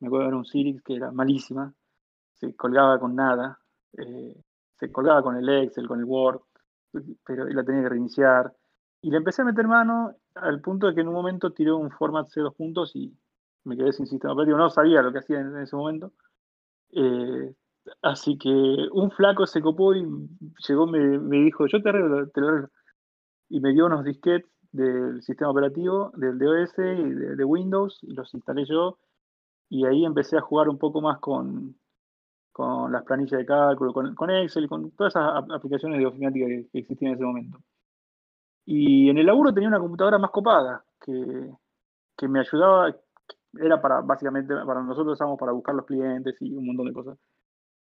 me 0.00 0.08
acuerdo 0.08 0.28
era 0.28 0.36
un 0.36 0.44
Sirix 0.44 0.82
que 0.82 0.94
era 0.94 1.10
malísima, 1.10 1.74
se 2.34 2.54
colgaba 2.54 2.98
con 3.00 3.16
nada, 3.16 3.58
eh, 3.96 4.40
se 4.74 4.92
colgaba 4.92 5.22
con 5.22 5.36
el 5.36 5.48
Excel, 5.48 5.88
con 5.88 5.98
el 5.98 6.04
Word, 6.04 6.40
pero 7.24 7.46
la 7.46 7.64
tenía 7.64 7.82
que 7.82 7.88
reiniciar. 7.88 8.54
Y 9.00 9.10
le 9.10 9.18
empecé 9.18 9.42
a 9.42 9.44
meter 9.44 9.66
mano 9.66 10.14
al 10.34 10.60
punto 10.60 10.86
de 10.86 10.94
que 10.94 11.00
en 11.00 11.08
un 11.08 11.14
momento 11.14 11.52
tiré 11.52 11.72
un 11.72 11.90
format 11.90 12.28
C2 12.28 12.54
puntos 12.54 12.94
y 12.94 13.16
me 13.64 13.76
quedé 13.76 13.92
sin 13.92 14.06
sistema 14.06 14.32
operativo. 14.32 14.58
No 14.58 14.70
sabía 14.70 15.02
lo 15.02 15.12
que 15.12 15.18
hacía 15.18 15.40
en, 15.40 15.56
ese 15.56 15.76
momento. 15.76 16.12
Eh, 16.90 17.54
así 18.02 18.38
que 18.38 18.48
un 18.48 19.10
flaco 19.10 19.46
se 19.46 19.60
copó 19.60 19.94
y 19.94 20.04
llegó, 20.66 20.86
me, 20.86 21.18
me 21.18 21.38
dijo, 21.38 21.66
yo 21.66 21.82
te 21.82 21.92
lo 21.92 21.98
arreglo. 21.98 22.70
Y 23.48 23.60
me 23.60 23.72
dio 23.72 23.86
unos 23.86 24.04
disquetes 24.04 24.50
del 24.72 25.22
sistema 25.22 25.50
operativo, 25.50 26.12
del 26.14 26.38
DOS 26.38 26.74
y 26.78 27.10
de, 27.36 27.44
Windows, 27.44 27.98
y 28.02 28.12
los 28.14 28.32
instalé 28.34 28.64
yo 28.66 28.98
y 29.70 29.86
ahí 29.86 30.04
empecé 30.04 30.36
a 30.36 30.40
jugar 30.40 30.68
un 30.68 30.78
poco 30.78 31.00
más 31.00 31.18
con, 31.18 31.76
con 32.52 32.92
las 32.92 33.04
planillas 33.04 33.38
de 33.38 33.46
cálculo, 33.46 33.92
con, 33.92 34.14
con 34.14 34.30
Excel, 34.30 34.68
con 34.68 34.90
todas 34.92 35.14
esas 35.14 35.44
aplicaciones 35.54 35.98
de 35.98 36.06
ofimática 36.06 36.46
que, 36.46 36.68
que, 36.72 36.78
existían 36.80 37.10
en 37.12 37.16
ese 37.16 37.24
momento. 37.24 37.58
Y 38.64 39.08
en 39.08 39.18
el 39.18 39.26
laburo 39.26 39.52
tenía 39.52 39.68
una 39.68 39.80
computadora 39.80 40.18
más 40.18 40.30
copada, 40.30 40.84
que, 41.00 41.50
que 42.16 42.28
me 42.28 42.40
ayudaba, 42.40 42.94
era 43.54 43.80
para, 43.80 44.00
básicamente, 44.00 44.54
para 44.66 44.82
nosotros 44.82 45.14
estábamos 45.14 45.38
para 45.38 45.52
buscar 45.52 45.74
los 45.74 45.86
clientes 45.86 46.36
y 46.40 46.52
un 46.54 46.66
montón 46.66 46.86
de 46.86 46.92
cosas. 46.92 47.18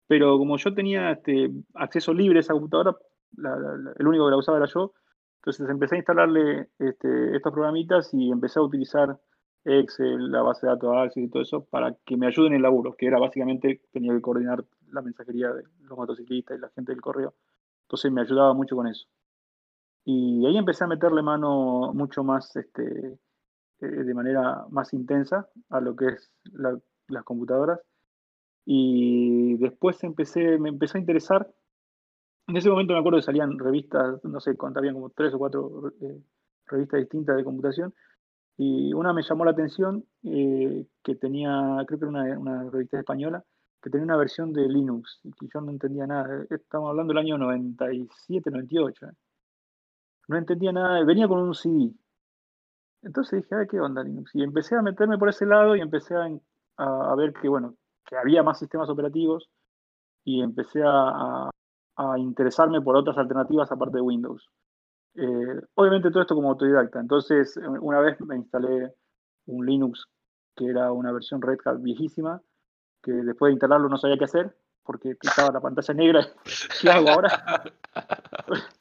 Pero 0.08 0.38
como 0.38 0.58
yo 0.58 0.74
tenía 0.74 1.12
este, 1.12 1.51
acceso 1.74 2.14
libre 2.14 2.39
a 2.39 2.41
esa 2.41 2.53
computadora, 2.53 2.95
el 3.97 4.08
único 4.08 4.26
que 4.26 4.32
la 4.32 4.38
usaba 4.38 4.58
era 4.58 4.68
yo, 4.68 4.93
entonces 5.38 5.70
empecé 5.70 5.95
a 5.95 5.97
instalarle 5.99 6.70
este, 6.80 7.36
estos 7.36 7.53
programitas 7.53 8.14
y 8.14 8.32
empecé 8.32 8.60
a 8.60 8.64
utilizar 8.64 9.20
Excel, 9.66 10.32
la 10.32 10.43
base 10.43 10.66
de 10.66 10.74
datos 10.74 10.95
Access 10.95 11.24
y 11.24 11.30
todo 11.30 11.41
eso, 11.41 11.66
para 11.66 11.95
que 12.06 12.18
me 12.18 12.28
ayuden 12.28 12.53
en 12.53 12.58
el 12.58 12.62
laburo, 12.62 12.95
que 12.95 13.08
era 13.08 13.20
básicamente, 13.20 13.82
tenía 13.91 14.14
que 14.14 14.22
coordinar 14.22 14.64
la 14.91 15.01
mensajería 15.01 15.51
de 15.51 15.64
los 15.82 15.97
motociclistas 15.97 16.58
y 16.58 16.62
la 16.62 16.70
gente 16.70 16.91
del 16.91 17.01
correo. 17.01 17.34
Entonces 17.84 18.12
me 18.12 18.22
ayudaba 18.22 18.53
mucho 18.53 18.76
con 18.76 18.88
eso. 18.88 19.08
Y 20.03 20.45
ahí 20.45 20.58
empecé 20.58 20.84
a 20.84 20.88
meterle 20.88 21.24
mano 21.24 21.91
mucho 21.93 22.24
más, 22.24 22.56
este, 22.56 23.18
eh, 23.82 23.86
de 23.86 24.14
manera 24.14 24.66
más 24.70 24.93
intensa 24.93 25.49
a 25.70 25.82
lo 25.82 25.95
que 25.95 26.08
es 26.10 26.32
la, 26.53 26.80
las 27.08 27.24
computadoras. 27.24 27.80
Y 28.66 29.57
después 29.57 30.03
empecé, 30.03 30.57
me 30.57 30.70
empezó 30.70 30.97
a 30.97 31.01
interesar. 31.01 31.49
En 32.47 32.57
ese 32.57 32.70
momento 32.70 32.93
me 32.93 32.99
acuerdo 32.99 33.20
que 33.20 33.26
salían 33.26 33.57
revistas, 33.57 34.24
no 34.24 34.39
sé, 34.39 34.55
habían 34.76 34.95
como 34.95 35.09
tres 35.11 35.34
o 35.34 35.39
cuatro 35.39 35.93
eh, 36.01 36.22
revistas 36.68 36.99
distintas 36.99 37.38
de 37.38 37.43
computación 37.43 37.93
y 38.57 38.93
una 38.93 39.13
me 39.13 39.22
llamó 39.22 39.45
la 39.45 39.51
atención 39.51 40.05
eh, 40.24 40.88
que 41.03 41.16
tenía, 41.16 41.84
creo 41.88 41.99
que 41.99 42.05
era 42.05 42.39
una, 42.39 42.70
revista 42.70 42.99
española, 42.99 43.43
que 43.82 43.89
tenía 43.89 44.05
una 44.05 44.18
versión 44.18 44.53
de 44.53 44.68
Linux 44.70 45.20
y 45.24 45.32
yo 45.53 45.61
no 45.61 45.72
entendía 45.72 46.07
nada. 46.07 46.45
Estamos 46.49 46.89
hablando 46.89 47.13
del 47.13 47.20
año 47.24 47.38
97, 47.38 48.49
98. 48.49 49.07
¿eh? 49.07 49.11
No 50.28 50.38
entendía 50.38 50.72
nada, 50.72 51.03
venía 51.03 51.28
con 51.28 51.39
un 51.39 51.53
CD. 51.53 51.91
Entonces 53.03 53.43
dije, 53.43 53.55
a 53.55 53.57
ver 53.59 53.68
qué 53.68 53.80
onda 53.80 54.03
Linux. 54.03 54.32
Y 54.34 54.41
empecé 54.43 54.76
a 54.76 54.82
meterme 54.82 55.18
por 55.18 55.30
ese 55.30 55.45
lado 55.45 55.76
y 55.76 55.82
empecé 55.82 56.16
a, 56.16 56.28
a 56.78 57.16
ver 57.16 57.34
que, 57.34 57.49
bueno, 57.49 57.76
que 58.06 58.16
había 58.18 58.43
más 58.43 58.60
sistemas 58.60 58.89
operativos 58.89 59.49
y 60.24 60.41
empecé 60.41 60.82
a, 60.84 61.49
interesarme 62.18 62.82
por 62.82 62.97
otras 62.97 63.18
alternativas 63.18 63.72
aparte 63.72 63.97
de 63.97 64.01
Windows. 64.01 64.49
Eh, 65.16 65.62
obviamente 65.76 66.12
todo 66.12 66.22
esto 66.22 66.36
como 66.36 66.49
autodidacta. 66.49 66.99
Entonces, 66.99 67.58
una 67.80 67.99
vez 67.99 68.20
me 68.20 68.36
instalé 68.36 68.93
un 69.45 69.66
Linux 69.66 70.06
que 70.56 70.68
era 70.68 70.91
una 70.91 71.12
versión 71.12 71.41
Red 71.41 71.60
Hat 71.66 71.82
viejísima, 71.82 72.41
que 73.01 73.12
después 73.12 73.49
de 73.49 73.53
instalarlo 73.53 73.89
no 73.89 73.97
sabía 73.97 74.18
qué 74.18 74.26
hacer, 74.26 74.58
porque 74.84 75.16
estaba 75.22 75.51
la 75.51 75.62
pantalla 75.62 75.93
negra. 75.93 76.28
¿Qué 76.82 76.89
hago 76.89 77.10
ahora? 77.10 77.64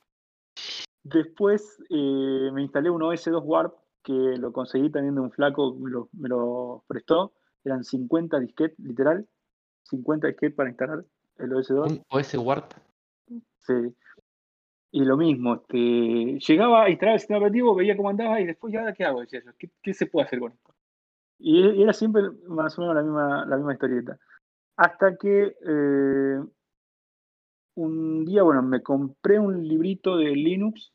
después 1.03 1.79
eh, 1.91 2.51
me 2.53 2.63
instalé 2.63 2.91
un 2.91 3.03
OS2 3.03 3.43
Warp, 3.45 3.75
que 4.03 4.13
lo 4.13 4.53
conseguí 4.53 4.91
también 4.91 5.15
de 5.15 5.21
un 5.21 5.31
flaco, 5.33 5.77
me 6.13 6.29
lo 6.29 6.85
prestó. 6.87 7.33
Eran 7.65 7.85
50 7.85 8.41
disquetes, 8.41 8.79
literal. 8.79 9.27
50 9.85 10.29
disquetes 10.29 10.57
para 10.57 10.69
instalar 10.71 11.05
el 11.39 11.51
OS2. 11.51 11.91
¿Un 11.91 12.03
OS 12.09 12.35
Warp? 12.35 12.73
Sí. 13.59 13.95
Y 14.91 15.05
lo 15.05 15.17
mismo, 15.17 15.55
este, 15.55 16.39
llegaba 16.39 16.85
a 16.85 16.91
instalar 16.91 17.15
el 17.15 17.21
sistema 17.21 17.39
operativo, 17.39 17.75
veía 17.75 17.97
cómo 17.97 18.11
andaba 18.11 18.41
y 18.41 18.47
después, 18.47 18.73
¿ya 18.73 18.93
qué 18.93 19.05
hago? 19.05 19.21
Decía 19.21 19.43
yo, 19.45 19.51
¿qué, 19.59 19.69
¿qué, 19.83 19.93
se 19.93 20.07
puede 20.07 20.27
hacer 20.27 20.39
con 20.39 20.53
esto? 20.53 20.75
Y 21.39 21.83
era 21.83 21.93
siempre 21.93 22.23
más 22.47 22.79
o 22.79 22.83
menos 22.83 22.95
la 22.95 23.03
misma, 23.03 23.45
la 23.47 23.57
misma 23.57 23.73
historieta. 23.73 24.19
Hasta 24.77 25.17
que 25.17 25.57
eh, 25.67 26.41
un 27.75 28.25
día, 28.25 28.43
bueno, 28.43 28.63
me 28.63 28.83
compré 28.83 29.39
un 29.39 29.67
librito 29.67 30.17
de 30.17 30.31
Linux 30.31 30.93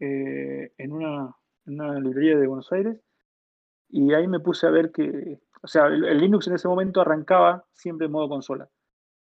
eh, 0.00 0.72
en, 0.76 0.92
una, 0.92 1.34
en, 1.66 1.80
una, 1.80 2.00
librería 2.00 2.36
de 2.36 2.46
Buenos 2.46 2.72
Aires 2.72 3.00
y 3.88 4.12
ahí 4.14 4.26
me 4.26 4.40
puse 4.40 4.66
a 4.66 4.70
ver 4.70 4.90
que, 4.90 5.38
o 5.62 5.66
sea, 5.68 5.86
el, 5.86 6.04
el 6.04 6.18
Linux 6.18 6.48
en 6.48 6.54
ese 6.54 6.68
momento 6.68 7.00
arrancaba 7.00 7.64
siempre 7.72 8.06
en 8.06 8.12
modo 8.12 8.28
consola. 8.28 8.68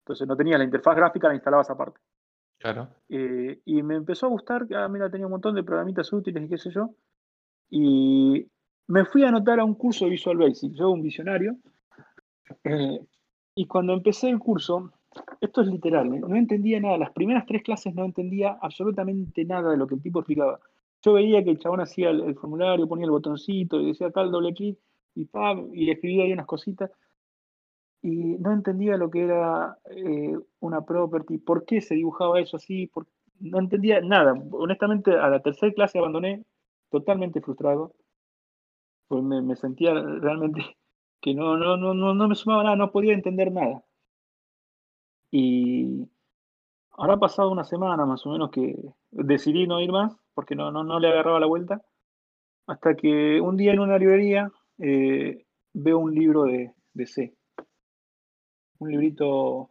Entonces 0.04 0.26
no 0.26 0.36
tenía 0.36 0.58
la 0.58 0.64
interfaz 0.64 0.96
gráfica, 0.96 1.28
la 1.28 1.34
instalabas 1.34 1.70
aparte. 1.70 2.00
Claro. 2.58 2.88
Eh, 3.08 3.60
y 3.64 3.82
me 3.82 3.94
empezó 3.94 4.26
a 4.26 4.30
gustar, 4.30 4.66
ah, 4.74 4.88
mira, 4.88 5.10
tenía 5.10 5.26
un 5.26 5.32
montón 5.32 5.54
de 5.54 5.62
programitas 5.62 6.12
útiles 6.12 6.42
y 6.42 6.48
qué 6.48 6.58
sé 6.58 6.70
yo. 6.70 6.90
Y 7.70 8.46
me 8.88 9.04
fui 9.04 9.24
a 9.24 9.28
anotar 9.28 9.60
a 9.60 9.64
un 9.64 9.74
curso 9.74 10.04
de 10.04 10.12
Visual 10.12 10.38
Basic, 10.38 10.72
yo 10.72 10.90
un 10.90 11.02
visionario. 11.02 11.56
Eh, 12.64 13.00
y 13.54 13.66
cuando 13.66 13.92
empecé 13.92 14.30
el 14.30 14.38
curso, 14.38 14.90
esto 15.40 15.60
es 15.62 15.68
literal, 15.68 16.12
¿eh? 16.14 16.20
no 16.20 16.36
entendía 16.36 16.80
nada. 16.80 16.98
Las 16.98 17.12
primeras 17.12 17.46
tres 17.46 17.62
clases 17.62 17.94
no 17.94 18.04
entendía 18.04 18.58
absolutamente 18.60 19.44
nada 19.44 19.70
de 19.70 19.76
lo 19.76 19.86
que 19.86 19.96
el 19.96 20.02
tipo 20.02 20.20
explicaba. 20.20 20.58
Yo 21.02 21.12
veía 21.12 21.44
que 21.44 21.50
el 21.50 21.58
chabón 21.58 21.80
hacía 21.80 22.10
el, 22.10 22.22
el 22.22 22.34
formulario, 22.34 22.88
ponía 22.88 23.04
el 23.04 23.10
botoncito 23.10 23.80
y 23.80 23.88
decía 23.88 24.10
tal 24.10 24.30
doble 24.30 24.52
clic 24.54 24.78
y, 25.18 25.24
pam, 25.24 25.70
y 25.74 25.90
escribía 25.90 26.24
ahí 26.24 26.32
unas 26.32 26.46
cositas 26.46 26.90
y 28.02 28.38
no 28.38 28.52
entendía 28.52 28.96
lo 28.96 29.10
que 29.10 29.22
era 29.24 29.76
eh, 29.90 30.36
una 30.60 30.82
property, 30.82 31.38
por 31.38 31.64
qué 31.64 31.80
se 31.80 31.96
dibujaba 31.96 32.40
eso 32.40 32.56
así, 32.56 32.86
por... 32.86 33.06
no 33.40 33.58
entendía 33.58 34.00
nada. 34.00 34.34
Honestamente, 34.52 35.12
a 35.18 35.28
la 35.28 35.40
tercera 35.42 35.72
clase 35.72 35.98
abandoné 35.98 36.44
totalmente 36.90 37.40
frustrado, 37.40 37.94
pues 39.08 39.22
me, 39.24 39.42
me, 39.42 39.56
sentía 39.56 39.92
realmente 39.94 40.60
que 41.20 41.34
no, 41.34 41.56
no, 41.56 41.76
no, 41.76 41.94
no, 41.94 42.14
no 42.14 42.28
me 42.28 42.34
sumaba 42.36 42.62
nada, 42.62 42.76
no 42.76 42.92
podía 42.92 43.14
entender 43.14 43.50
nada. 43.52 43.82
Y 45.30 46.08
ahora 46.92 47.14
ha 47.14 47.18
pasado 47.18 47.50
una 47.50 47.64
semana 47.64 48.06
más 48.06 48.24
o 48.26 48.30
menos 48.30 48.50
que 48.50 48.76
decidí 49.10 49.66
no 49.66 49.80
ir 49.80 49.90
más, 49.90 50.16
porque 50.34 50.54
no, 50.54 50.70
no, 50.70 50.84
no 50.84 51.00
le 51.00 51.08
agarraba 51.08 51.40
la 51.40 51.46
vuelta, 51.46 51.82
hasta 52.68 52.94
que 52.94 53.40
un 53.40 53.56
día 53.56 53.72
en 53.72 53.80
una 53.80 53.98
librería 53.98 54.52
eh, 54.78 55.46
veo 55.74 55.98
un 55.98 56.14
libro 56.14 56.44
de, 56.44 56.72
de 56.94 57.06
C. 57.06 57.34
Un 58.78 58.90
librito 58.90 59.70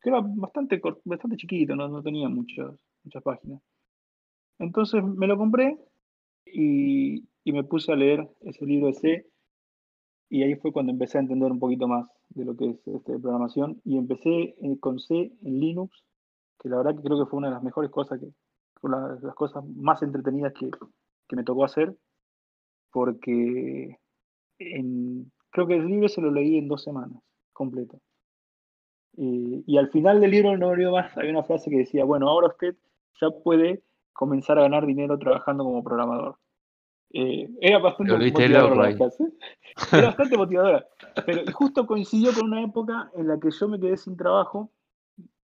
que 0.00 0.10
era 0.10 0.20
bastante, 0.22 0.80
bastante 1.04 1.36
chiquito, 1.36 1.74
no, 1.74 1.88
no 1.88 2.02
tenía 2.02 2.28
muchas, 2.28 2.74
muchas 3.02 3.22
páginas. 3.22 3.60
Entonces 4.58 5.02
me 5.02 5.26
lo 5.26 5.36
compré 5.36 5.78
y 6.46 7.24
y 7.44 7.52
me 7.52 7.62
puse 7.62 7.92
a 7.92 7.96
leer 7.96 8.28
ese 8.40 8.64
libro 8.64 8.88
de 8.88 8.94
C. 8.94 9.26
Y 10.30 10.42
ahí 10.42 10.56
fue 10.56 10.72
cuando 10.72 10.90
empecé 10.90 11.18
a 11.18 11.20
entender 11.20 11.52
un 11.52 11.60
poquito 11.60 11.86
más 11.86 12.08
de 12.30 12.44
lo 12.44 12.56
que 12.56 12.70
es 12.70 12.88
este, 12.88 13.18
programación. 13.18 13.80
Y 13.84 13.98
empecé 13.98 14.56
eh, 14.60 14.78
con 14.80 14.98
C 14.98 15.32
en 15.42 15.60
Linux, 15.60 16.02
que 16.58 16.70
la 16.70 16.78
verdad 16.78 16.96
que 16.96 17.02
creo 17.02 17.22
que 17.22 17.30
fue 17.30 17.38
una 17.38 17.48
de 17.48 17.54
las 17.54 17.62
mejores 17.62 17.90
cosas 17.90 18.18
que, 18.18 18.28
una 18.82 19.14
de 19.14 19.26
las 19.26 19.34
cosas 19.34 19.64
más 19.76 20.02
entretenidas 20.02 20.54
que, 20.54 20.70
que 21.28 21.36
me 21.36 21.44
tocó 21.44 21.64
hacer, 21.64 21.94
porque 22.90 23.98
en, 24.58 25.30
creo 25.50 25.66
que 25.66 25.76
el 25.76 25.86
libro 25.86 26.08
se 26.08 26.20
lo 26.20 26.30
leí 26.30 26.58
en 26.58 26.68
dos 26.68 26.82
semanas, 26.82 27.22
completo. 27.52 28.00
Eh, 29.16 29.62
y 29.66 29.78
al 29.78 29.90
final 29.90 30.20
del 30.20 30.30
libro, 30.30 30.56
no 30.56 30.68
olvido 30.68 30.92
más, 30.92 31.16
había 31.16 31.30
una 31.30 31.44
frase 31.44 31.70
que 31.70 31.78
decía, 31.78 32.04
bueno, 32.04 32.28
ahora 32.28 32.48
usted 32.48 32.74
ya 33.20 33.30
puede 33.30 33.82
comenzar 34.12 34.58
a 34.58 34.62
ganar 34.62 34.86
dinero 34.86 35.18
trabajando 35.18 35.64
como 35.64 35.84
programador. 35.84 36.36
Eh, 37.12 37.48
era 37.60 37.78
bastante 37.78 38.12
motivadora. 38.12 38.90
Era 38.90 40.06
bastante 40.06 40.36
motivadora. 40.36 40.86
Pero 41.24 41.42
justo 41.52 41.86
coincidió 41.86 42.32
con 42.34 42.46
una 42.46 42.62
época 42.62 43.10
en 43.14 43.28
la 43.28 43.38
que 43.38 43.50
yo 43.50 43.68
me 43.68 43.78
quedé 43.78 43.96
sin 43.96 44.16
trabajo. 44.16 44.72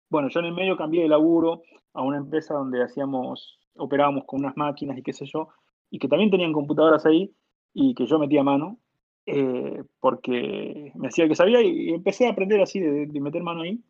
Bueno, 0.09 0.29
yo 0.29 0.39
en 0.39 0.47
el 0.47 0.53
medio 0.53 0.75
cambié 0.75 1.03
de 1.03 1.09
laburo 1.09 1.61
a 1.93 2.01
una 2.01 2.17
empresa 2.17 2.55
donde 2.55 2.83
hacíamos, 2.83 3.59
operábamos 3.75 4.25
con 4.25 4.39
unas 4.39 4.57
máquinas 4.57 4.97
y 4.97 5.03
qué 5.03 5.13
sé 5.13 5.25
yo, 5.25 5.49
y 5.91 5.99
que 5.99 6.07
también 6.07 6.31
tenían 6.31 6.53
computadoras 6.53 7.05
ahí 7.05 7.35
y 7.73 7.93
que 7.93 8.07
yo 8.07 8.17
metía 8.17 8.43
mano, 8.43 8.79
eh, 9.25 9.83
porque 9.99 10.91
me 10.95 11.07
hacía 11.07 11.27
que 11.27 11.35
sabía 11.35 11.61
y, 11.61 11.89
empecé 11.89 12.27
a 12.27 12.31
aprender 12.31 12.61
así 12.61 12.79
de, 12.79 13.07
meter 13.19 13.43
mano 13.43 13.61
ahí. 13.61 13.83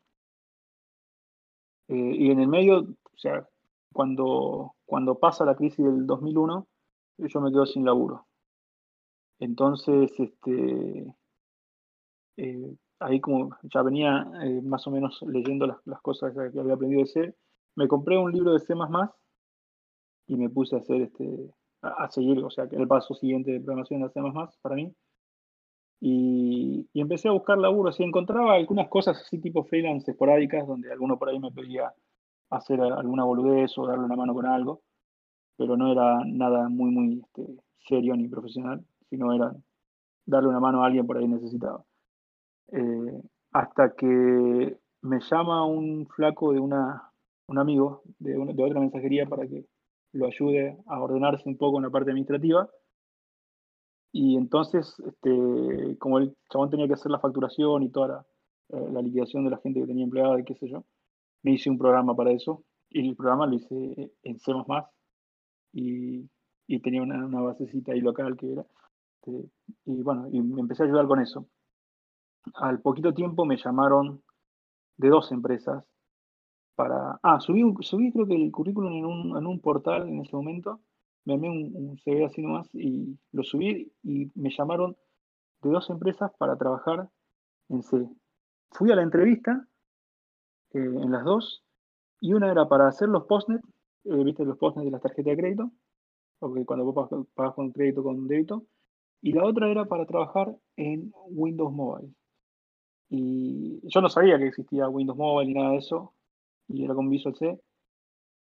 Eh, 1.88 2.16
y 2.18 2.32
en 2.32 2.40
el 2.40 2.48
medio, 2.48 2.80
o 2.82 3.18
sea, 3.18 3.48
cuando, 3.94 4.76
cuando 4.86 5.20
pasa 5.20 5.46
la 5.46 5.56
crisis 5.56 5.86
del 5.86 6.06
2001, 6.06 6.68
yo 7.18 7.42
me 7.42 7.52
quedo 7.52 7.66
sin 7.66 7.86
laburo. 7.86 8.28
Entonces, 9.40 10.12
este, 10.20 11.16
eh, 12.38 12.76
ahí 13.00 13.20
como 13.22 13.58
ya 13.64 13.82
venía 13.82 14.30
eh, 14.44 14.62
más 14.62 14.86
o 14.88 14.92
menos 14.92 15.22
leyendo 15.28 15.68
las, 15.68 16.02
cosas 16.02 16.34
que 16.34 16.60
había 16.60 16.74
aprendido 16.74 17.02
de 17.02 17.08
C, 17.08 17.36
me 17.76 17.88
compré 17.88 18.18
un 18.18 18.32
libro 18.32 18.54
de 18.54 18.60
C++ 18.60 18.74
y 20.28 20.36
me 20.36 20.50
puse 20.50 20.76
a 20.76 20.80
hacer 20.80 21.02
este, 21.02 21.54
a, 21.82 22.10
seguir, 22.10 22.44
o 22.44 22.50
sea, 22.50 22.66
el 22.72 22.88
paso 22.88 23.14
siguiente 23.14 23.52
de 23.52 23.62
programación 23.62 24.02
de 24.02 24.10
C++ 24.10 24.22
para 24.62 24.76
mí. 24.76 24.94
Y, 26.02 26.88
y, 26.93 27.02
empecé 27.02 27.28
a 27.28 27.34
buscar 27.34 27.58
laburo, 27.58 27.89
así 27.89 28.04
encontraba 28.04 28.54
algunas 28.56 28.88
cosas 28.88 29.22
así 29.22 29.39
tipo 29.39 29.66
freelance 29.66 30.12
esporádicas, 30.12 30.66
donde 30.66 30.91
alguno 30.91 31.20
por 31.20 31.30
ahí 31.30 31.39
me 31.39 31.52
pedía 31.52 31.93
hacer 32.50 32.82
alguna 32.82 33.26
boludez 33.26 33.78
o 33.78 33.86
darle 33.86 34.06
una 34.06 34.16
mano 34.16 34.34
con 34.34 34.45
algo 34.45 34.82
pero 35.60 35.76
no 35.76 35.91
era 35.91 36.24
nada 36.26 36.70
muy, 36.70 36.89
muy 36.89 37.20
este, 37.20 37.62
serio 37.80 38.16
ni 38.16 38.30
profesional, 38.30 38.82
sino 39.10 39.34
era 39.34 39.54
darle 40.26 40.47
una 40.47 40.62
mano 40.62 40.82
a 40.82 40.88
alguien 40.88 41.06
por 41.06 41.18
ahí 41.18 41.28
necesitado. 41.28 41.86
Eh, 42.72 43.22
hasta 43.52 43.93
que 43.93 44.78
me 45.02 45.20
llama 45.20 45.66
un 45.66 46.08
flaco 46.08 46.54
de 46.54 46.62
una, 46.62 47.12
un 47.47 47.60
amigo 47.60 48.04
de, 48.20 48.36
de, 48.54 48.64
otra 48.64 48.80
mensajería 48.80 49.26
para 49.26 49.45
que 49.47 49.66
lo 50.14 50.28
ayude 50.28 50.78
a 50.88 51.02
ordenarse 51.02 51.50
un 51.50 51.58
poco 51.58 51.78
en 51.78 51.84
la 51.84 51.89
parte 51.89 52.12
administrativa. 52.12 52.70
Y 54.12 54.36
entonces, 54.38 54.95
este, 55.05 55.97
como 55.99 56.18
el 56.20 56.36
chabón 56.49 56.70
tenía 56.70 56.88
que 56.88 56.93
hacer 56.93 57.12
la 57.12 57.20
facturación 57.20 57.84
y 57.84 57.89
toda 57.89 58.07
la, 58.07 58.26
eh, 58.70 58.89
la 58.91 59.01
liquidación 59.01 59.43
de 59.43 59.51
la 59.51 59.57
gente 59.57 59.80
que 59.80 59.88
tenía 59.88 60.03
empleada 60.03 60.39
y 60.39 60.43
qué 60.43 60.55
sé 60.55 60.68
yo, 60.70 60.84
me 61.43 61.51
hice 61.51 61.70
un 61.70 61.78
programa 61.78 62.16
para 62.16 62.32
eso. 62.32 62.64
Y 62.89 63.07
el 63.07 63.16
programa 63.16 63.45
lo 63.45 63.55
hice 63.55 64.12
en 64.24 64.39
C++, 64.39 64.51
y, 65.74 66.80
tenía 66.82 67.01
una, 67.01 67.26
una, 67.26 67.41
basecita 67.41 67.91
ahí 67.91 68.01
local 68.01 68.36
que 68.38 68.53
era. 68.53 68.66
Este, 69.16 69.49
y 69.86 70.01
bueno, 70.01 70.28
y 70.32 70.41
me 70.41 70.62
empecé 70.62 70.84
a 70.84 70.86
ayudar 70.86 71.07
con 71.07 71.20
eso. 71.20 71.47
Al 72.55 72.82
poquito 72.82 73.14
tiempo 73.14 73.45
me 73.45 73.57
llamaron 73.57 74.24
de 74.97 75.10
dos 75.10 75.32
empresas 75.32 75.84
para... 76.76 77.20
Ah, 77.24 77.39
subí, 77.39 77.64
subí 77.82 78.12
creo 78.12 78.26
que 78.26 78.36
el 78.36 78.51
currículum 78.51 78.93
en 78.93 79.05
un, 79.05 79.38
en 79.38 79.47
un 79.47 79.60
portal 79.60 80.07
en 80.07 80.22
ese 80.22 80.36
momento, 80.36 80.80
me 81.26 81.34
armé 81.34 81.49
un, 81.49 81.76
un 81.76 81.97
CV 81.97 82.26
así 82.26 82.41
nomás 82.41 82.70
y 82.74 83.17
lo 83.32 83.43
subí 83.43 83.91
y 84.03 84.32
me 84.36 84.49
llamaron 84.49 84.95
de 85.61 85.70
dos 85.70 85.89
empresas 85.89 86.32
para 86.38 86.57
trabajar 86.57 87.09
en 87.70 87.84
C. 87.84 88.09
Fui 88.72 88.91
a 88.91 88.95
la 88.95 89.03
entrevista 89.03 89.67
eh, 90.74 90.80
en 90.80 91.11
las 91.11 91.24
dos 91.24 91.63
y 92.22 92.34
una 92.34 92.51
era 92.51 92.67
para 92.67 92.88
hacer 92.88 93.09
los 93.09 93.26
postnet 93.26 93.61
eh, 94.05 94.24
viste 94.24 94.45
los 94.45 94.57
postnes 94.57 94.86
de 94.86 94.91
las 94.91 95.01
tarjetas 95.01 95.36
de 95.36 95.38
crédito, 95.38 95.72
porque 96.39 96.65
cuando 96.65 96.86
vos 96.86 97.09
pagas 97.34 97.53
con 97.53 97.72
crédito 97.72 98.03
con 98.03 98.28
débito, 98.28 98.65
y 99.22 99.34
la 99.34 99.45
otra 99.45 99.70
era 99.70 99.86
para 99.86 100.05
trabajar 100.05 100.55
en 100.78 101.11
Windows 101.28 101.74
Mobile. 101.74 102.13
Y 103.09 103.82
yo 103.88 104.01
no 104.01 104.09
sabía 104.09 104.38
que 104.38 104.47
existía 104.47 104.88
Windows 104.88 105.17
Mobile 105.17 105.47
ni 105.47 105.59
nada 105.59 105.72
de 105.72 105.78
eso, 105.78 106.13
y 106.67 106.86
era 106.86 106.95
con 106.95 107.09
Visual 107.09 107.36
C. 107.36 107.59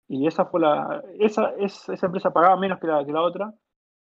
Y 0.07 0.27
esa 0.27 0.45
fue 0.45 0.61
la. 0.61 1.03
Esa, 1.19 1.49
esa 1.57 2.05
empresa 2.05 2.31
pagaba 2.31 2.57
menos 2.57 2.79
que 2.79 2.87
la, 2.87 3.05
que 3.05 3.11
la 3.11 3.21
otra, 3.21 3.53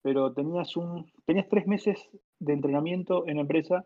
pero 0.01 0.33
tenías 0.33 0.75
un. 0.77 1.05
tenías 1.25 1.47
tres 1.49 1.67
meses 1.67 2.09
de 2.39 2.53
entrenamiento 2.53 3.27
en 3.27 3.35
la 3.35 3.41
empresa 3.41 3.85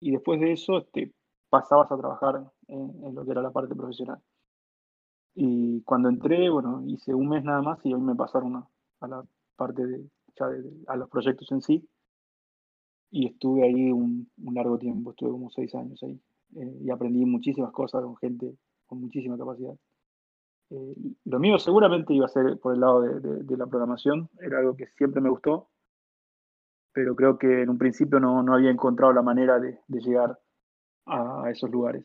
y 0.00 0.12
después 0.12 0.40
de 0.40 0.52
eso 0.52 0.86
te 0.92 1.12
pasabas 1.50 1.90
a 1.90 1.96
trabajar 1.96 2.44
en 2.68 3.14
lo 3.14 3.24
que 3.24 3.32
era 3.32 3.42
la 3.42 3.50
parte 3.50 3.74
profesional. 3.74 4.20
Y 5.40 5.82
cuando 5.82 6.08
entré, 6.08 6.50
bueno, 6.50 6.82
hice 6.84 7.14
un 7.14 7.28
mes 7.28 7.44
nada 7.44 7.62
más 7.62 7.78
y 7.84 7.94
hoy 7.94 8.00
me 8.00 8.16
pasaron 8.16 8.56
a, 8.56 8.68
a 8.98 9.06
la 9.06 9.24
parte 9.54 9.86
de, 9.86 10.04
ya 10.36 10.48
de, 10.48 10.68
a 10.88 10.96
los 10.96 11.08
proyectos 11.08 11.52
en 11.52 11.62
sí. 11.62 11.88
Y 13.12 13.28
estuve 13.28 13.62
ahí 13.64 13.92
un, 13.92 14.28
un 14.36 14.54
largo 14.54 14.78
tiempo, 14.78 15.10
estuve 15.10 15.30
como 15.30 15.48
seis 15.50 15.72
años 15.76 16.02
ahí. 16.02 16.20
Eh, 16.56 16.78
y 16.82 16.90
aprendí 16.90 17.24
muchísimas 17.24 17.70
cosas 17.70 18.02
con 18.02 18.16
gente 18.16 18.52
con 18.88 19.00
muchísima 19.00 19.38
capacidad. 19.38 19.74
Eh, 20.70 20.94
lo 21.24 21.38
mío 21.38 21.58
seguramente 21.58 22.12
iba 22.12 22.26
a 22.26 22.28
ser 22.28 22.58
por 22.58 22.74
el 22.74 22.80
lado 22.80 23.00
de, 23.00 23.56
la 23.56 23.66
programación, 23.66 24.28
era 24.40 24.58
algo 24.58 24.76
que 24.76 24.86
siempre 24.88 25.20
me 25.20 25.30
gustó, 25.30 25.70
pero 26.92 27.14
creo 27.16 27.38
que 27.38 27.62
en 27.62 27.70
un 27.70 27.78
principio 27.78 28.20
no, 28.20 28.40
había 28.52 28.70
encontrado 28.70 29.12
la 29.12 29.22
manera 29.22 29.58
de, 29.58 29.78
llegar 29.88 30.38
a, 31.06 31.50
esos 31.50 31.70
lugares. 31.70 32.04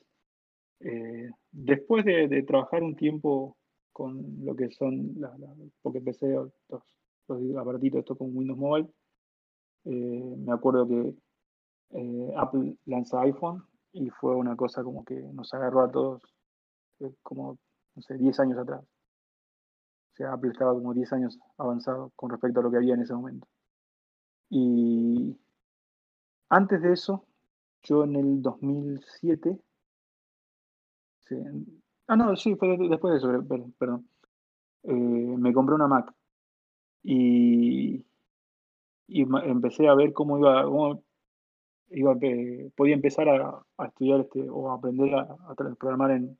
Eh, 0.80 1.30
después 1.52 2.06
de, 2.06 2.44
trabajar 2.44 2.84
un 2.84 2.96
tiempo 2.96 3.58
con 3.92 4.46
lo 4.46 4.56
que 4.56 4.70
son, 4.72 5.16
porque 5.82 6.00
empecé 6.00 6.34
los, 6.34 6.52
los 7.28 7.58
aparatitos 7.58 8.00
esto 8.00 8.16
con 8.16 8.36
Windows 8.36 8.60
Mobile, 8.60 8.90
eh, 9.86 10.36
me 10.38 10.54
acuerdo 10.54 10.88
que 10.88 11.14
Apple 12.38 12.78
lanza 12.86 13.22
iPhone 13.22 13.64
y 13.92 14.10
fue 14.10 14.36
una 14.36 14.56
cosa 14.56 14.84
como 14.84 15.04
que 15.06 15.16
nos 15.16 15.54
agarró 15.54 15.82
a 15.82 15.92
todos 15.92 16.24
como, 17.22 17.60
no 17.96 18.02
sé, 18.02 18.18
10 18.18 18.40
años 18.40 18.58
atrás. 18.58 18.82
O 18.82 20.16
sea, 20.16 20.34
Apple 20.34 20.52
estaba 20.52 20.74
como 20.74 20.94
10 20.94 21.14
años 21.14 21.40
avanzado 21.58 22.12
con 22.16 22.30
respecto 22.30 22.60
a 22.60 22.64
lo 22.64 22.72
que 22.72 22.78
había 22.78 22.94
en 22.94 23.02
ese 23.02 23.14
momento. 23.14 23.48
Y 24.50 25.38
antes 26.50 26.82
de 26.82 26.94
eso, 26.94 27.26
yo 27.84 28.04
en 28.04 28.16
el 28.16 28.42
2007 28.42 29.60
Ah, 32.08 32.16
no, 32.16 32.36
sí, 32.36 32.56
fue 32.56 32.78
después 32.78 33.14
de 33.14 33.18
eso, 33.18 33.48
perdón. 33.78 34.08
Eh, 34.84 34.94
me 34.94 35.54
compré 35.54 35.76
una 35.76 35.88
Mac 35.88 36.14
y, 37.02 38.06
y 39.08 39.22
empecé 39.22 39.88
a 39.88 39.96
ver 39.96 40.12
cómo 40.12 40.38
iba, 40.38 40.66
iba 41.90 42.16
podía 42.76 42.94
empezar 42.94 43.30
a, 43.30 43.86
estudiar 43.86 44.22
este, 44.22 44.50
o 44.50 44.70
a 44.70 44.76
aprender 44.76 45.16
a, 45.16 45.38
programar 45.80 46.12
en, 46.12 46.38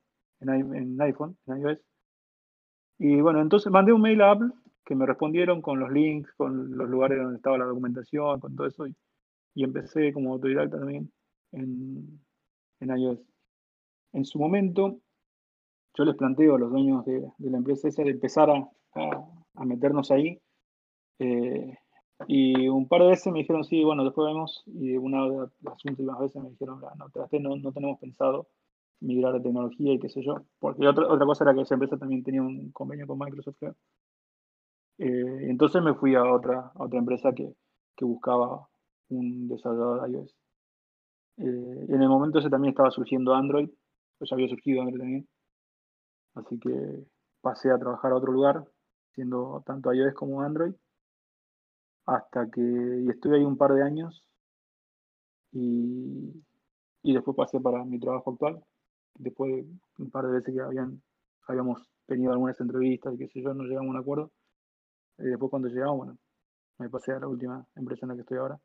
en, 0.48 1.00
iPhone, 1.00 1.36
en 1.46 1.60
iOS. 1.60 1.78
Y 2.98 3.20
bueno, 3.20 3.40
entonces 3.40 3.72
mandé 3.72 3.92
un 3.92 4.00
mail 4.02 4.22
a 4.22 4.32
Apple 4.32 4.50
que 4.84 4.94
me 4.94 5.06
respondieron 5.06 5.62
con 5.62 5.80
los 5.80 5.90
links, 5.90 6.32
con 6.34 6.76
los 6.76 6.88
lugares 6.88 7.18
donde 7.18 7.36
estaba 7.36 7.58
la 7.58 7.64
documentación, 7.64 8.40
con 8.40 8.54
todo 8.54 8.66
eso. 8.66 8.86
Y, 8.86 8.94
y 9.54 9.64
empecé 9.64 10.12
como 10.12 10.32
autodidacta 10.32 10.78
también 10.78 11.10
en, 11.52 12.20
en 12.80 12.98
iOS 12.98 13.34
en 14.14 14.24
su 14.24 14.38
momento, 14.38 15.00
yo 15.94 16.04
les 16.04 16.16
planteo 16.16 16.54
a 16.54 16.58
los 16.58 16.70
dueños 16.70 17.04
de, 17.04 17.20
la 17.38 17.58
empresa 17.58 17.88
esa 17.88 18.02
de 18.02 18.10
empezar 18.10 18.48
a, 18.50 19.64
meternos 19.64 20.10
ahí. 20.10 20.40
Eh, 21.18 21.76
y 22.28 22.68
un 22.68 22.88
par 22.88 23.02
de 23.02 23.08
veces 23.08 23.32
me 23.32 23.40
dijeron, 23.40 23.64
sí, 23.64 23.82
bueno, 23.84 24.04
después 24.04 24.26
vemos. 24.26 24.62
Y 24.66 24.96
una 24.96 25.28
de 25.28 25.48
las 25.62 25.84
últimas 25.84 26.18
veces 26.20 26.42
me 26.42 26.50
dijeron, 26.50 26.80
no, 26.80 26.90
no, 26.96 27.56
no 27.56 27.72
tenemos 27.72 27.98
pensado 27.98 28.46
migrar 29.00 29.36
a 29.36 29.42
tecnología 29.42 29.92
y 29.94 29.98
qué 30.00 30.08
sé 30.08 30.22
yo. 30.22 30.44
Porque 30.58 30.86
otra, 30.88 31.08
otra 31.08 31.26
cosa 31.26 31.44
era 31.44 31.54
que 31.54 31.62
esa 31.62 31.74
empresa 31.74 31.98
también 31.98 32.22
tenía 32.24 32.42
un 32.42 32.70
convenio 32.72 33.06
con 33.06 33.18
Microsoft. 33.18 33.62
Eh, 34.98 35.50
entonces 35.50 35.82
me 35.82 35.94
fui 35.94 36.14
a 36.14 36.24
otra, 36.24 36.72
otra 36.76 36.98
empresa 36.98 37.32
que, 37.32 37.54
que 37.96 38.04
buscaba 38.04 38.68
un 39.08 39.48
desarrollador 39.48 40.02
de 40.08 40.18
iOS. 40.18 40.36
Eh, 41.36 41.86
en 41.88 42.02
el 42.02 42.08
momento 42.08 42.38
ese 42.40 42.50
también 42.50 42.70
estaba 42.72 42.90
surgiendo 42.90 43.34
Android 43.34 43.68
pues 44.18 44.32
había 44.32 44.48
surgido 44.48 44.82
Android 44.82 45.00
también. 45.00 45.28
Así 46.34 46.60
que 46.60 47.06
pasé 47.40 47.72
a 47.72 47.78
trabajar 47.78 48.12
a 48.12 48.16
otro 48.16 48.30
lugar, 48.30 48.64
siendo 49.14 49.64
tanto 49.66 49.92
iOS 49.92 50.14
como 50.14 50.42
Android. 50.42 50.74
hasta 52.06 52.50
que 52.50 52.62
y 52.62 53.10
estuve 53.10 53.36
ahí 53.36 53.44
un 53.44 53.58
par 53.58 53.74
de 53.74 53.82
años 53.82 54.24
y, 55.52 56.44
y 57.02 57.14
después 57.14 57.36
pasé 57.36 57.60
para 57.60 57.84
mi 57.84 57.98
trabajo 58.00 58.32
actual. 58.32 58.64
Después 59.16 59.64
de 59.96 60.02
un 60.02 60.10
par 60.10 60.26
de 60.26 60.32
veces 60.32 60.54
que 60.54 60.60
habían, 60.60 61.02
habíamos 61.46 61.88
tenido 62.06 62.32
algunas 62.32 62.60
entrevistas 62.60 63.14
y 63.14 63.18
qué 63.18 63.28
sé 63.28 63.42
yo, 63.42 63.54
no 63.54 63.64
llegamos 63.64 63.88
a 63.88 63.90
un 63.90 63.96
acuerdo. 63.98 64.32
Y 65.18 65.24
después 65.24 65.50
cuando 65.50 65.68
llegamos, 65.68 65.96
bueno, 65.96 66.18
me 66.78 66.88
pasé 66.88 67.12
a 67.12 67.20
la 67.20 67.28
última 67.28 67.66
empresa 67.76 68.04
en 68.04 68.08
la 68.08 68.14
que 68.14 68.20
estoy 68.22 68.38
ahora. 68.38 68.60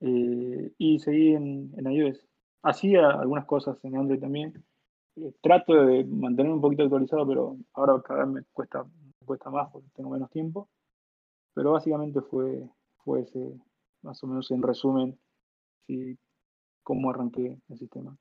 Eh, 0.00 0.72
y 0.78 0.98
seguí 0.98 1.34
en, 1.34 1.72
en 1.76 1.92
iOS. 1.92 2.26
Hacía 2.62 3.10
algunas 3.10 3.46
cosas 3.46 3.82
en 3.84 3.96
Android 3.96 4.20
también. 4.20 4.64
Eh, 5.16 5.32
trato 5.40 5.74
de 5.74 6.04
mantenerme 6.04 6.54
un 6.54 6.60
poquito 6.60 6.84
actualizado, 6.84 7.26
pero 7.26 7.56
ahora 7.74 8.00
cada 8.02 8.24
vez 8.24 8.34
me 8.34 8.42
cuesta, 8.52 8.84
cuesta 9.24 9.50
más 9.50 9.70
porque 9.72 9.88
tengo 9.94 10.10
menos 10.10 10.30
tiempo. 10.30 10.68
Pero 11.54 11.72
básicamente 11.72 12.20
fue, 12.20 12.68
fue 13.04 13.22
ese, 13.22 13.60
más 14.02 14.22
o 14.22 14.26
menos 14.26 14.50
en 14.50 14.62
resumen, 14.62 15.18
sí, 15.86 16.16
cómo 16.84 17.10
arranqué 17.10 17.58
el 17.68 17.78
sistema. 17.78 18.16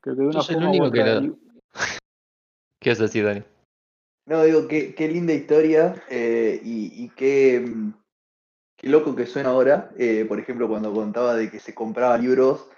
Creo 0.00 0.16
que 0.16 0.22
de 0.22 0.28
una 0.28 0.40
el 0.40 0.44
forma 0.46 0.66
u 0.66 0.70
único 0.70 0.90
que 0.90 1.04
lo- 1.04 1.36
¿Qué 2.80 2.90
vas 2.90 3.00
a 3.00 3.02
decir, 3.04 3.24
Dani? 3.24 3.42
No, 4.26 4.42
digo, 4.44 4.68
qué, 4.68 4.94
qué 4.94 5.08
linda 5.08 5.32
historia 5.32 6.02
eh, 6.08 6.60
y, 6.64 7.04
y 7.04 7.08
qué, 7.10 7.64
qué 8.76 8.88
loco 8.88 9.14
que 9.16 9.26
suena 9.26 9.50
ahora. 9.50 9.90
eh, 9.98 10.24
por 10.26 10.38
ejemplo, 10.38 10.68
cuando 10.68 10.92
contaba 10.94 11.34
de 11.34 11.50
que 11.50 11.58
se 11.58 11.74
compraba 11.74 12.16
libros 12.16 12.68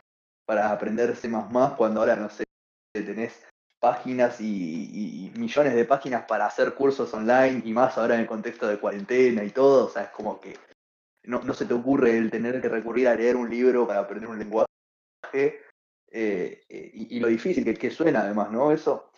para 0.47 0.71
aprender 0.73 1.15
C++, 1.15 1.31
cuando 1.77 2.01
ahora, 2.01 2.17
no 2.17 2.31
sé, 2.31 2.45
tenés 2.93 3.45
páginas 3.81 4.41
y, 4.41 4.47
y- 4.47 5.27
y 5.35 5.39
millones 5.39 5.75
de 5.75 5.85
páginas 5.85 6.25
para 6.27 6.47
hacer 6.47 6.75
cursos 6.75 7.13
online 7.15 7.63
y 7.65 7.73
más 7.73 7.99
ahora 7.99 8.15
en 8.15 8.23
el 8.23 8.27
contexto 8.27 8.67
de 8.67 8.79
cuarentena 8.79 9.45
y 9.45 9.51
todo. 9.51 9.87
O 9.87 9.91
sea, 9.91 10.05
es 10.05 10.11
como 10.11 10.41
que 10.41 10.57
no, 11.25 11.43
no 11.43 11.55
se 11.55 11.67
te 11.67 11.75
ocurre 11.75 12.17
el 12.17 12.31
tener 12.31 12.61
que 12.61 12.69
recurrir 12.69 13.09
a 13.09 13.15
leer 13.15 13.37
un 13.37 13.51
libro 13.51 13.87
para 13.87 14.01
aprender 14.01 14.29
un 14.31 14.39
lenguaje 14.39 14.67
eh, 16.15 16.61
eh, 16.69 16.91
y, 16.93 17.21
lo 17.21 17.29
difícil 17.29 17.65
que, 17.79 17.91
suena 17.91 18.21
además, 18.21 18.51
¿no? 18.51 18.71
Eso. 18.71 19.11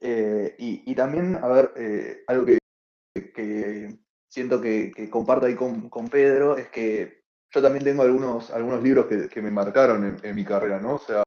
Eh, 0.00 0.54
y, 0.58 0.94
también, 0.94 1.36
a 1.36 1.48
ver, 1.48 2.24
algo 2.28 2.46
que, 2.46 3.98
siento 4.28 4.60
que, 4.60 4.92
que 4.94 5.10
comparto 5.10 5.46
ahí 5.46 5.56
con, 5.56 5.90
Pedro 6.08 6.56
es 6.56 6.68
que 6.68 7.24
yo 7.52 7.62
también 7.62 7.84
tengo 7.84 8.02
algunos, 8.02 8.50
algunos 8.52 8.82
libros 8.82 9.06
que, 9.06 9.42
me 9.42 9.50
marcaron 9.50 10.20
en, 10.22 10.34
mi 10.34 10.44
carrera, 10.44 10.80
¿no? 10.80 10.94
O 10.94 10.98
sea, 10.98 11.24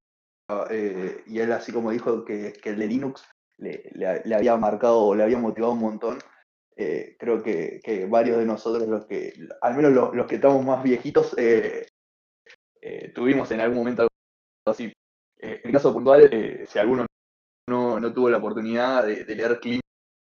y 1.26 1.40
él 1.40 1.52
así 1.52 1.74
como 1.74 1.92
dijo 1.92 2.24
que, 2.24 2.54
el 2.64 2.80
de 2.80 2.88
Linux 2.88 3.24
le, 3.58 3.92
había 4.34 4.56
marcado 4.56 5.00
o 5.00 5.16
le 5.16 5.24
había 5.24 5.38
motivado 5.38 5.74
un 5.74 5.80
montón, 5.80 6.20
creo 6.76 7.44
que, 7.44 8.08
varios 8.10 8.38
de 8.38 8.46
nosotros, 8.46 8.88
los 8.88 9.06
que, 9.06 9.34
al 9.62 9.76
menos 9.76 9.92
los, 9.92 10.16
los 10.16 10.28
que 10.28 10.36
estamos 10.36 10.64
más 10.64 10.82
viejitos, 10.82 11.36
tuvimos 13.14 13.52
en 13.52 13.60
algún 13.60 13.80
momento 13.80 14.04
algo 14.04 14.10
así. 14.66 14.94
Eh, 15.40 15.62
en 15.64 15.72
caso 15.72 15.94
puntual, 15.94 16.30
eh, 16.32 16.66
si 16.68 16.80
alguno 16.80 17.06
no, 17.70 18.00
no 18.00 18.14
tuvo 18.14 18.30
la 18.30 18.38
oportunidad 18.38 19.06
de, 19.06 19.24
leer 19.24 19.60
Clean 19.60 19.80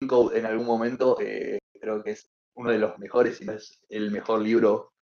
Code 0.06 0.38
en 0.38 0.46
algún 0.46 0.66
momento, 0.66 1.18
eh, 1.20 1.58
creo 1.80 2.02
que 2.02 2.10
es 2.10 2.30
uno 2.54 2.70
de 2.70 2.78
los 2.78 2.98
mejores, 2.98 3.38
si 3.38 3.46
no 3.46 3.52
es 3.52 3.80
el 3.88 4.10
mejor 4.10 4.40
libro 4.42 4.92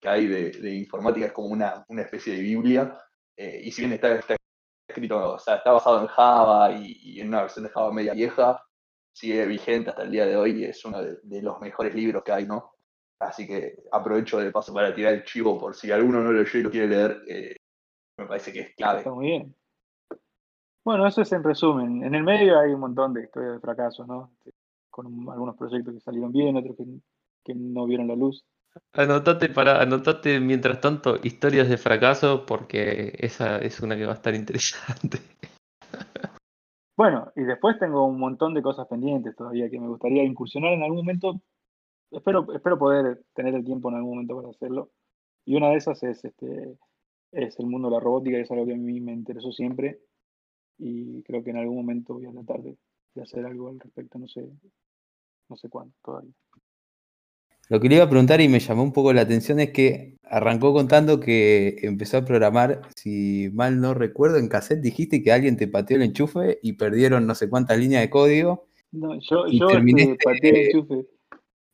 que 0.00 0.08
hay 0.08 0.26
de, 0.26 0.74
informática, 0.74 1.26
es 1.26 1.32
como 1.32 1.48
una, 1.48 1.84
una 1.88 2.02
especie 2.02 2.34
de 2.34 2.40
Biblia. 2.40 2.98
y 3.36 3.70
si 3.70 3.82
bien 3.82 3.92
está, 3.92 4.16
está 4.16 4.36
escrito, 4.88 5.34
o 5.34 5.38
sea, 5.38 5.56
está 5.56 5.72
basado 5.72 6.00
en 6.00 6.06
Java 6.08 6.72
y, 6.72 7.20
en 7.20 7.28
una 7.28 7.42
versión 7.42 7.64
de 7.64 7.70
Java 7.70 7.92
media 7.92 8.14
vieja, 8.14 8.60
sigue 9.12 9.46
vigente 9.46 9.90
hasta 9.90 10.02
el 10.02 10.10
día 10.10 10.26
de 10.26 10.36
hoy 10.36 10.62
y 10.62 10.64
es 10.64 10.84
uno 10.84 11.00
de, 11.02 11.42
los 11.42 11.60
mejores 11.60 11.94
libros 11.94 12.24
que 12.24 12.32
hay, 12.32 12.46
¿no? 12.46 12.72
Así 13.20 13.46
que 13.46 13.76
aprovecho 13.92 14.40
de 14.40 14.50
paso 14.50 14.74
para 14.74 14.94
tirar 14.94 15.14
el 15.14 15.24
chivo 15.24 15.58
por 15.58 15.76
si 15.76 15.92
alguno 15.92 16.20
no 16.20 16.32
lo 16.32 16.42
leyó 16.42 16.58
y 16.58 16.62
lo 16.62 16.70
quiere 16.70 16.88
leer, 16.88 17.22
me 18.22 18.28
parece 18.28 18.52
que 18.52 18.60
es 18.60 18.74
clave. 18.74 18.98
Está 18.98 19.12
muy 19.12 19.26
bien. 19.26 19.54
Bueno, 20.84 21.06
eso 21.06 21.22
es 21.22 21.32
en 21.32 21.44
resumen. 21.44 22.02
En 22.02 22.14
el 22.14 22.24
medio 22.24 22.58
hay 22.58 22.72
un 22.72 22.80
montón 22.80 23.14
de 23.14 23.22
historias 23.24 23.54
de 23.54 23.60
fracasos, 23.60 24.06
¿no? 24.08 24.32
Con 24.90 25.06
un- 25.06 25.30
algunos 25.30 25.56
proyectos 25.56 25.94
que 25.94 26.00
salieron 26.00 26.32
bien, 26.32 26.56
otros 26.56 26.76
que, 26.76 26.84
que 27.44 27.54
no 27.54 27.86
vieron 27.86 28.08
la 28.08 28.16
luz. 28.16 28.44
Anotate 28.94 29.48
para, 29.50 29.80
anotate 29.80 30.40
mientras 30.40 30.80
tanto 30.80 31.16
historias 31.22 31.68
de 31.68 31.76
fracaso 31.76 32.44
porque 32.46 33.12
esa 33.18 33.58
es 33.58 33.80
una 33.80 33.96
que 33.96 34.06
va 34.06 34.12
a 34.12 34.16
estar 34.16 34.34
interesante. 34.34 35.18
Bueno, 36.96 37.32
y 37.36 37.42
después 37.42 37.78
tengo 37.78 38.04
un 38.06 38.18
montón 38.18 38.54
de 38.54 38.62
cosas 38.62 38.86
pendientes 38.86 39.34
todavía 39.36 39.70
que 39.70 39.80
me 39.80 39.88
gustaría 39.88 40.24
incursionar 40.24 40.72
en 40.72 40.82
algún 40.82 40.98
momento. 40.98 41.40
Espero, 42.10 42.46
espero 42.54 42.78
poder 42.78 43.22
tener 43.34 43.54
el 43.54 43.64
tiempo 43.64 43.88
en 43.88 43.96
algún 43.96 44.10
momento 44.14 44.36
para 44.36 44.50
hacerlo. 44.50 44.90
Y 45.44 45.56
una 45.56 45.70
de 45.70 45.76
esas 45.76 46.02
es 46.02 46.24
este 46.24 46.76
es 47.32 47.58
el 47.58 47.66
mundo 47.66 47.88
de 47.88 47.94
la 47.94 48.00
robótica, 48.00 48.36
que 48.36 48.42
es 48.42 48.50
algo 48.50 48.66
que 48.66 48.74
a 48.74 48.76
mí 48.76 49.00
me 49.00 49.12
interesó 49.12 49.50
siempre. 49.52 49.98
Y 50.78 51.22
creo 51.22 51.42
que 51.42 51.50
en 51.50 51.56
algún 51.58 51.76
momento 51.76 52.14
voy 52.14 52.26
a 52.26 52.32
tratar 52.32 52.62
de, 52.62 52.76
de 53.14 53.22
hacer 53.22 53.44
algo 53.46 53.68
al 53.68 53.78
respecto, 53.80 54.18
no 54.18 54.26
sé, 54.28 54.42
no 55.48 55.56
sé 55.56 55.68
cuándo 55.68 55.94
todavía. 56.04 56.32
Lo 57.68 57.80
que 57.80 57.88
le 57.88 57.94
iba 57.96 58.04
a 58.04 58.08
preguntar 58.10 58.40
y 58.40 58.48
me 58.48 58.58
llamó 58.60 58.82
un 58.82 58.92
poco 58.92 59.12
la 59.12 59.22
atención 59.22 59.60
es 59.60 59.70
que 59.70 60.16
arrancó 60.24 60.72
contando 60.74 61.20
que 61.20 61.76
empezó 61.82 62.18
a 62.18 62.24
programar, 62.24 62.82
si 62.96 63.48
mal 63.54 63.80
no 63.80 63.94
recuerdo, 63.94 64.36
en 64.38 64.48
cassette 64.48 64.80
dijiste 64.82 65.22
que 65.22 65.32
alguien 65.32 65.56
te 65.56 65.68
pateó 65.68 65.96
el 65.96 66.02
enchufe 66.02 66.58
y 66.62 66.74
perdieron 66.74 67.26
no 67.26 67.34
sé 67.34 67.48
cuántas 67.48 67.78
líneas 67.78 68.02
de 68.02 68.10
código, 68.10 68.66
No, 68.90 69.14
yo, 69.20 69.46
Y 69.46 69.58
yo 69.58 69.66
este, 69.68 69.78
terminaste- 69.78 70.18
pateé 70.24 70.50
el 70.50 70.56
enchufe. 70.76 71.06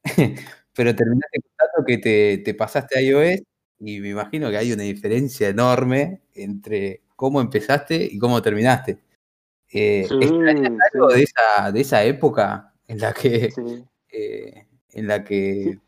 pero 0.77 0.95
terminaste 0.95 1.41
contando 1.41 1.87
que 1.87 1.99
te, 1.99 2.39
te 2.45 2.55
pasaste 2.55 2.99
a 2.99 3.03
iOS 3.03 3.43
y 3.81 4.01
me 4.01 4.11
imagino 4.11 4.51
que 4.51 4.57
hay 4.57 4.73
una 4.73 4.83
diferencia 4.83 5.49
enorme 5.49 6.21
entre 6.35 7.03
cómo 7.17 7.41
empezaste 7.41 8.09
y 8.11 8.19
cómo 8.19 8.43
terminaste. 8.43 8.99
Eh, 9.71 10.07
Sí, 10.09 10.19
¿extrañas 10.21 10.73
algo 10.93 11.11
sí, 11.11 11.17
de 11.17 11.23
esa, 11.25 11.73
de 11.73 11.81
esa 11.81 12.05
época 12.05 12.73
en 12.87 12.99
la 13.01 13.13
que, 13.13 13.51
sí. 13.51 13.85
eh, 14.11 14.67
en 14.93 15.07
la 15.07 15.25
que 15.25 15.79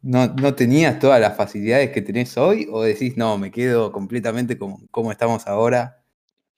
no, 0.00 0.26
no 0.28 0.54
tenías 0.54 0.98
todas 0.98 1.20
las 1.20 1.36
facilidades 1.36 1.90
que 1.90 2.02
tenés 2.02 2.36
hoy? 2.38 2.66
¿O 2.70 2.82
decís, 2.82 3.16
no, 3.16 3.36
me 3.38 3.50
quedo 3.50 3.92
completamente 3.92 4.58
como, 4.58 4.80
como 4.90 5.12
estamos 5.12 5.46
ahora? 5.46 6.02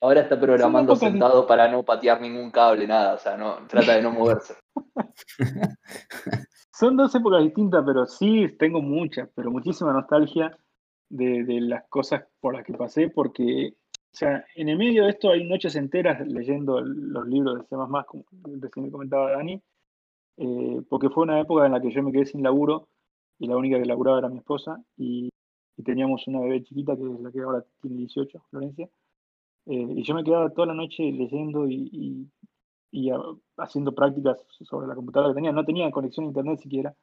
Ahora 0.00 0.20
está 0.20 0.38
programando 0.38 0.94
sentado 0.94 1.46
para 1.46 1.68
no 1.68 1.82
patear 1.82 2.20
ningún 2.20 2.50
cable, 2.50 2.86
nada, 2.86 3.14
o 3.14 3.18
sea, 3.18 3.36
no, 3.36 3.66
trata 3.66 3.94
de 3.96 4.02
no 4.02 4.12
moverse. 4.12 4.54
Son 6.78 6.96
dos 6.96 7.14
épocas 7.14 7.42
distintas, 7.42 7.82
pero 7.86 8.06
sí 8.06 8.48
tengo 8.58 8.82
mucha, 8.82 9.28
pero 9.34 9.50
muchísima 9.50 9.92
nostalgia 9.92 10.56
de, 11.08 11.44
de 11.44 11.60
las 11.62 11.84
cosas 11.88 12.24
por 12.40 12.54
las 12.54 12.64
que 12.64 12.74
pasé, 12.74 13.08
porque, 13.08 13.74
o 13.94 14.16
sea, 14.16 14.44
en 14.54 14.68
el 14.68 14.76
medio 14.76 15.04
de 15.04 15.10
esto 15.10 15.30
hay 15.30 15.48
noches 15.48 15.74
enteras 15.76 16.26
leyendo 16.26 16.80
los 16.82 17.26
libros 17.26 17.56
de 17.58 17.62
C++, 17.64 17.76
como 18.06 18.24
recién 18.60 18.84
me 18.84 18.90
comentaba 18.90 19.30
Dani, 19.32 19.62
eh, 20.38 20.82
porque 20.88 21.10
fue 21.10 21.24
una 21.24 21.40
época 21.40 21.66
en 21.66 21.72
la 21.72 21.80
que 21.80 21.90
yo 21.90 22.02
me 22.02 22.12
quedé 22.12 22.26
sin 22.26 22.42
laburo 22.42 22.88
y 23.38 23.46
la 23.48 23.56
única 23.56 23.78
que 23.78 23.86
laburaba 23.86 24.18
era 24.20 24.28
mi 24.28 24.38
esposa 24.38 24.82
y, 24.96 25.30
y 25.76 25.82
teníamos 25.82 26.26
una 26.28 26.40
bebé 26.40 26.62
chiquita 26.64 26.96
que 26.96 27.04
es 27.04 27.20
la 27.20 27.32
que 27.32 27.40
ahora 27.42 27.64
tiene 27.82 27.98
18, 27.98 28.44
Florencia, 28.50 28.88
eh, 29.66 29.88
y 29.96 30.02
yo 30.04 30.14
me 30.14 30.24
quedaba 30.24 30.50
toda 30.50 30.68
la 30.68 30.74
noche 30.74 31.02
leyendo 31.12 31.68
y, 31.68 31.88
y- 31.92 32.30
y 32.96 33.10
a- 33.10 33.20
haciendo 33.58 33.94
prácticas 33.94 34.42
sobre 34.48 34.86
la 34.86 34.94
computadora 34.94 35.30
que 35.30 35.34
tenía. 35.34 35.52
No 35.52 35.64
tenía 35.66 35.90
conexión 35.90 36.24
a 36.24 36.28
internet 36.28 36.58
siquiera. 36.60 36.94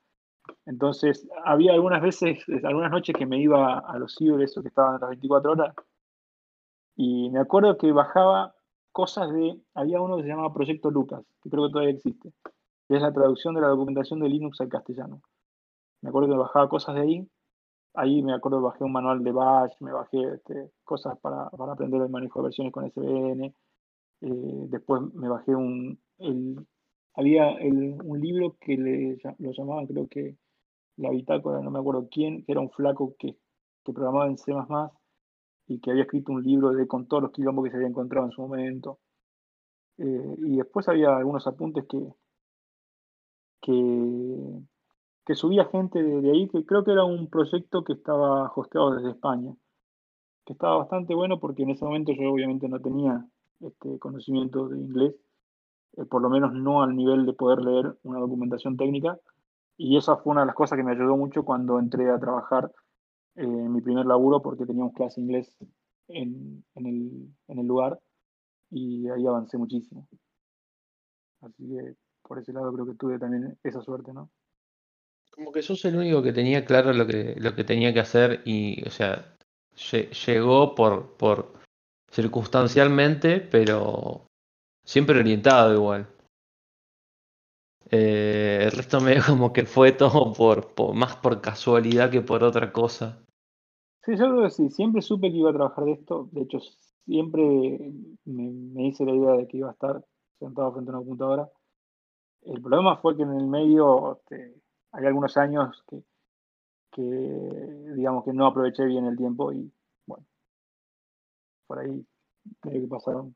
Entonces, 0.65 1.27
había 1.45 1.73
algunas 1.73 2.01
veces, 2.01 2.43
algunas 2.63 2.91
noches 2.91 3.15
que 3.15 3.27
me 3.27 3.39
iba 3.39 3.77
a 3.77 3.99
los 3.99 4.15
ciber, 4.15 4.41
esos 4.41 4.63
que 4.63 4.69
estaban 4.69 4.95
a 4.95 4.99
las 4.99 5.09
24 5.11 5.51
horas, 5.51 5.75
y 6.95 7.29
me 7.29 7.39
acuerdo 7.39 7.77
que 7.77 7.91
bajaba 7.91 8.55
cosas 8.91 9.31
de, 9.31 9.59
había 9.75 10.01
uno 10.01 10.17
que 10.17 10.23
se 10.23 10.29
llamaba 10.29 10.53
Proyecto 10.53 10.89
Lucas, 10.89 11.23
que 11.41 11.49
creo 11.49 11.67
que 11.67 11.71
todavía 11.73 11.93
existe, 11.93 12.33
que 12.87 12.95
es 12.95 13.01
la 13.01 13.13
traducción 13.13 13.53
de 13.53 13.61
la 13.61 13.67
documentación 13.67 14.19
de 14.19 14.29
Linux 14.29 14.61
al 14.61 14.69
castellano. 14.69 15.21
Me 16.01 16.09
acuerdo 16.09 16.29
que 16.29 16.37
bajaba 16.37 16.69
cosas 16.69 16.95
de 16.95 17.01
ahí, 17.01 17.27
ahí 17.93 18.23
me 18.23 18.33
acuerdo 18.33 18.59
que 18.59 18.65
bajé 18.65 18.83
un 18.83 18.93
manual 18.93 19.23
de 19.23 19.31
Bash, 19.31 19.73
me 19.79 19.91
bajé 19.91 20.23
este, 20.33 20.71
cosas 20.83 21.17
para, 21.19 21.49
para 21.51 21.73
aprender 21.73 22.01
el 22.01 22.09
manejo 22.09 22.39
de 22.39 22.45
versiones 22.45 22.73
con 22.73 22.85
SVN, 22.85 23.53
eh, 24.24 24.67
después 24.69 25.01
me 25.13 25.28
bajé 25.28 25.53
un, 25.53 25.99
había 27.13 27.49
un 27.49 28.21
libro 28.21 28.55
que 28.59 28.78
le, 28.78 29.17
lo 29.39 29.51
llamaban, 29.51 29.86
creo 29.86 30.07
que 30.07 30.38
la 30.95 31.09
bitácora, 31.09 31.59
no 31.59 31.71
me 31.71 31.80
acuerdo 31.80 32.07
quién, 32.09 32.45
que 32.45 32.53
era 32.53 32.61
un 32.61 32.69
flaco 32.69 33.15
que, 33.19 33.38
que 33.84 33.93
programaba 33.93 34.28
en 34.28 34.38
C++ 34.38 34.53
y 35.67 35.80
que 35.80 35.91
había 35.91 36.03
escrito 36.03 36.32
un 36.32 36.43
libro 36.43 36.71
de, 36.71 36.88
con 36.88 37.07
todos 37.07 37.24
los 37.24 37.32
quilombos 37.34 37.65
que 37.65 37.71
se 37.71 37.78
había 37.78 37.89
encontrado 37.89 38.28
en 38.28 38.32
su 38.32 38.41
momento. 38.41 38.99
Eh, 39.97 40.36
y 40.38 40.55
después 40.57 40.88
había 40.88 41.17
algunos 41.17 41.45
apuntes 41.45 41.86
que, 41.88 41.99
que, 43.61 44.61
que 45.26 45.36
subía 45.36 45.65
gente 45.65 46.01
de, 46.01 46.21
de 46.21 46.32
ahí, 46.32 46.47
que 46.47 46.65
creo 46.65 46.86
que 46.86 46.91
era 46.91 47.03
un 47.03 47.30
proyecto 47.30 47.84
que 47.84 47.93
estaba 47.93 48.51
hosteado 48.55 48.95
desde 48.95 49.11
España, 49.11 49.53
que 50.45 50.53
estaba 50.53 50.78
bastante 50.78 51.13
bueno 51.13 51.39
porque 51.41 51.63
en 51.63 51.71
ese 51.71 51.84
momento 51.84 52.13
yo 52.13 52.32
obviamente 52.32 52.69
no 52.69 52.80
tenía 52.80 53.26
este, 53.60 53.99
conocimiento 53.99 54.68
de 54.70 54.80
inglés, 54.80 55.16
eh, 55.97 56.06
por 56.06 56.22
lo 56.22 56.30
menos 56.30 56.54
no 56.54 56.84
al 56.84 56.95
nivel 56.95 57.26
de 57.26 57.34
poder 57.34 57.60
leer 57.62 57.97
una 58.04 58.20
documentación 58.20 58.78
técnica, 58.78 59.18
y 59.78 59.97
esa 59.97 60.18
fue 60.18 60.32
una 60.32 60.41
de 60.41 60.47
las 60.47 60.56
cosas 60.56 60.78
que 60.78 60.84
me 60.84 60.91
ayudó 60.91 61.18
mucho 61.18 61.43
cuando 61.43 61.80
entré 61.80 62.10
a 62.10 62.20
trabajar 62.20 62.72
eh, 63.36 63.43
en 63.43 63.74
mi 63.74 63.82
primer 63.82 64.06
laburo 64.06 64.41
porque 64.41 64.66
teníamos 64.66 64.93
clase 64.93 65.20
de 65.20 65.26
inglés 65.26 65.56
en, 66.08 66.64
en, 66.76 66.86
el, 66.86 67.28
en 67.47 67.60
el 67.60 67.66
lugar 67.66 67.99
y 68.70 69.10
ahí 69.10 69.26
avancé 69.26 69.58
muchísimo. 69.58 70.08
Así 71.41 71.68
que 71.68 71.95
por 72.22 72.39
ese 72.39 72.54
lado 72.54 72.72
creo 72.74 72.86
que 72.86 72.95
tuve 72.95 73.20
también 73.20 73.58
esa 73.64 73.82
suerte, 73.82 74.14
¿no? 74.14 74.30
Como 75.32 75.51
que 75.51 75.64
sos 75.64 75.84
el 75.86 75.97
único 75.97 76.22
que 76.22 76.32
tenía 76.32 76.64
claro 76.64 76.93
lo 76.93 77.08
que, 77.08 77.36
lo 77.39 77.56
que 77.56 77.64
tenía 77.64 77.91
que 77.93 77.99
hacer 77.99 78.41
y, 78.45 78.88
o 78.88 78.91
sea, 78.91 79.36
lle- 79.76 80.10
llegó 80.26 80.76
por, 80.76 81.18
por 81.18 81.54
circunstancialmente, 82.14 83.41
pero 83.41 84.28
siempre 84.86 85.20
orientado 85.20 85.74
igual. 85.74 86.07
Eh, 87.91 88.59
el 88.66 88.72
resto 88.72 88.99
me 88.99 89.22
como 89.26 89.53
que 89.53 89.66
fue 89.66 89.93
todo 89.93 90.34
por, 90.34 90.74
por- 90.74 90.93
más 90.93 91.16
por 91.16 91.39
casualidad 91.39 92.11
que 92.11 92.20
por 92.22 92.43
otra 92.43 92.74
cosa. 92.74 93.24
Sí, 94.05 94.11
yo 94.18 94.30
creo 94.30 94.43
que 94.43 94.49
sí, 94.49 94.70
siempre 94.70 95.01
supe 95.01 95.32
que 95.32 95.38
iba 95.38 95.49
a 95.49 95.53
trabajar 95.53 95.86
de 95.86 95.93
esto, 95.93 96.28
de 96.32 96.41
hecho 96.41 96.59
siempre 97.05 97.41
me, 98.26 98.49
me 98.51 98.88
hice 98.88 99.05
la 99.05 99.14
idea 99.14 99.32
de 99.34 99.47
que 99.47 99.57
iba 99.57 99.70
a 99.70 99.72
estar 99.74 100.03
sentado 100.39 100.74
frente 100.74 100.91
a 100.91 100.95
una 100.95 100.99
computadora. 101.05 101.49
El 102.43 102.61
problema 102.61 102.97
fue 102.97 103.18
que 103.18 103.24
en 103.24 103.34
el 103.34 103.47
medio 103.47 104.14
este, 104.14 104.55
hay 104.93 105.05
algunos 105.07 105.38
años 105.38 105.84
que, 105.89 106.03
que, 106.91 107.01
digamos 107.95 108.26
que 108.26 108.34
no 108.34 108.47
aproveché 108.47 108.86
bien 108.86 109.05
el 109.05 109.18
tiempo 109.18 109.51
y 109.53 109.72
por 111.68 111.80
ahí 111.80 112.05
medio 112.64 112.82
que 112.82 112.88
pasaron, 112.88 113.36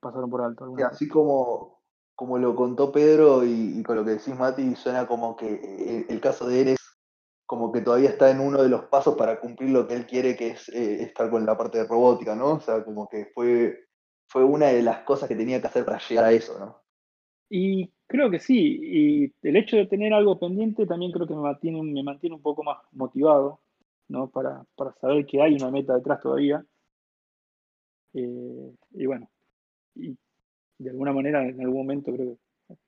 pasaron 0.00 0.30
por 0.30 0.42
alto. 0.42 0.74
Y 0.78 0.82
así 0.82 1.08
como, 1.08 1.82
como 2.14 2.38
lo 2.38 2.54
contó 2.54 2.90
Pedro 2.92 3.44
y, 3.44 3.78
y 3.78 3.82
con 3.82 3.96
lo 3.96 4.04
que 4.04 4.12
decís 4.12 4.36
Mati, 4.36 4.74
suena 4.74 5.06
como 5.06 5.36
que 5.36 5.54
el, 5.54 6.06
el 6.08 6.20
caso 6.20 6.46
de 6.46 6.60
él 6.62 6.68
es 6.68 6.80
como 7.50 7.72
que 7.72 7.80
todavía 7.80 8.10
está 8.10 8.30
en 8.30 8.38
uno 8.38 8.62
de 8.62 8.68
los 8.68 8.84
pasos 8.84 9.16
para 9.16 9.40
cumplir 9.40 9.70
lo 9.70 9.88
que 9.88 9.94
él 9.94 10.06
quiere, 10.06 10.36
que 10.36 10.50
es 10.50 10.68
eh, 10.68 11.02
estar 11.02 11.28
con 11.28 11.44
la 11.44 11.58
parte 11.58 11.78
de 11.78 11.84
robótica, 11.84 12.36
¿no? 12.36 12.52
O 12.52 12.60
sea, 12.60 12.84
como 12.84 13.08
que 13.08 13.26
fue, 13.34 13.88
fue 14.28 14.44
una 14.44 14.66
de 14.66 14.82
las 14.82 14.98
cosas 15.00 15.28
que 15.28 15.34
tenía 15.34 15.60
que 15.60 15.66
hacer 15.66 15.84
para 15.84 15.98
llegar 15.98 16.26
a 16.26 16.30
eso, 16.30 16.56
¿no? 16.60 16.80
Y 17.48 17.92
creo 18.06 18.30
que 18.30 18.38
sí, 18.38 18.78
y 18.80 19.34
el 19.42 19.56
hecho 19.56 19.76
de 19.76 19.86
tener 19.86 20.14
algo 20.14 20.38
pendiente 20.38 20.86
también 20.86 21.10
creo 21.10 21.26
que 21.26 21.34
me 21.34 21.40
mantiene, 21.40 21.82
me 21.82 22.04
mantiene 22.04 22.36
un 22.36 22.42
poco 22.42 22.62
más 22.62 22.78
motivado, 22.92 23.58
¿no? 24.06 24.30
Para, 24.30 24.64
para 24.76 24.94
saber 25.00 25.26
que 25.26 25.42
hay 25.42 25.54
una 25.54 25.72
meta 25.72 25.96
detrás 25.96 26.20
todavía. 26.20 26.64
Eh, 28.14 28.72
y 28.92 29.06
bueno, 29.06 29.30
y 29.94 30.16
de 30.78 30.90
alguna 30.90 31.12
manera 31.12 31.46
en 31.46 31.60
algún 31.60 31.78
momento 31.78 32.12
creo 32.12 32.38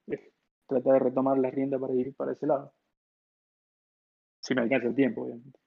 que 0.07 0.15
es 0.15 0.21
tratar 0.67 0.95
de 0.95 0.99
retomar 0.99 1.39
la 1.39 1.51
rienda 1.51 1.79
para 1.79 1.95
ir 1.95 2.15
para 2.15 2.33
ese 2.33 2.47
lado. 2.47 2.73
Si 4.41 4.55
me 4.55 4.63
alcanza 4.63 4.89
el 4.89 4.95
tiempo, 4.95 5.23
obviamente. 5.23 5.59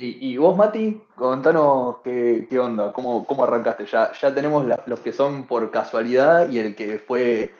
Y, 0.00 0.32
y 0.32 0.36
vos, 0.38 0.56
Mati, 0.56 1.00
contanos 1.14 1.98
qué, 2.02 2.46
qué 2.50 2.58
onda, 2.58 2.92
cómo, 2.92 3.24
cómo 3.24 3.44
arrancaste. 3.44 3.86
Ya, 3.86 4.10
ya 4.12 4.34
tenemos 4.34 4.66
la- 4.66 4.82
los 4.86 5.00
que 5.00 5.12
son 5.12 5.46
por 5.46 5.70
casualidad 5.70 6.50
y 6.50 6.58
el 6.58 6.74
que 6.74 6.98
fue 6.98 7.54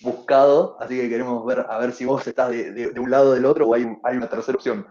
buscado, 0.00 0.78
así 0.80 0.96
que 0.96 1.10
queremos 1.10 1.44
ver 1.44 1.66
a 1.68 1.78
ver 1.78 1.92
si 1.92 2.06
vos 2.06 2.26
estás 2.26 2.50
de, 2.50 2.72
de- 2.72 2.90
de 2.92 3.00
un 3.00 3.10
lado 3.10 3.30
o 3.30 3.34
del 3.34 3.44
otro 3.44 3.68
o 3.68 3.74
hay, 3.74 3.84
hay 4.02 4.16
una 4.16 4.30
tercera 4.30 4.56
opción. 4.56 4.86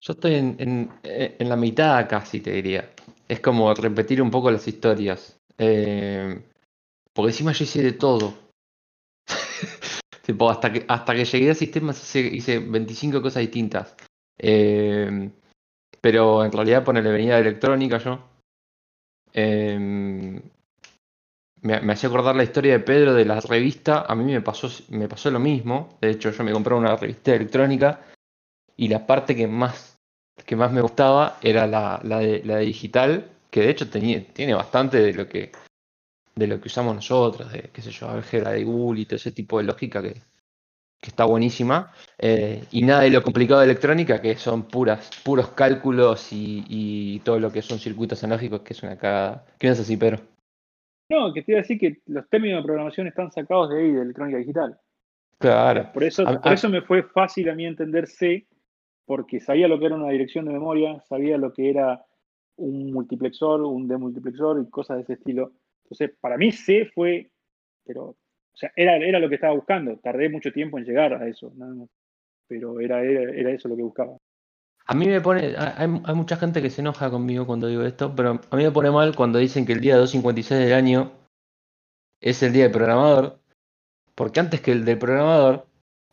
Yo 0.00 0.12
estoy 0.12 0.34
en, 0.34 0.56
en- 0.60 0.90
en 1.02 1.48
la 1.48 1.56
mitad 1.56 2.08
casi, 2.08 2.40
te 2.40 2.52
diría. 2.52 2.88
Es 3.28 3.40
como 3.40 3.72
repetir 3.74 4.20
un 4.20 4.30
poco 4.30 4.50
las 4.50 4.66
historias. 4.68 5.38
Eh, 5.58 6.42
porque 7.12 7.30
encima 7.30 7.52
yo 7.52 7.64
hice 7.64 7.82
de 7.82 7.92
todo. 7.92 8.34
Tipo, 10.24 10.50
hasta 10.50 10.72
que, 10.72 10.84
hasta 10.88 11.14
que 11.14 11.24
llegué 11.24 11.50
a 11.50 11.54
sistemas 11.54 12.02
hice, 12.02 12.20
hice 12.20 12.58
25 12.58 13.20
cosas 13.20 13.40
distintas. 13.42 13.94
Eh, 14.38 15.30
pero 16.00 16.44
en 16.44 16.52
realidad 16.52 16.84
ponele 16.84 17.10
venía 17.10 17.34
de 17.34 17.42
electrónica 17.42 17.98
yo. 17.98 18.20
Eh, 19.32 19.78
me, 21.64 21.80
me 21.80 21.92
hacía 21.92 22.08
acordar 22.08 22.36
la 22.36 22.42
historia 22.42 22.74
de 22.74 22.80
Pedro 22.80 23.14
de 23.14 23.24
la 23.24 23.40
revista. 23.40 24.04
A 24.06 24.14
mí 24.14 24.24
me 24.24 24.42
pasó, 24.42 24.68
me 24.90 25.08
pasó 25.08 25.30
lo 25.30 25.40
mismo. 25.40 25.96
De 26.00 26.10
hecho, 26.10 26.30
yo 26.30 26.44
me 26.44 26.52
compré 26.52 26.74
una 26.74 26.96
revista 26.96 27.34
electrónica. 27.34 28.00
Y 28.76 28.88
la 28.88 29.06
parte 29.06 29.34
que 29.34 29.46
más, 29.46 29.93
que 30.44 30.56
más 30.56 30.72
me 30.72 30.80
gustaba 30.80 31.38
era 31.42 31.66
la, 31.66 32.00
la 32.02 32.18
de, 32.18 32.42
la 32.44 32.56
de 32.56 32.64
digital. 32.66 33.24
Que 33.50 33.60
de 33.60 33.70
hecho 33.70 33.88
tenía, 33.88 34.24
tiene 34.32 34.54
bastante 34.54 34.98
de 34.98 35.14
lo 35.14 35.28
que 35.28 35.52
de 36.34 36.48
lo 36.48 36.60
que 36.60 36.66
usamos 36.66 36.96
nosotros, 36.96 37.52
de 37.52 37.70
qué 37.72 37.80
sé 37.80 37.92
yo, 37.92 38.08
álgebra 38.08 38.50
de 38.50 38.64
Google 38.64 39.02
y 39.02 39.04
todo 39.06 39.14
ese 39.16 39.30
tipo 39.30 39.58
de 39.58 39.64
lógica 39.64 40.02
que, 40.02 40.14
que 40.14 41.10
está 41.10 41.24
buenísima. 41.24 41.92
Eh, 42.18 42.64
y 42.72 42.82
nada 42.82 43.02
de 43.02 43.10
lo 43.10 43.22
complicado 43.22 43.60
de 43.60 43.66
electrónica, 43.66 44.20
que 44.20 44.34
son 44.34 44.64
puras, 44.64 45.10
puros 45.22 45.50
cálculos 45.50 46.32
y, 46.32 46.64
y 46.68 47.20
todo 47.20 47.38
lo 47.38 47.52
que 47.52 47.62
son 47.62 47.78
circuitos 47.78 48.24
analógicos, 48.24 48.62
que 48.62 48.72
es 48.72 48.82
una 48.82 48.98
cagada. 48.98 49.46
¿Qué 49.56 49.68
es 49.68 49.78
así, 49.78 49.96
Pedro? 49.96 50.18
No, 51.08 51.32
que 51.32 51.42
te 51.42 51.52
iba 51.52 51.60
a 51.60 51.62
decir 51.62 51.78
que 51.78 52.00
los 52.06 52.28
términos 52.28 52.62
de 52.62 52.66
programación 52.66 53.06
están 53.06 53.30
sacados 53.30 53.70
de 53.70 53.78
ahí, 53.78 53.92
de 53.92 54.02
electrónica 54.02 54.38
digital. 54.38 54.76
Claro. 55.38 55.92
Por 55.92 56.02
eso, 56.02 56.26
A- 56.26 56.40
por 56.40 56.52
eso 56.52 56.68
me 56.68 56.82
fue 56.82 57.04
fácil 57.04 57.48
a 57.48 57.54
mí 57.54 57.64
entender 57.64 58.08
C, 58.08 58.44
porque 59.06 59.40
sabía 59.40 59.68
lo 59.68 59.78
que 59.78 59.86
era 59.86 59.96
una 59.96 60.10
dirección 60.10 60.46
de 60.46 60.52
memoria, 60.52 61.00
sabía 61.08 61.38
lo 61.38 61.52
que 61.52 61.70
era 61.70 62.04
un 62.56 62.92
multiplexor, 62.92 63.62
un 63.62 63.88
demultiplexor 63.88 64.60
y 64.60 64.70
cosas 64.70 64.98
de 64.98 65.02
ese 65.02 65.12
estilo. 65.14 65.52
Entonces, 65.84 66.16
para 66.20 66.36
mí 66.36 66.52
C 66.52 66.90
fue, 66.94 67.30
pero, 67.84 68.04
o 68.04 68.56
sea, 68.56 68.72
era, 68.76 68.96
era 68.96 69.18
lo 69.18 69.28
que 69.28 69.34
estaba 69.34 69.54
buscando. 69.54 69.96
Tardé 69.98 70.28
mucho 70.28 70.52
tiempo 70.52 70.78
en 70.78 70.84
llegar 70.84 71.14
a 71.14 71.28
eso, 71.28 71.52
nada 71.56 71.74
más. 71.74 71.88
Pero 72.46 72.80
era, 72.80 73.02
era, 73.02 73.32
era 73.32 73.50
eso 73.50 73.68
lo 73.68 73.76
que 73.76 73.82
buscaba. 73.82 74.16
A 74.86 74.94
mí 74.94 75.06
me 75.06 75.20
pone, 75.20 75.54
hay, 75.56 75.88
hay 76.04 76.14
mucha 76.14 76.36
gente 76.36 76.60
que 76.60 76.70
se 76.70 76.82
enoja 76.82 77.10
conmigo 77.10 77.46
cuando 77.46 77.68
digo 77.68 77.82
esto, 77.82 78.14
pero 78.14 78.40
a 78.50 78.56
mí 78.56 78.64
me 78.64 78.70
pone 78.70 78.90
mal 78.90 79.16
cuando 79.16 79.38
dicen 79.38 79.64
que 79.64 79.72
el 79.72 79.80
día 79.80 79.96
256 79.96 80.60
del 80.60 80.74
año 80.74 81.12
es 82.20 82.42
el 82.42 82.52
día 82.52 82.64
del 82.64 82.72
programador, 82.72 83.38
porque 84.14 84.40
antes 84.40 84.60
que 84.60 84.72
el 84.72 84.84
del 84.84 84.98
programador 84.98 85.66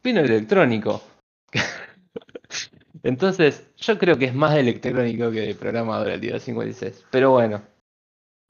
vino 0.03 0.21
el 0.21 0.31
electrónico. 0.31 1.01
Entonces, 3.03 3.69
yo 3.77 3.97
creo 3.97 4.17
que 4.17 4.25
es 4.25 4.33
más 4.35 4.53
de 4.53 4.59
electrónico 4.61 5.31
que 5.31 5.41
de 5.41 5.55
programador 5.55 6.09
el 6.09 6.21
día 6.21 6.33
256. 6.33 7.05
Pero 7.11 7.31
bueno, 7.31 7.61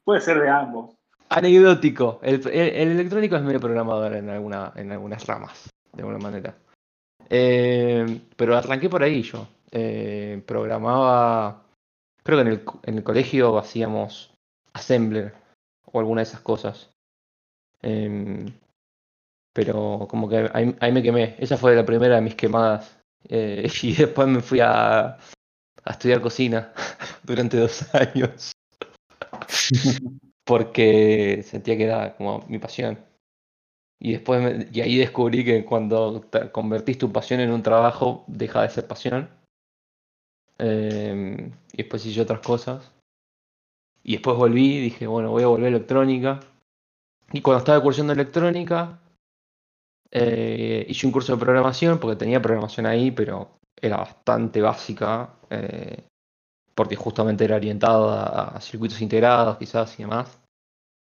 Puede 0.04 0.22
ser 0.22 0.40
de 0.42 0.50
ambos. 0.50 0.96
anecdótico. 1.30 2.20
El, 2.24 2.36
el- 2.48 2.76
el 2.76 2.88
electrónico 2.92 3.36
es 3.36 3.44
medio 3.44 3.60
programador 3.60 4.14
en, 4.16 4.30
alguna, 4.30 4.74
en 4.76 4.92
algunas 4.92 5.26
ramas, 5.26 5.70
de 5.94 6.02
alguna 6.04 6.18
manera. 6.20 6.56
Eh, 7.30 8.22
pero 8.36 8.58
arranqué 8.58 8.90
por 8.90 9.04
ahí 9.04 9.22
yo. 9.22 9.48
Eh, 9.72 10.44
programaba, 10.46 11.64
creo 12.24 12.38
que 12.40 12.42
en 12.42 12.48
el, 12.48 12.64
co- 12.66 12.80
en 12.84 12.98
el 12.98 13.04
colegio 13.04 13.58
hacíamos 13.58 14.34
Assembler 14.74 15.34
o 15.86 16.00
alguna 16.00 16.22
de 16.22 16.24
esas 16.24 16.40
cosas. 16.42 16.90
Em, 17.82 18.52
pero 19.54 20.08
como 20.10 20.30
que 20.30 20.50
ahí, 20.54 20.76
ahí 20.80 20.92
me 20.92 21.04
quemé. 21.04 21.36
Esa 21.40 21.58
fue 21.58 21.76
la 21.76 21.86
primera 21.86 22.16
de 22.16 22.22
mis 22.22 22.36
quemadas. 22.36 22.98
Eh, 23.30 23.70
y 23.84 23.94
después 23.94 24.28
me 24.28 24.42
fui 24.42 24.60
a, 24.60 25.06
a 25.12 25.92
estudiar 25.92 26.22
cocina 26.22 26.74
durante 27.24 27.58
dos 27.58 27.94
años. 27.96 28.52
Porque 30.46 31.44
sentía 31.44 31.78
que 31.78 31.84
era 31.86 32.16
como 32.16 32.46
mi 32.48 32.60
pasión. 32.60 33.00
Y 34.00 34.14
después 34.14 34.42
me- 34.42 34.68
y 34.72 34.82
ahí 34.82 34.98
descubrí 34.98 35.46
que 35.46 35.66
cuando 35.66 36.26
convertís 36.52 36.98
tu 36.98 37.12
pasión 37.12 37.40
en 37.40 37.52
un 37.52 37.64
trabajo, 37.64 38.26
deja 38.28 38.64
de 38.64 38.70
ser 38.70 38.88
pasión. 38.88 39.30
Eh, 40.60 41.52
y 41.74 41.78
después 41.78 42.06
hice 42.06 42.22
otras 42.22 42.40
cosas. 42.40 42.92
Y 44.04 44.14
después 44.14 44.38
volví 44.38 44.80
dije, 44.80 45.08
bueno, 45.08 45.32
voy 45.32 45.44
a 45.44 45.48
volver 45.48 45.66
a 45.74 45.78
electrónica. 45.78 46.40
Y 47.34 47.42
cuando 47.42 47.60
estaba 47.60 47.82
cursando 47.84 48.14
electrónica, 48.14 49.00
eh, 50.12 50.86
hice 50.90 51.08
un 51.08 51.14
curso 51.14 51.34
de 51.34 51.40
programación, 51.40 51.98
porque 51.98 52.18
tenía 52.18 52.42
programación 52.42 52.86
ahí, 52.86 53.12
pero 53.12 53.60
era 53.80 53.98
bastante 53.98 54.62
básica, 54.62 55.36
eh, 55.50 56.04
porque 56.76 56.96
justamente 56.98 57.46
era 57.46 57.56
orientado 57.56 58.10
a, 58.12 58.60
circuitos 58.60 59.02
integrados 59.02 59.58
quizás 59.58 59.98
y 60.00 60.04
demás. 60.04 60.38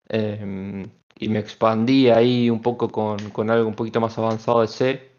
Eh, 0.09 0.87
y 1.15 1.29
me 1.29 1.39
expandí 1.39 2.09
ahí 2.09 2.49
un 2.49 2.61
poco 2.61 2.89
con, 2.89 3.49
algo 3.49 3.67
un 3.67 3.75
poquito 3.75 3.99
más 3.99 4.17
avanzado 4.17 4.61
de 4.61 4.67
C, 4.67 5.11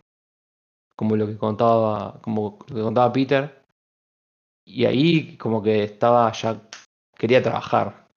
como 0.97 1.17
lo 1.17 1.27
que 1.27 1.37
contaba, 1.37 2.21
como 2.23 2.59
lo 2.69 2.77
que 2.77 2.83
contaba 2.83 3.13
Peter. 3.13 3.65
Y 4.67 4.85
ahí 4.85 5.37
como 5.37 5.63
que 5.63 5.85
estaba 5.85 6.31
ya, 6.33 6.61
quería 7.17 7.43
trabajar, 7.43 8.09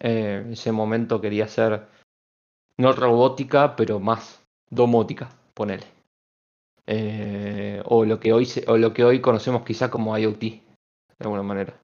en 0.00 0.52
ese 0.52 0.72
momento 0.72 1.20
quería 1.20 1.44
hacer, 1.44 1.88
no 2.78 2.92
robótica, 2.92 3.76
pero 3.76 4.00
más 4.00 4.41
domótica, 4.80 5.26
ponele. 5.54 5.86
Eh, 6.86 7.82
o 7.86 8.04
lo 8.04 8.20
que 8.20 8.32
hoy 8.32 8.44
se- 8.46 8.64
o 8.68 8.76
lo 8.78 8.92
que 8.94 9.04
hoy 9.04 9.20
conocemos 9.20 9.64
quizá 9.64 9.90
como 9.90 10.16
IoT, 10.16 10.40
de 10.40 11.24
alguna 11.24 11.42
manera. 11.42 11.80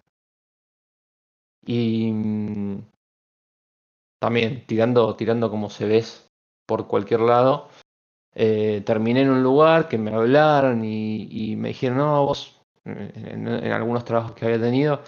Y 1.66 2.11
mm, 2.11 2.82
también 4.18 4.64
tirando, 4.66 5.14
tirando 5.16 5.51
como 5.51 5.70
se 5.70 5.86
ves 5.86 6.30
por 6.66 6.86
cualquier 6.86 7.20
lado. 7.20 7.68
eh, 8.34 8.82
terminé 8.86 9.22
en 9.22 9.30
un 9.30 9.43
lugar 9.45 9.89
que 9.89 9.99
me 9.99 10.12
hablaron 10.14 10.84
y, 10.84 11.57
me 11.57 11.68
dijeron, 11.68 11.99
no, 11.99 12.26
vos, 12.26 12.61
en, 12.84 13.49
algunos 13.49 14.05
trabajos 14.05 14.32
que 14.34 14.47
había 14.47 14.61
tenido, 14.61 15.03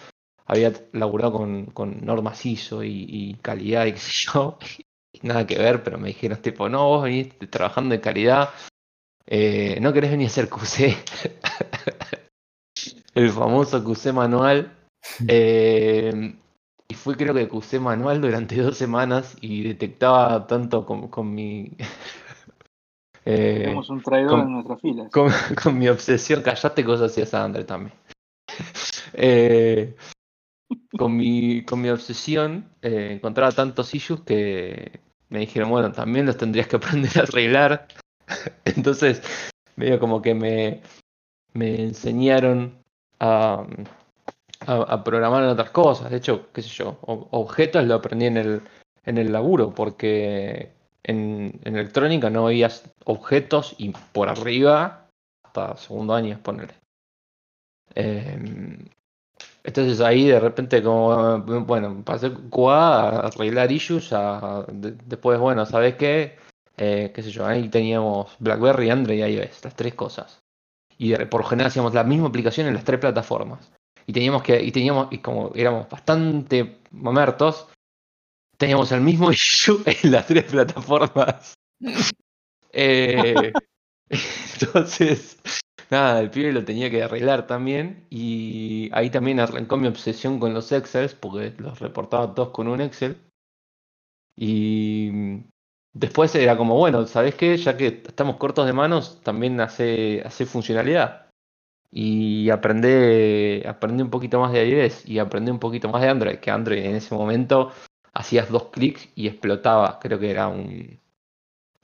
había 0.46 0.72
laburado 0.92 1.32
con, 1.34 1.66
con 1.66 2.04
normas 2.04 2.46
ISO 2.46 2.84
y, 2.84 3.06
y 3.08 3.34
calidad 3.36 3.86
y 3.86 3.92
qué 3.94 3.98
sé 4.00 4.12
yo, 4.34 4.58
nada 5.22 5.46
que 5.46 5.58
ver, 5.58 5.82
pero 5.82 5.98
me 5.98 6.08
dijeron 6.08 6.40
tipo, 6.40 6.68
no, 6.68 6.86
vos 6.88 7.04
venís 7.04 7.28
trabajando 7.50 7.94
en 7.94 8.00
calidad, 8.00 8.50
eh, 9.26 9.78
no 9.80 9.92
querés 9.92 10.10
venir 10.10 10.26
a 10.26 10.30
hacer 10.30 10.48
QC, 10.48 10.96
el 13.14 13.30
famoso 13.30 13.82
QC 13.84 14.12
manual, 14.12 14.72
eh, 15.28 16.34
y 16.88 16.94
fui 16.94 17.14
creo 17.14 17.34
que 17.34 17.48
QC 17.48 17.78
manual 17.80 18.20
durante 18.20 18.56
dos 18.60 18.76
semanas 18.76 19.36
y 19.40 19.62
detectaba 19.62 20.46
tanto 20.46 20.84
con, 20.84 21.08
con 21.08 21.32
mi... 21.32 21.70
eh, 23.24 23.60
Tenemos 23.64 23.88
un 23.90 24.02
traidor 24.02 24.30
con- 24.30 24.40
en 24.40 24.52
nuestras 24.52 24.80
filas. 24.80 25.10
con, 25.12 25.30
con 25.62 25.78
mi 25.78 25.88
obsesión, 25.88 26.42
callate 26.42 26.84
cosas 26.84 27.12
hacías 27.12 27.32
a 27.34 27.44
André 27.44 27.64
también. 27.64 27.92
Eh, 29.12 29.94
con, 30.96 31.16
mi, 31.16 31.64
con 31.64 31.80
mi 31.80 31.88
obsesión 31.88 32.68
eh, 32.82 33.10
encontraba 33.12 33.52
tantos 33.52 33.94
issues 33.94 34.20
que 34.22 35.00
me 35.30 35.40
dijeron, 35.40 35.70
bueno, 35.70 35.92
también 35.92 36.26
los 36.26 36.36
tendrías 36.36 36.66
que 36.66 36.76
aprender 36.76 37.18
a 37.18 37.22
arreglar. 37.22 37.86
Entonces, 38.64 39.22
medio 39.76 39.98
como 39.98 40.20
que 40.20 40.34
me, 40.34 40.82
me 41.54 41.82
enseñaron 41.82 42.74
a, 43.18 43.66
a, 44.66 45.04
programar 45.04 45.44
en 45.44 45.50
otras 45.50 45.70
cosas. 45.70 46.10
De 46.10 46.18
hecho, 46.18 46.48
qué 46.52 46.62
sé 46.62 46.68
yo, 46.68 46.98
objetos 47.02 47.84
lo 47.84 47.94
aprendí 47.94 48.26
en 48.26 48.36
el, 48.36 48.62
en 49.04 49.18
el 49.18 49.32
laburo, 49.32 49.74
porque 49.74 50.72
en, 51.02 51.60
electrónica 51.64 52.30
no 52.30 52.44
veías 52.44 52.84
objetos 53.04 53.74
y 53.78 53.92
por 54.12 54.28
arriba 54.28 55.08
hasta 55.42 55.76
segundo 55.76 56.14
año, 56.14 56.38
ponerle. 56.42 56.74
Entonces 59.64 60.00
ahí 60.00 60.26
de 60.26 60.40
repente 60.40 60.82
como, 60.82 61.38
bueno, 61.40 62.02
pasé 62.04 62.32
QA 62.50 62.76
a 62.78 63.08
arreglar 63.26 63.70
issues, 63.72 64.12
a, 64.12 64.64
de- 64.72 64.92
después, 65.06 65.38
bueno, 65.38 65.64
¿sabes 65.66 65.96
qué? 65.96 66.36
Eh, 66.76 67.12
qué 67.14 67.22
sé 67.22 67.30
yo, 67.30 67.46
ahí 67.46 67.68
teníamos 67.68 68.34
BlackBerry, 68.38 68.90
Android 68.90 69.18
y 69.18 69.22
iOS, 69.34 69.64
las 69.64 69.76
tres 69.76 69.94
cosas. 69.94 70.38
Y 70.98 71.10
de- 71.10 71.26
por 71.26 71.42
lo 71.42 71.46
general 71.48 71.68
hacíamos 71.68 71.94
la 71.94 72.04
misma 72.04 72.28
aplicación 72.28 72.66
en 72.66 72.74
las 72.74 72.84
tres 72.84 73.00
plataformas. 73.00 73.70
Y 74.06 74.12
teníamos 74.12 74.42
que, 74.42 74.62
y 74.62 74.72
teníamos, 74.72 75.08
y 75.10 75.18
como 75.18 75.52
éramos 75.54 75.88
bastante 75.88 76.78
mamertos, 76.90 77.68
teníamos 78.56 78.92
el 78.92 79.00
mismo 79.02 79.30
issue 79.32 79.82
en 79.86 80.12
las 80.12 80.26
tres 80.26 80.44
plataformas. 80.44 81.54
Eh, 82.72 83.52
entonces, 84.60 85.38
nada, 85.90 86.20
el 86.20 86.30
pibe 86.30 86.52
lo 86.52 86.64
tenía 86.64 86.90
que 86.90 87.02
arreglar 87.02 87.46
también. 87.46 88.06
Y 88.10 88.90
ahí 88.92 89.10
también 89.10 89.40
arrancó 89.40 89.76
mi 89.76 89.88
obsesión 89.88 90.38
con 90.40 90.54
los 90.54 90.70
Excels, 90.72 91.14
porque 91.14 91.54
los 91.58 91.78
reportaba 91.80 92.34
todos 92.34 92.50
con 92.50 92.68
un 92.68 92.80
Excel. 92.80 93.16
Y 94.36 95.42
después 95.92 96.34
era 96.34 96.56
como, 96.56 96.76
bueno, 96.76 97.06
¿sabes 97.06 97.34
qué? 97.34 97.56
Ya 97.56 97.76
que 97.76 98.02
estamos 98.06 98.36
cortos 98.36 98.66
de 98.66 98.72
manos, 98.72 99.20
también 99.22 99.60
hace, 99.60 100.22
hace 100.24 100.46
funcionalidad. 100.46 101.26
Y 101.90 102.50
aprendí, 102.50 103.66
aprendí 103.66 104.02
un 104.02 104.10
poquito 104.10 104.40
más 104.40 104.52
de 104.52 104.68
iOS 104.68 105.06
y 105.08 105.18
aprendí 105.18 105.50
un 105.50 105.58
poquito 105.60 105.88
más 105.88 106.02
de 106.02 106.08
Android, 106.08 106.38
que 106.38 106.50
Android 106.50 106.84
en 106.84 106.96
ese 106.96 107.14
momento 107.14 107.72
hacías 108.14 108.50
dos 108.50 108.66
clics 108.70 109.08
y 109.16 109.28
explotaba. 109.28 109.98
Creo 110.00 110.18
que 110.18 110.30
era 110.30 110.48
un. 110.48 111.00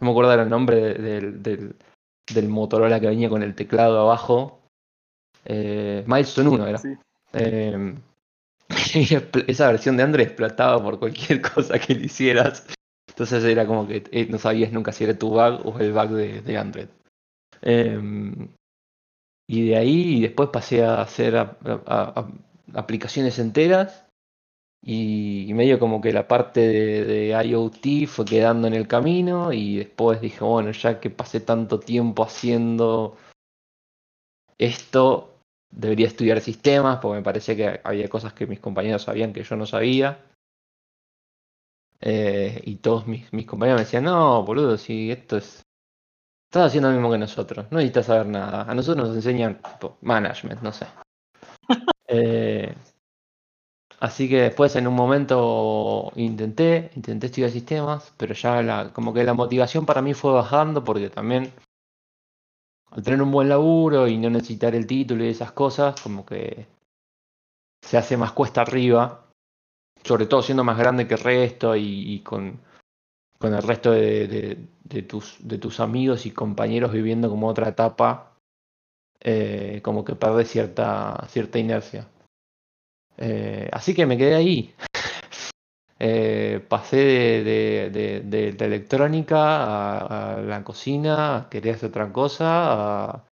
No 0.00 0.06
me 0.06 0.10
acuerdo 0.10 0.32
el 0.34 0.50
nombre 0.50 0.76
de- 0.76 0.94
del, 0.94 1.42
del, 1.42 1.76
del 2.32 2.48
Motorola 2.48 3.00
que 3.00 3.06
venía 3.08 3.28
con 3.28 3.42
el 3.42 3.54
teclado 3.54 4.00
abajo. 4.00 4.60
Eh, 5.44 6.04
Milestone 6.06 6.48
1 6.50 6.66
era. 6.66 6.78
Sí. 6.78 6.96
Eh, 7.32 7.94
y 8.94 9.50
esa 9.50 9.68
versión 9.70 9.96
de 9.96 10.02
Android 10.02 10.26
explotaba 10.26 10.82
por 10.82 10.98
cualquier 10.98 11.40
cosa 11.54 11.78
que 11.78 11.94
le 11.94 12.06
hicieras. 12.06 12.66
Entonces 13.08 13.44
era 13.44 13.66
como 13.66 13.86
que 13.86 14.04
eh, 14.10 14.26
no 14.28 14.38
sabías 14.38 14.72
nunca 14.72 14.92
si 14.92 15.04
era 15.04 15.16
tu 15.18 15.30
bug 15.30 15.60
o 15.64 15.78
el 15.78 15.92
bug 15.92 16.10
de, 16.10 16.42
de 16.42 16.58
Android. 16.58 16.86
Eh, 17.62 17.98
y 19.48 19.68
de 19.68 19.76
ahí 19.76 20.20
después 20.20 20.48
pasé 20.52 20.84
a 20.84 21.00
hacer 21.00 21.36
a- 21.36 21.56
a- 21.86 22.20
a- 22.20 22.28
aplicaciones 22.74 23.38
enteras. 23.38 24.05
Y, 24.88 25.52
medio 25.52 25.80
como 25.80 26.00
que 26.00 26.12
la 26.12 26.28
parte 26.28 26.60
de, 26.60 27.04
de 27.04 27.46
IoT 27.48 28.06
fue 28.06 28.24
quedando 28.24 28.68
en 28.68 28.74
el 28.74 28.86
camino. 28.86 29.52
Y 29.52 29.78
después 29.78 30.20
dije, 30.20 30.44
bueno, 30.44 30.70
ya 30.70 31.00
que 31.00 31.10
pasé 31.10 31.40
tanto 31.40 31.80
tiempo 31.80 32.22
haciendo 32.22 33.16
esto, 34.58 35.40
debería 35.70 36.06
estudiar 36.06 36.40
sistemas, 36.40 36.98
porque 37.00 37.16
me 37.18 37.24
parecía 37.24 37.56
que 37.56 37.80
había 37.82 38.08
cosas 38.08 38.32
que 38.32 38.46
mis 38.46 38.60
compañeros 38.60 39.02
sabían 39.02 39.32
que 39.32 39.42
yo 39.42 39.56
no 39.56 39.66
sabía. 39.66 40.24
Eh, 42.00 42.60
y 42.64 42.76
todos 42.76 43.08
mis, 43.08 43.32
mis 43.32 43.46
compañeros 43.46 43.80
me 43.80 43.84
decían, 43.84 44.04
no, 44.04 44.44
boludo, 44.44 44.78
si 44.78 45.10
esto 45.10 45.36
es... 45.38 45.62
Estás 46.48 46.68
haciendo 46.68 46.90
lo 46.90 46.94
mismo 46.94 47.10
que 47.10 47.18
nosotros, 47.18 47.66
no 47.72 47.78
necesitas 47.78 48.06
saber 48.06 48.26
nada. 48.28 48.62
A 48.70 48.74
nosotros 48.74 49.08
nos 49.08 49.16
enseñan 49.16 49.60
tipo, 49.60 49.98
management, 50.02 50.62
no 50.62 50.72
sé. 50.72 50.86
Eh, 52.08 52.72
así 54.00 54.28
que 54.28 54.40
después 54.42 54.74
en 54.76 54.86
un 54.86 54.94
momento 54.94 56.12
intenté, 56.16 56.90
intenté 56.96 57.26
estudiar 57.26 57.50
sistemas, 57.50 58.12
pero 58.16 58.34
ya 58.34 58.62
la, 58.62 58.92
como 58.92 59.12
que 59.12 59.24
la 59.24 59.34
motivación 59.34 59.86
para 59.86 60.02
mí 60.02 60.14
fue 60.14 60.32
bajando 60.32 60.84
porque 60.84 61.10
también 61.10 61.52
al 62.90 63.02
tener 63.02 63.22
un 63.22 63.30
buen 63.30 63.48
laburo 63.48 64.08
y 64.08 64.16
no 64.18 64.28
necesitar 64.28 64.74
el 64.74 64.86
título 64.88 65.24
y 65.24 65.28
esas 65.28 65.52
cosas, 65.52 66.00
como 66.00 66.26
que 66.26 66.66
se 67.82 67.96
hace 67.96 68.16
más 68.16 68.32
cuesta 68.32 68.62
arriba, 68.62 69.26
sobre 70.04 70.26
todo 70.26 70.42
siendo 70.42 70.64
más 70.64 70.78
grande 70.78 71.06
que 71.06 71.14
el 71.14 71.20
resto 71.20 71.76
y, 71.76 72.20
con, 72.20 72.60
con 73.38 73.54
el 73.54 73.62
resto 73.62 73.92
de, 73.92 74.28
de- 74.84 75.02
tus, 75.02 75.36
de 75.40 75.58
tus 75.58 75.80
amigos 75.80 76.26
y 76.26 76.30
compañeros 76.30 76.92
viviendo 76.92 77.28
como 77.28 77.48
otra 77.48 77.68
etapa, 77.68 78.32
eh, 79.20 79.80
como 79.82 80.04
que 80.04 80.14
perdés 80.16 80.50
cierta, 80.50 81.26
cierta 81.28 81.58
inercia. 81.58 82.08
Eh, 83.18 83.68
así 83.72 83.94
que 83.94 84.06
me 84.06 84.16
quedé 84.18 84.34
ahí. 84.34 84.74
Eh, 85.98 86.60
pasé 86.68 86.96
de, 86.98 87.90
de- 87.90 88.20
de- 88.20 88.52
de 88.52 88.64
electrónica 88.66 90.34
a, 90.34 90.40
la 90.42 90.62
cocina, 90.62 91.36
a 91.36 91.48
querer 91.48 91.76
hacer 91.76 91.88
otra 91.88 92.12
cosa, 92.12 93.14
a, 93.14 93.24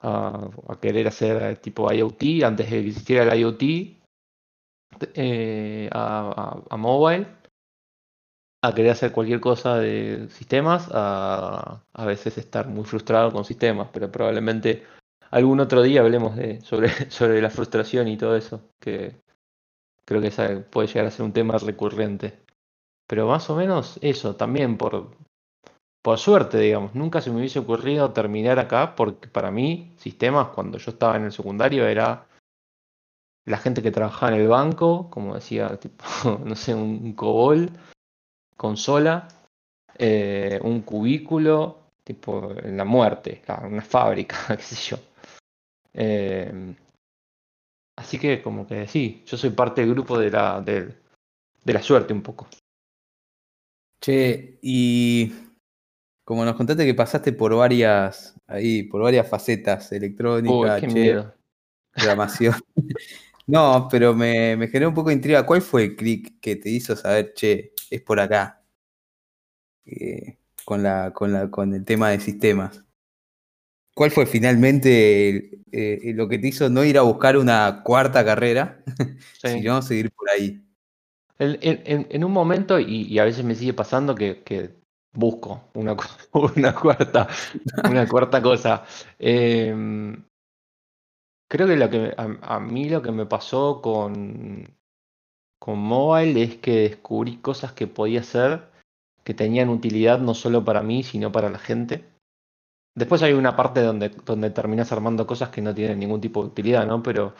a- 0.00 0.50
querer 0.80 1.08
hacer 1.08 1.42
eh, 1.42 1.56
tipo 1.56 1.92
IoT, 1.92 2.44
antes 2.44 2.66
de 2.70 2.82
que 2.82 2.88
existiera 2.88 3.24
el 3.24 3.40
IoT, 3.40 3.62
eh, 5.14 5.88
a- 5.92 6.62
a 6.70 6.76
mobile, 6.76 7.26
a 8.62 8.74
querer 8.74 8.90
hacer 8.92 9.12
cualquier 9.12 9.40
cosa 9.40 9.78
de 9.78 10.28
sistemas, 10.30 10.88
a 10.92 11.82
a 11.94 12.04
veces 12.04 12.36
estar 12.38 12.66
muy 12.68 12.84
frustrado 12.84 13.32
con 13.32 13.44
sistemas, 13.44 13.88
pero 13.92 14.10
probablemente 14.10 14.82
algún 15.30 15.60
otro 15.60 15.82
día 15.82 16.00
hablemos 16.00 16.36
de, 16.36 16.60
sobre, 16.62 16.88
sobre 17.10 17.40
la 17.40 17.50
frustración 17.50 18.08
y 18.08 18.16
todo 18.16 18.36
eso, 18.36 18.62
que 18.80 19.16
creo 20.04 20.20
que 20.20 20.30
puede 20.70 20.88
llegar 20.88 21.06
a 21.06 21.10
ser 21.10 21.24
un 21.24 21.32
tema 21.32 21.58
recurrente. 21.58 22.38
Pero 23.06 23.28
más 23.28 23.48
o 23.50 23.56
menos 23.56 23.98
eso, 24.02 24.36
también 24.36 24.76
por, 24.76 25.16
por 26.02 26.18
suerte, 26.18 26.58
digamos, 26.58 26.94
nunca 26.94 27.20
se 27.20 27.30
me 27.30 27.38
hubiese 27.38 27.58
ocurrido 27.58 28.12
terminar 28.12 28.58
acá, 28.58 28.94
porque 28.94 29.28
para 29.28 29.50
mí, 29.50 29.92
sistemas, 29.96 30.48
cuando 30.48 30.78
yo 30.78 30.92
estaba 30.92 31.16
en 31.16 31.24
el 31.24 31.32
secundario, 31.32 31.86
era 31.86 32.26
la 33.44 33.58
gente 33.58 33.82
que 33.82 33.90
trabajaba 33.90 34.32
en 34.34 34.42
el 34.42 34.48
banco, 34.48 35.08
como 35.10 35.34
decía, 35.34 35.76
tipo, 35.80 36.04
no 36.44 36.54
sé, 36.54 36.74
un, 36.74 37.12
COBOL, 37.14 37.70
consola, 38.56 39.28
eh, 39.98 40.60
un 40.62 40.82
cubículo, 40.82 41.78
tipo 42.04 42.52
en 42.52 42.76
la 42.76 42.84
muerte, 42.84 43.42
una 43.64 43.82
fábrica, 43.82 44.36
qué 44.56 44.62
sé 44.62 44.76
yo. 44.76 44.98
Eh, 45.96 46.74
así 47.96 48.18
que 48.18 48.42
como 48.42 48.66
que 48.66 48.86
sí, 48.86 49.22
yo 49.26 49.36
soy 49.36 49.50
parte 49.50 49.80
del 49.80 49.94
grupo 49.94 50.18
de 50.18 50.30
la, 50.30 50.60
de 50.60 50.92
la 51.64 51.82
suerte 51.82 52.12
un 52.12 52.22
poco. 52.22 52.46
Che, 54.00 54.58
y 54.60 55.32
como 56.22 56.44
nos 56.44 56.54
contaste 56.54 56.84
que 56.84 56.94
pasaste 56.94 57.32
por 57.32 57.54
varias, 57.54 58.34
ahí, 58.46 58.82
por 58.82 59.02
varias 59.02 59.28
facetas, 59.28 59.90
Uy, 59.90 59.96
electrónica, 59.98 60.80
qué 60.80 60.88
che, 60.88 61.24
programación. 61.92 62.54
No, 63.48 63.86
pero 63.88 64.12
me, 64.12 64.56
me 64.56 64.66
generó 64.66 64.88
un 64.88 64.94
poco 64.96 65.10
de 65.10 65.14
intriga. 65.14 65.46
¿Cuál 65.46 65.62
fue 65.62 65.84
el 65.84 65.94
clic 65.94 66.40
que 66.40 66.56
te 66.56 66.68
hizo 66.68 66.96
saber, 66.96 67.32
che, 67.32 67.74
es 67.90 68.02
por 68.02 68.18
acá? 68.18 68.60
Eh, 69.84 70.36
con 70.64 70.82
la, 70.82 71.12
con 71.12 71.32
la, 71.32 71.48
con 71.48 71.72
el 71.72 71.84
tema 71.84 72.10
de 72.10 72.18
sistemas. 72.18 72.84
¿Cuál 73.96 74.10
fue 74.10 74.26
finalmente 74.26 75.30
el- 75.30 75.64
eh, 75.72 76.12
lo 76.14 76.28
que 76.28 76.38
te 76.38 76.48
hizo 76.48 76.68
no 76.68 76.84
ir 76.84 76.98
a 76.98 77.02
buscar 77.02 77.38
una 77.38 77.80
cuarta 77.82 78.22
carrera, 78.26 78.82
Sí. 79.42 79.48
sino 79.48 79.80
seguir 79.80 80.12
por 80.12 80.28
ahí? 80.28 80.62
En, 81.38 81.58
en- 81.62 81.82
en- 81.86 82.06
en 82.10 82.24
un 82.24 82.30
momento, 82.30 82.78
y, 82.78 83.04
y 83.04 83.18
a 83.18 83.24
veces 83.24 83.42
me 83.42 83.54
sigue 83.54 83.72
pasando 83.72 84.14
que, 84.14 84.42
que 84.42 84.74
busco 85.14 85.70
una, 85.72 85.96
una 86.32 86.74
cuarta, 86.74 87.26
una 87.88 88.06
cuarta 88.06 88.42
cosa. 88.42 88.84
Em, 89.18 90.22
creo 91.48 91.66
que, 91.66 91.76
lo 91.76 91.88
que 91.88 92.14
a, 92.18 92.60
mí 92.60 92.90
lo 92.90 93.00
que 93.00 93.12
me 93.12 93.24
pasó 93.24 93.80
con, 93.80 94.76
con 95.58 95.78
mobile 95.78 96.42
es 96.42 96.56
que 96.56 96.80
descubrí 96.90 97.38
cosas 97.38 97.72
que 97.72 97.86
podía 97.86 98.20
hacer 98.20 98.68
que 99.24 99.32
tenían 99.32 99.70
utilidad 99.70 100.18
no 100.20 100.34
solo 100.34 100.64
para 100.66 100.82
mí, 100.82 101.02
sino 101.02 101.32
para 101.32 101.48
la 101.48 101.58
gente. 101.58 102.04
Después 102.96 103.22
hay 103.22 103.34
una 103.34 103.54
parte 103.54 103.82
donde, 103.82 104.08
donde 104.08 104.50
terminas 104.50 104.90
armando 104.90 105.26
cosas 105.26 105.50
que 105.50 105.60
no 105.60 105.74
tienen 105.74 105.98
ningún 105.98 106.20
tipo 106.20 106.42
de 106.42 106.48
utilidad, 106.48 106.86
¿no? 106.86 107.02
Pero 107.02 107.34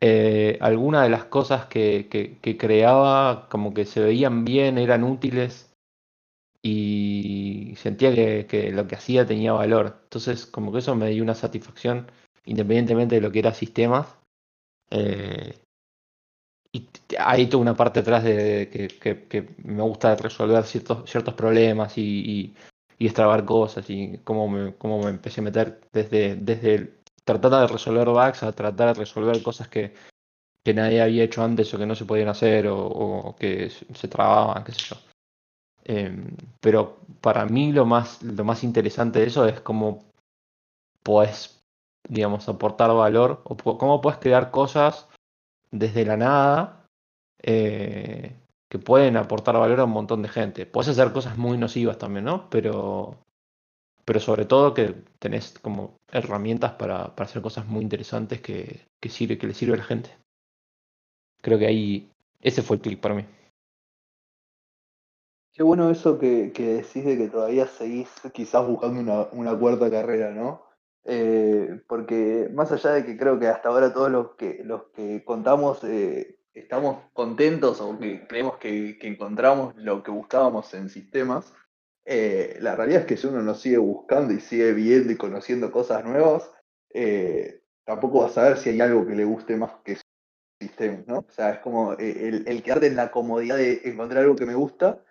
eh, 0.00 0.58
algunas 0.60 1.04
de 1.04 1.10
las 1.10 1.24
cosas 1.26 1.66
que, 1.66 2.08
que, 2.10 2.56
creaba 2.58 3.48
como 3.48 3.72
que 3.72 3.86
se 3.86 4.00
veían 4.00 4.44
bien, 4.44 4.78
eran 4.78 5.04
útiles 5.04 5.72
y 6.60 7.74
sentía 7.76 8.12
que, 8.46 8.72
lo 8.72 8.88
que 8.88 8.96
hacía 8.96 9.24
tenía 9.24 9.52
valor. 9.52 10.00
Entonces 10.04 10.44
como 10.46 10.72
que 10.72 10.80
eso 10.80 10.96
me 10.96 11.10
dio 11.10 11.22
una 11.22 11.36
satisfacción 11.36 12.10
independientemente 12.44 13.14
de 13.14 13.20
lo 13.20 13.30
que 13.30 13.38
era 13.38 13.54
sistemas. 13.54 14.16
Eh, 14.90 15.56
y 16.72 16.88
hay 17.18 17.46
toda 17.46 17.62
una 17.62 17.76
parte 17.76 18.00
atrás 18.00 18.24
de 18.24 18.68
que, 19.28 19.54
me 19.62 19.82
gusta 19.82 20.16
resolver 20.16 20.64
ciertos, 20.64 21.08
ciertos 21.08 21.34
problemas 21.34 21.96
y, 21.96 22.54
extrabar 23.06 23.44
cosas 23.44 23.88
y 23.88 24.18
cómo 24.24 24.48
me, 24.48 24.74
cómo 24.74 25.08
empecé 25.08 25.40
a 25.40 25.44
meter 25.44 25.80
desde, 25.92 26.36
desde 26.36 27.00
tratar 27.24 27.62
de 27.62 27.66
resolver 27.66 28.08
bugs 28.08 28.42
a 28.42 28.52
tratar 28.52 28.88
de 28.88 28.94
resolver 28.94 29.42
cosas 29.42 29.68
que, 29.68 29.94
que 30.64 30.74
nadie 30.74 31.02
había 31.02 31.24
hecho 31.24 31.42
antes 31.42 31.72
o 31.72 31.78
que 31.78 31.86
no 31.86 31.94
se 31.94 32.04
podían 32.04 32.28
hacer 32.28 32.66
o, 32.68 33.34
que 33.38 33.70
se 33.70 34.08
trababan, 34.08 34.64
qué 34.64 34.72
sé 34.72 34.80
yo. 34.80 34.96
Em, 35.84 36.36
pero 36.60 36.98
para 37.20 37.46
mí 37.46 37.72
lo 37.72 37.86
más, 37.86 38.22
lo 38.22 38.44
más 38.44 38.64
interesante 38.64 39.20
de 39.20 39.26
eso 39.26 39.46
es 39.46 39.60
cómo 39.60 40.04
puedes, 41.02 41.62
digamos, 42.08 42.48
aportar 42.48 42.92
valor 42.94 43.42
o 43.44 43.56
cómo 43.56 44.00
puedes 44.00 44.18
crear 44.18 44.50
cosas 44.50 45.08
desde 45.70 46.04
la 46.04 46.16
nada 46.16 46.86
eh, 47.42 48.39
que 48.70 48.78
pueden 48.78 49.16
aportar 49.16 49.58
valor 49.58 49.80
a 49.80 49.84
un 49.84 49.90
montón 49.90 50.22
de 50.22 50.28
gente. 50.28 50.64
Puedes 50.64 50.90
hacer 50.90 51.12
cosas 51.12 51.36
muy 51.36 51.58
nocivas 51.58 51.98
también, 51.98 52.24
¿no? 52.24 52.48
Pero, 52.50 53.18
pero 54.04 54.20
sobre 54.20 54.44
todo 54.44 54.74
que 54.74 54.94
tenés 55.18 55.58
como 55.58 55.98
herramientas 56.12 56.74
para, 56.74 57.06
hacer 57.16 57.42
cosas 57.42 57.66
muy 57.66 57.82
interesantes 57.82 58.40
que, 58.40 58.86
que, 59.00 59.08
sirve, 59.08 59.38
que 59.38 59.48
le 59.48 59.54
sirve 59.54 59.74
a 59.74 59.78
la 59.78 59.84
gente. 59.84 60.16
Creo 61.42 61.58
que 61.58 61.66
ahí 61.66 62.12
ese 62.40 62.62
fue 62.62 62.76
el 62.76 62.82
clic 62.82 63.00
para 63.00 63.16
mí. 63.16 63.26
Qué 65.52 65.64
bueno 65.64 65.90
eso 65.90 66.16
que, 66.16 66.52
que, 66.52 66.74
decís 66.74 67.04
de 67.04 67.18
que 67.18 67.28
todavía 67.28 67.66
seguís 67.66 68.08
quizás 68.32 68.64
buscando 68.64 69.00
una, 69.00 69.22
una 69.32 69.58
cuarta 69.58 69.90
carrera, 69.90 70.30
¿no? 70.30 70.62
Eh, 71.04 71.82
porque 71.88 72.48
más 72.54 72.70
allá 72.70 72.92
de 72.92 73.04
que 73.04 73.16
creo 73.16 73.40
que 73.40 73.48
hasta 73.48 73.68
ahora 73.68 73.92
todos 73.92 74.12
los 74.12 74.36
que, 74.36 74.62
los 74.62 74.84
que 74.94 75.24
contamos 75.24 75.82
eh, 75.82 76.39
estamos 76.54 77.04
contentos 77.12 77.80
o 77.80 77.98
que 77.98 78.26
creemos 78.26 78.58
que, 78.58 78.98
encontramos 79.02 79.74
lo 79.76 80.02
que 80.02 80.10
buscábamos 80.10 80.72
en 80.74 80.88
sistemas, 80.88 81.52
eh, 82.04 82.56
la 82.60 82.76
realidad 82.76 83.02
es 83.02 83.06
que 83.06 83.16
si 83.16 83.26
uno 83.26 83.42
no 83.42 83.54
sigue 83.54 83.78
buscando 83.78 84.32
y 84.32 84.40
sigue 84.40 84.72
viendo 84.72 85.12
y 85.12 85.16
conociendo 85.16 85.70
cosas 85.70 86.04
nuevas, 86.04 86.50
tampoco 87.84 88.20
va 88.20 88.26
a 88.26 88.30
saber 88.30 88.58
si 88.58 88.70
hay 88.70 88.80
algo 88.80 89.06
que 89.06 89.14
le 89.14 89.24
guste 89.24 89.56
más 89.56 89.72
que 89.84 89.96
sistemas, 90.60 91.06
¿no? 91.06 91.18
O 91.20 91.30
sea, 91.30 91.50
es 91.50 91.58
como 91.60 91.92
el, 91.94 92.46
el 92.46 92.62
quedarte 92.62 92.86
en 92.86 92.96
la 92.96 93.10
comodidad 93.10 93.56
de 93.56 93.82
encontrar 93.84 94.24
algo 94.24 94.36
que 94.36 94.46
me 94.46 94.54
gusta, 94.54 95.04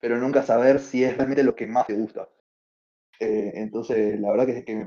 pero 0.00 0.18
nunca 0.18 0.42
saber 0.42 0.80
si 0.80 1.04
es 1.04 1.16
realmente 1.16 1.42
lo 1.42 1.54
que 1.54 1.66
más 1.66 1.86
te 1.86 1.94
gusta. 1.94 2.28
entonces, 3.20 4.18
la 4.20 4.30
verdad 4.30 4.46
que, 4.46 4.64
que 4.64 4.76
me 4.76 4.86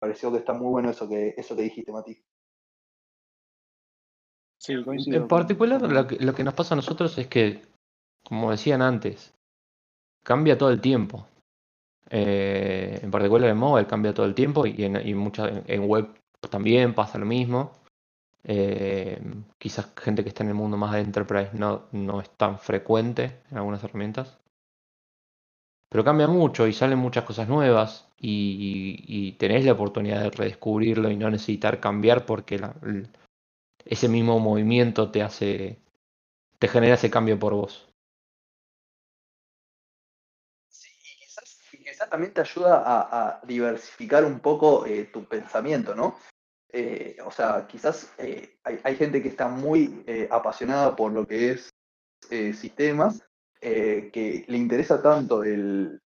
pareció 0.00 0.32
que 0.32 0.38
está 0.38 0.52
muy 0.52 0.68
bueno 0.68 0.90
eso 0.90 1.08
que, 1.08 1.34
eso 1.36 1.54
que 1.54 1.62
dijiste, 1.62 1.92
Mati. 1.92 2.22
Sí, 4.60 4.74
en 4.74 5.26
particular, 5.26 5.80
lo 5.80 6.06
que, 6.06 6.16
lo 6.16 6.34
que 6.34 6.44
nos 6.44 6.52
pasa 6.52 6.74
a 6.74 6.76
nosotros 6.76 7.16
es 7.16 7.26
que, 7.28 7.62
como 8.22 8.50
decían 8.50 8.82
antes, 8.82 9.32
cambia 10.22 10.58
todo 10.58 10.68
el 10.68 10.82
tiempo. 10.82 11.26
Eh, 12.10 13.00
en 13.02 13.10
particular 13.10 13.48
en 13.48 13.56
mobile 13.56 13.86
cambia 13.86 14.12
todo 14.12 14.26
el 14.26 14.34
tiempo 14.34 14.66
y 14.66 14.84
en, 14.84 14.96
y 14.96 15.12
en 15.12 15.88
web 15.88 16.08
también 16.50 16.94
pasa 16.94 17.18
lo 17.18 17.24
mismo. 17.24 17.72
Eh, 18.44 19.18
quizás 19.56 19.92
gente 19.96 20.22
que 20.22 20.28
está 20.28 20.42
en 20.42 20.50
el 20.50 20.54
mundo 20.54 20.76
más 20.76 20.92
de 20.92 21.00
enterprise 21.00 21.50
no, 21.54 21.84
no 21.92 22.20
es 22.20 22.28
tan 22.30 22.58
frecuente 22.58 23.40
en 23.50 23.56
algunas 23.56 23.82
herramientas. 23.82 24.38
Pero 25.88 26.04
cambia 26.04 26.28
mucho 26.28 26.66
y 26.66 26.74
salen 26.74 26.98
muchas 26.98 27.24
cosas 27.24 27.48
nuevas 27.48 28.08
y, 28.18 29.32
tenés 29.38 29.64
la 29.64 29.72
oportunidad 29.72 30.22
de 30.22 30.30
redescubrirlo 30.30 31.10
y 31.10 31.16
no 31.16 31.30
necesitar 31.30 31.80
cambiar 31.80 32.26
porque 32.26 32.60
ese 33.84 34.08
mismo 34.08 34.38
movimiento 34.38 35.10
te 35.10 35.22
hace, 35.22 35.78
te 36.58 36.68
genera 36.68 36.94
ese 36.94 37.10
cambio 37.10 37.38
por 37.38 37.54
vos. 37.54 37.88
Sí, 40.68 40.90
y 41.12 41.18
quizás, 41.18 42.08
también 42.10 42.32
te 42.32 42.40
ayuda 42.40 42.82
a, 42.84 43.40
diversificar 43.46 44.24
un 44.24 44.40
poco 44.40 44.86
eh, 44.86 45.04
tu 45.12 45.24
pensamiento, 45.24 45.94
¿no? 45.94 46.16
Eh, 46.72 47.16
o 47.24 47.30
sea, 47.30 47.66
quizás 47.66 48.12
eh, 48.18 48.58
hay, 48.62 48.94
gente 48.96 49.20
que 49.22 49.28
está 49.28 49.48
muy 49.48 50.04
apasionada 50.30 50.94
por 50.94 51.12
lo 51.12 51.26
que 51.26 51.50
es 51.50 51.70
sistemas, 52.56 53.28
que 53.60 54.44
le 54.46 54.56
interesa 54.56 55.02
tanto 55.02 55.42
el, 55.42 56.00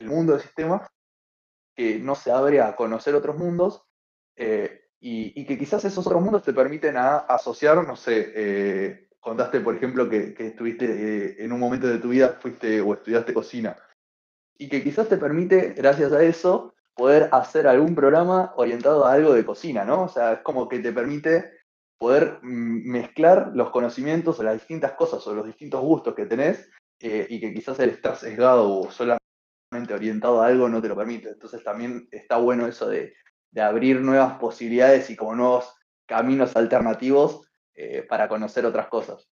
mundo 0.00 0.34
de 0.34 0.40
sistemas 0.40 0.86
que 1.74 1.98
no 1.98 2.14
se 2.14 2.30
abre 2.30 2.60
a 2.60 2.76
conocer 2.76 3.14
otros 3.14 3.38
mundos 3.38 3.82
y, 5.00 5.44
que 5.44 5.58
quizás 5.58 5.84
esos 5.84 6.06
otros 6.06 6.22
mundos 6.22 6.42
te 6.42 6.52
permiten 6.52 6.96
a 6.96 7.18
asociar, 7.18 7.86
no 7.86 7.96
sé, 7.96 8.32
eh, 8.34 9.08
contaste 9.20 9.60
por 9.60 9.76
ejemplo 9.76 10.08
que, 10.08 10.34
estuviste 10.38 10.86
eh, 10.86 11.36
en 11.38 11.52
un 11.52 11.60
momento 11.60 11.86
de 11.86 11.98
tu 11.98 12.08
vida, 12.08 12.38
fuiste 12.40 12.80
o 12.80 12.94
estudiaste 12.94 13.34
cocina 13.34 13.76
y 14.58 14.68
que 14.68 14.82
quizás 14.82 15.08
te 15.08 15.16
permite, 15.16 15.74
gracias 15.76 16.12
a 16.12 16.22
eso, 16.22 16.74
poder 16.94 17.28
hacer 17.32 17.66
algún 17.66 17.94
programa 17.94 18.52
orientado 18.56 19.04
a 19.04 19.12
algo 19.12 19.34
de 19.34 19.44
cocina, 19.44 19.84
¿no? 19.84 20.04
O 20.04 20.08
sea, 20.08 20.34
es 20.34 20.38
como 20.40 20.68
que 20.68 20.78
te 20.78 20.92
permite 20.92 21.52
poder 21.98 22.38
mezclar 22.42 23.52
los 23.54 23.70
conocimientos 23.70 24.38
o 24.38 24.42
las 24.42 24.54
distintas 24.54 24.92
cosas 24.92 25.26
o 25.26 25.34
los 25.34 25.46
distintos 25.46 25.80
gustos 25.80 26.14
que 26.14 26.26
tenés 26.26 26.70
y 26.98 27.40
que 27.40 27.52
quizás 27.52 27.78
el 27.80 27.90
estar 27.90 28.16
sesgado 28.16 28.80
o 28.80 28.90
solamente 28.90 29.30
orientado 29.92 30.42
a 30.42 30.46
algo 30.46 30.68
no 30.68 30.80
te 30.80 30.88
lo 30.88 30.96
permite. 30.96 31.30
Entonces 31.30 31.62
también 31.62 32.08
está 32.10 32.38
bueno 32.38 32.66
eso 32.66 32.88
de, 32.88 33.14
abrir 33.60 34.00
nuevas 34.00 34.38
posibilidades 34.38 35.10
y 35.10 35.16
como 35.16 35.34
nuevos 35.34 35.74
caminos 36.06 36.56
alternativos 36.56 37.48
eh, 37.74 38.04
para 38.08 38.28
conocer 38.28 38.64
otras 38.66 38.88
cosas. 38.88 39.28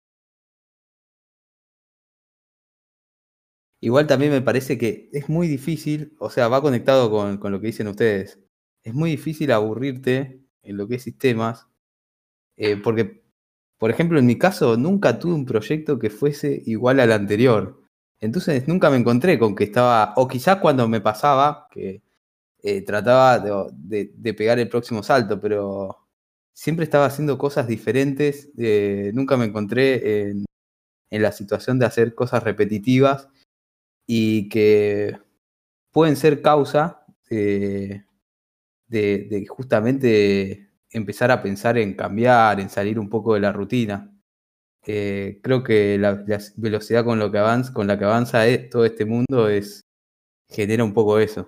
Igual 3.80 4.06
también 4.06 4.32
me 4.32 4.42
parece 4.42 4.78
que 4.78 5.10
es 5.12 5.28
muy 5.28 5.48
difícil, 5.48 6.16
o 6.20 6.30
sea, 6.30 6.48
va 6.48 6.62
conectado 6.62 7.10
con, 7.10 7.38
con, 7.38 7.52
lo 7.52 7.60
que 7.60 7.68
dicen 7.68 7.88
ustedes, 7.88 8.40
es 8.84 8.94
muy 8.94 9.12
difícil 9.12 9.52
aburrirte 9.52 10.42
en 10.62 10.78
lo 10.78 10.88
que 10.88 10.96
es 10.96 11.04
sistemas, 11.04 11.68
eh, 12.58 12.78
porque, 12.78 13.24
por 13.80 13.90
ejemplo, 13.92 14.20
en 14.20 14.28
mi 14.28 14.38
caso, 14.38 14.78
nunca 14.78 15.20
tuve 15.20 15.34
un 15.34 15.46
proyecto 15.46 16.00
que 16.00 16.12
fuese 16.12 16.62
igual 16.66 17.00
al 17.00 17.12
anterior. 17.12 17.82
Entonces 18.20 18.68
nunca 18.68 18.92
me 18.92 18.98
encontré 18.98 19.40
con 19.40 19.56
que 19.56 19.64
estaba, 19.64 20.14
o 20.16 20.28
quizás 20.28 20.58
cuando 20.58 20.88
me 20.88 21.02
pasaba, 21.02 21.68
que 21.72 22.04
eh, 22.64 22.82
trataba 22.84 23.40
de, 23.40 24.34
pegar 24.34 24.60
el 24.60 24.70
próximo 24.70 25.04
salto, 25.04 25.40
pero 25.42 25.98
siempre 26.54 26.84
estaba 26.84 27.06
haciendo 27.06 27.38
cosas 27.38 27.68
diferentes, 27.68 28.52
eh, 28.58 29.12
nunca 29.14 29.38
me 29.38 29.46
encontré 29.46 30.30
en, 30.30 30.46
la 31.10 31.32
situación 31.32 31.80
de 31.80 31.86
hacer 31.86 32.16
cosas 32.16 32.44
repetitivas 32.44 33.28
y 34.08 34.50
que 34.50 35.18
pueden 35.92 36.16
ser 36.16 36.42
causa 36.42 37.06
de, 37.30 38.06
justamente 39.50 40.70
empezar 40.92 41.32
a 41.32 41.42
pensar 41.42 41.78
en 41.78 41.96
cambiar, 41.96 42.60
en 42.60 42.70
salir 42.70 43.00
un 43.00 43.10
poco 43.10 43.34
de 43.34 43.40
la 43.42 43.52
rutina. 43.52 44.14
Eh, 44.86 45.40
creo 45.44 45.64
que 45.64 45.98
la, 45.98 46.24
velocidad 46.58 47.06
con, 47.06 47.20
lo 47.20 47.32
que 47.32 47.38
avanza, 47.38 47.74
con 47.74 47.88
la 47.88 47.98
que 48.00 48.06
avanza 48.06 48.48
e, 48.48 48.58
todo 48.58 48.86
este 48.86 49.06
mundo 49.06 49.50
es 49.50 49.82
genera 50.50 50.84
un 50.84 50.94
poco 50.94 51.20
eso. 51.20 51.48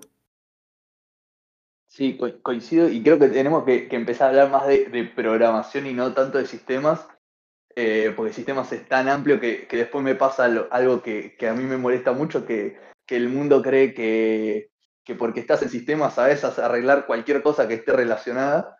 Sí, 1.94 2.18
coincido 2.42 2.88
y 2.88 3.04
creo 3.04 3.20
que 3.20 3.28
tenemos 3.28 3.62
que, 3.62 3.86
empezar 3.92 4.26
a 4.26 4.30
hablar 4.30 4.50
más 4.50 4.66
de, 4.66 5.12
programación 5.14 5.86
y 5.86 5.92
no 5.92 6.12
tanto 6.12 6.38
de 6.38 6.46
sistemas, 6.46 7.06
eh, 7.76 8.12
porque 8.16 8.32
sistemas 8.32 8.72
es 8.72 8.88
tan 8.88 9.08
amplio 9.08 9.38
que, 9.38 9.68
después 9.70 10.02
me 10.02 10.16
pasa 10.16 10.46
algo 10.72 11.02
que, 11.02 11.36
a 11.48 11.52
mí 11.52 11.62
me 11.62 11.76
molesta 11.76 12.10
mucho, 12.10 12.44
que, 12.44 12.76
el 13.06 13.28
mundo 13.28 13.62
cree 13.62 13.94
que, 13.94 14.70
porque 15.16 15.38
estás 15.38 15.62
en 15.62 15.68
sistemas 15.68 16.14
sabes 16.14 16.42
arreglar 16.58 17.06
cualquier 17.06 17.42
cosa 17.42 17.68
que 17.68 17.74
esté 17.74 17.92
relacionada. 17.92 18.76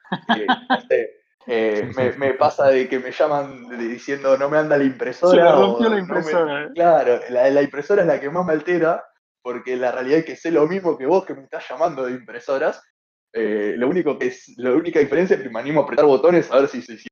Eh, 1.46 1.92
me, 2.16 2.32
pasa 2.32 2.68
de 2.68 2.88
que 2.88 2.98
me 2.98 3.12
llaman 3.12 3.68
diciendo 3.78 4.38
no 4.38 4.48
me 4.48 4.56
anda 4.56 4.78
la 4.78 4.84
impresora. 4.84 5.50
Se 5.50 5.52
rompió 5.52 5.90
la 5.90 5.98
impresora. 5.98 6.70
claro, 6.74 7.20
la, 7.28 7.60
impresora 7.60 8.00
es 8.00 8.08
la 8.08 8.18
que 8.18 8.30
más 8.30 8.46
me 8.46 8.54
altera 8.54 9.04
porque 9.42 9.76
la 9.76 9.92
realidad 9.92 10.20
es 10.20 10.24
que 10.24 10.36
sé 10.36 10.50
lo 10.50 10.66
mismo 10.66 10.96
que 10.96 11.04
vos 11.04 11.26
que 11.26 11.34
me 11.34 11.42
estás 11.42 11.68
llamando 11.68 12.06
de 12.06 12.12
impresoras. 12.12 12.82
Eh, 13.36 13.74
lo 13.76 13.88
único 13.88 14.16
que 14.16 14.28
es, 14.28 14.54
la 14.58 14.72
única 14.72 15.00
diferencia 15.00 15.34
es 15.36 15.42
que 15.42 15.50
me 15.50 15.58
animo 15.58 15.80
a 15.80 15.82
apretar 15.84 16.06
botones 16.06 16.50
a 16.52 16.60
ver 16.60 16.68
si, 16.68 16.80
si, 16.82 16.96
si 16.96 17.08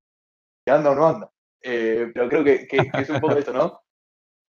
anda 0.68 0.90
o 0.92 0.94
no 0.94 1.08
anda. 1.08 1.30
Eh, 1.60 2.10
pero 2.14 2.28
creo 2.28 2.44
que, 2.44 2.66
que- 2.68 2.90
que 2.92 3.00
es 3.00 3.10
un 3.10 3.20
poco 3.20 3.36
eso, 3.36 3.52
¿no? 3.52 3.80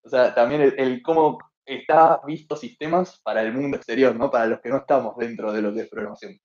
O 0.06 0.10
sea, 0.10 0.36
también 0.36 0.62
el, 0.62 0.76
el 0.80 1.02
cómo 1.02 1.40
está 1.66 2.22
visto 2.28 2.56
sistemas 2.56 3.20
para 3.24 3.42
el 3.42 3.54
mundo 3.54 3.78
exterior, 3.78 4.16
¿no? 4.16 4.30
Para 4.30 4.46
los 4.48 4.62
que 4.62 4.70
no 4.70 4.78
estamos 4.78 5.18
dentro 5.18 5.52
de 5.52 5.62
lo 5.62 5.74
que 5.74 5.82
es 5.82 5.90
programación. 5.90 6.38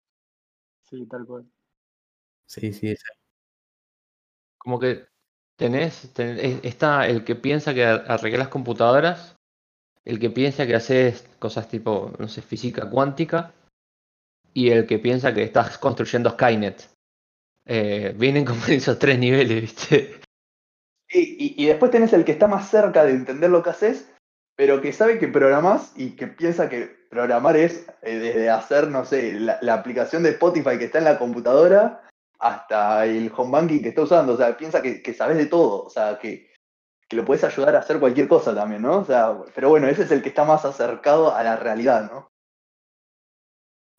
Sí, 0.89 1.07
tal 1.09 1.27
cual. 1.27 1.45
Sí, 2.47 2.73
sí, 2.73 2.91
esa- 2.93 3.13
Como 4.57 4.79
que 4.79 5.07
tenés, 5.57 6.13
ten- 6.15 6.39
es- 6.39 6.61
está 6.65 7.07
el 7.07 7.25
que 7.25 7.35
piensa 7.35 7.75
que 7.75 7.85
ar- 7.85 8.05
arreglas 8.09 8.49
computadoras, 8.49 9.37
el 10.05 10.19
que 10.19 10.31
piensa 10.31 10.67
que 10.67 10.75
haces 10.75 11.23
cosas 11.39 11.69
tipo, 11.69 12.13
no 12.19 12.29
sé, 12.29 12.41
física 12.43 12.89
cuántica, 12.89 13.53
y 14.59 14.71
el 14.71 14.87
que 14.89 14.99
piensa 14.99 15.33
que 15.33 15.45
estás 15.45 15.79
construyendo 15.79 16.31
Skynet. 16.31 16.91
Eh, 17.65 18.13
vienen 18.17 18.45
como 18.45 18.65
en 18.67 18.73
esos 18.83 18.99
tres 18.99 19.17
niveles, 19.19 19.61
¿viste? 19.61 20.21
Y, 21.11 21.55
y- 21.63 21.67
después 21.67 21.91
tenés 21.91 22.13
el 22.13 22.25
que 22.25 22.33
está 22.33 22.49
más 22.49 22.69
cerca 22.69 23.05
de 23.05 23.13
entender 23.13 23.51
lo 23.51 23.63
que 23.63 23.71
haces, 23.71 24.11
pero 24.57 24.81
que 24.83 24.93
sabe 24.93 25.19
que 25.19 25.29
programás 25.29 25.93
y 25.97 26.17
que 26.17 26.27
piensa 26.27 26.69
que 26.69 26.91
programar 27.09 27.57
es 27.57 27.87
eh, 28.03 28.19
desde 28.19 28.51
hacer, 28.51 28.89
no 28.89 29.05
sé, 29.05 29.33
la, 29.35 29.59
la 29.63 29.75
aplicación 29.75 30.23
de 30.25 30.31
Spotify 30.31 30.77
que 30.77 30.87
está 30.87 30.99
en 30.99 31.05
la 31.05 31.19
computadora 31.19 32.03
hasta 32.41 33.07
el 33.07 33.33
home 33.35 33.53
banking 33.53 33.81
que 33.81 33.91
está 33.91 34.03
usando. 34.03 34.35
O 34.35 34.37
sea, 34.37 34.57
piensa 34.57 34.83
que, 34.83 35.01
que 35.03 35.15
sabes 35.15 35.37
de 35.39 35.47
todo. 35.47 35.85
O 35.85 35.91
sea, 35.91 36.19
que, 36.19 36.51
que 37.09 37.17
lo 37.17 37.25
puedes 37.25 37.45
ayudar 37.45 37.77
a 37.77 37.79
hacer 37.79 38.01
cualquier 38.01 38.27
cosa 38.29 38.55
también, 38.55 38.83
¿no? 38.83 38.99
O 38.99 39.05
sea, 39.05 39.39
pero 39.55 39.69
bueno, 39.71 39.87
ese 39.87 40.03
es 40.03 40.11
el 40.11 40.21
que 40.23 40.29
está 40.31 40.45
más 40.45 40.65
acercado 40.65 41.35
a 41.35 41.43
la 41.45 41.57
realidad, 41.57 42.11
¿no? 42.11 42.29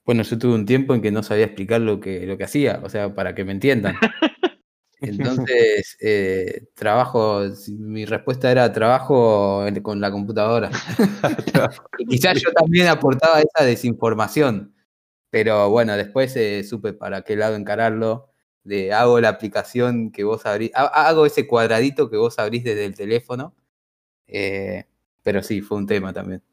Bueno, 0.09 0.23
yo 0.23 0.39
tuve 0.39 0.55
un 0.55 0.65
tiempo 0.65 0.95
en 0.95 1.03
que 1.03 1.11
no 1.11 1.21
sabía 1.21 1.45
explicar 1.45 1.81
lo 1.81 1.99
que, 1.99 2.25
lo 2.25 2.35
que 2.35 2.43
hacía, 2.43 2.79
o 2.83 2.89
sea, 2.89 3.13
para 3.13 3.35
que 3.35 3.45
me 3.45 3.51
entiendan. 3.51 3.95
Entonces, 5.01 5.97
eh, 6.01 6.65
trabajo, 6.73 7.43
mi 7.77 8.05
respuesta 8.05 8.51
era 8.51 8.73
trabajo 8.73 9.63
con 9.83 10.01
la 10.01 10.09
computadora. 10.11 10.71
Y 11.99 12.07
quizás 12.07 12.41
yo 12.41 12.51
también 12.53 12.87
aportaba 12.87 13.39
esa 13.39 13.63
desinformación, 13.63 14.73
pero 15.29 15.69
bueno, 15.69 15.95
después 15.95 16.35
eh, 16.37 16.63
supe 16.63 16.93
para 16.93 17.21
qué 17.21 17.35
lado 17.35 17.55
encararlo. 17.55 18.31
De 18.63 18.93
hago 18.93 19.21
la 19.21 19.29
aplicación 19.29 20.11
que 20.11 20.23
vos 20.23 20.47
abrís, 20.47 20.71
ha- 20.73 21.07
hago 21.07 21.27
ese 21.27 21.45
cuadradito 21.45 22.09
que 22.09 22.17
vos 22.17 22.39
abrís 22.39 22.63
desde 22.63 22.85
el 22.85 22.95
teléfono. 22.95 23.55
eh, 24.27 24.85
pero 25.23 25.43
sí, 25.43 25.61
fue 25.61 25.77
un 25.77 25.87
tema 25.87 26.13
también. 26.13 26.43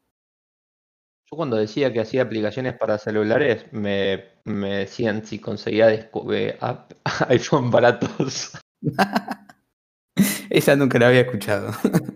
Yo 1.29 1.35
cuando 1.37 1.57
decía 1.57 1.91
que 1.91 1.99
hacía 1.99 2.21
aplicaciones 2.23 2.77
para 2.77 2.97
celulares, 2.97 3.65
me, 3.73 4.23
me 4.45 4.77
decían 4.77 5.25
si 5.25 5.39
conseguía 5.39 5.93
eh, 5.93 6.57
app- 6.61 6.93
iPhone 7.29 7.69
baratos. 7.69 8.57
Esa 10.49 10.75
nunca 10.75 10.99
la 10.99 11.07
había 11.09 11.21
escuchado. 11.21 11.71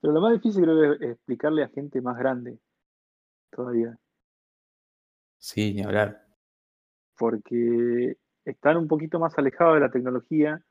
Pero 0.00 0.12
lo 0.12 0.20
más 0.20 0.34
difícil 0.34 0.62
creo 0.62 0.98
que 0.98 1.04
es 1.06 1.10
explicarle 1.12 1.64
a 1.64 1.68
gente 1.68 2.00
más 2.00 2.16
grande 2.16 2.58
todavía. 3.50 3.98
Sí, 5.38 5.74
ni 5.74 5.82
hablar. 5.82 6.26
porque 7.16 8.16
están 8.44 8.76
un 8.76 8.88
poquito 8.88 9.18
más 9.18 9.36
alejados 9.38 9.74
de 9.74 9.80
la 9.80 9.90
tecnología 9.90 10.62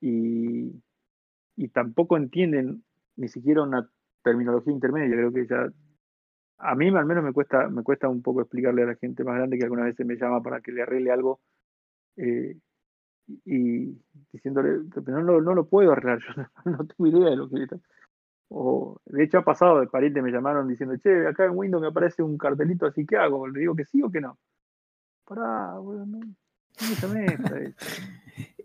y, 0.00 0.72
y 1.56 1.68
tampoco 1.68 2.16
entienden 2.16 2.84
ni 3.16 3.28
siquiera 3.28 3.62
una 3.62 3.90
terminología 4.22 4.72
intermedia. 4.72 5.16
Creo 5.16 5.32
que 5.32 5.46
ya 5.46 5.68
a 6.58 6.74
mí 6.74 6.88
al 6.88 7.06
menos 7.06 7.22
me 7.24 7.32
cuesta 7.32 7.68
me 7.68 7.82
cuesta 7.82 8.08
un 8.08 8.22
poco 8.22 8.40
explicarle 8.40 8.82
a 8.82 8.86
la 8.86 8.96
gente 8.96 9.22
más 9.24 9.36
grande 9.36 9.58
que 9.58 9.64
algunas 9.64 9.86
veces 9.86 10.04
me 10.06 10.16
llama 10.16 10.42
para 10.42 10.60
que 10.60 10.72
le 10.72 10.82
arregle 10.82 11.12
algo 11.12 11.40
eh, 12.16 12.56
y 13.44 13.96
diciéndole 14.32 14.80
no, 15.06 15.20
lo- 15.22 15.40
no 15.40 15.54
lo 15.54 15.66
puedo 15.66 15.92
arreglar 15.92 16.18
yo 16.20 16.42
no, 16.64 16.72
no 16.78 16.86
tengo 16.86 17.06
idea 17.06 17.30
de 17.30 17.36
lo 17.36 17.48
que 17.48 17.62
está 17.62 17.76
o 18.48 18.98
de 19.06 19.22
hecho 19.22 19.38
ha 19.38 19.44
pasado 19.44 19.78
de 19.80 19.86
parientes 19.86 20.22
me 20.22 20.32
llamaron 20.32 20.66
diciendo 20.66 20.96
che 20.96 21.26
acá 21.28 21.44
en 21.44 21.56
Windows 21.56 21.80
me 21.82 21.88
aparece 21.88 22.22
un 22.24 22.36
cartelito 22.38 22.86
así 22.86 23.06
que 23.06 23.16
hago 23.18 23.46
le 23.46 23.60
digo 23.60 23.76
que 23.76 23.84
sí 23.84 24.02
o 24.02 24.10
que 24.10 24.20
no 24.20 24.36
pará 25.26 25.74
boludo, 25.78 26.06
no, 26.06 26.18
no 26.18 27.08
me 27.14 27.26
llamé. 27.26 27.74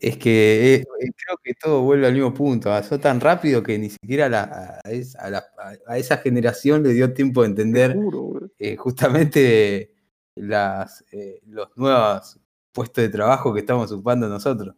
Es 0.03 0.17
que 0.17 0.75
eh, 0.75 0.83
eh, 0.99 1.11
creo 1.15 1.37
que 1.41 1.53
todo 1.53 1.81
vuelve 1.81 2.07
al 2.07 2.13
mismo 2.13 2.33
punto. 2.33 2.69
Avanzó 2.69 2.99
tan 2.99 3.21
rápido 3.21 3.63
que 3.63 3.79
ni 3.79 3.89
siquiera 3.89 4.25
a, 4.25 4.29
la- 4.29 4.79
a 4.83 4.89
es- 4.91 5.15
a 5.15 5.29
la- 5.29 5.45
a- 5.57 5.93
a 5.93 5.97
esa 5.97 6.17
generación 6.17 6.83
le 6.83 6.89
dio 6.89 7.13
tiempo 7.13 7.41
de 7.41 7.47
Te 7.47 7.51
entender 7.51 7.95
juro, 7.95 8.51
eh, 8.59 8.75
justamente 8.75 9.93
las, 10.35 11.05
eh, 11.13 11.39
los 11.47 11.69
nuevos 11.77 12.37
puestos 12.73 13.01
de 13.01 13.09
trabajo 13.09 13.53
que 13.53 13.61
estamos 13.61 13.93
ocupando 13.93 14.27
nosotros. 14.27 14.75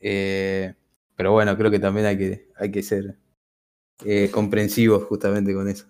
Eh, 0.00 0.74
pero 1.14 1.30
bueno, 1.30 1.56
creo 1.56 1.70
que 1.70 1.78
también 1.78 2.06
hay 2.06 2.18
que, 2.18 2.48
hay 2.56 2.72
que 2.72 2.82
ser 2.82 3.16
eh, 4.04 4.28
comprensivos 4.32 5.04
justamente 5.04 5.54
con 5.54 5.68
eso. 5.68 5.86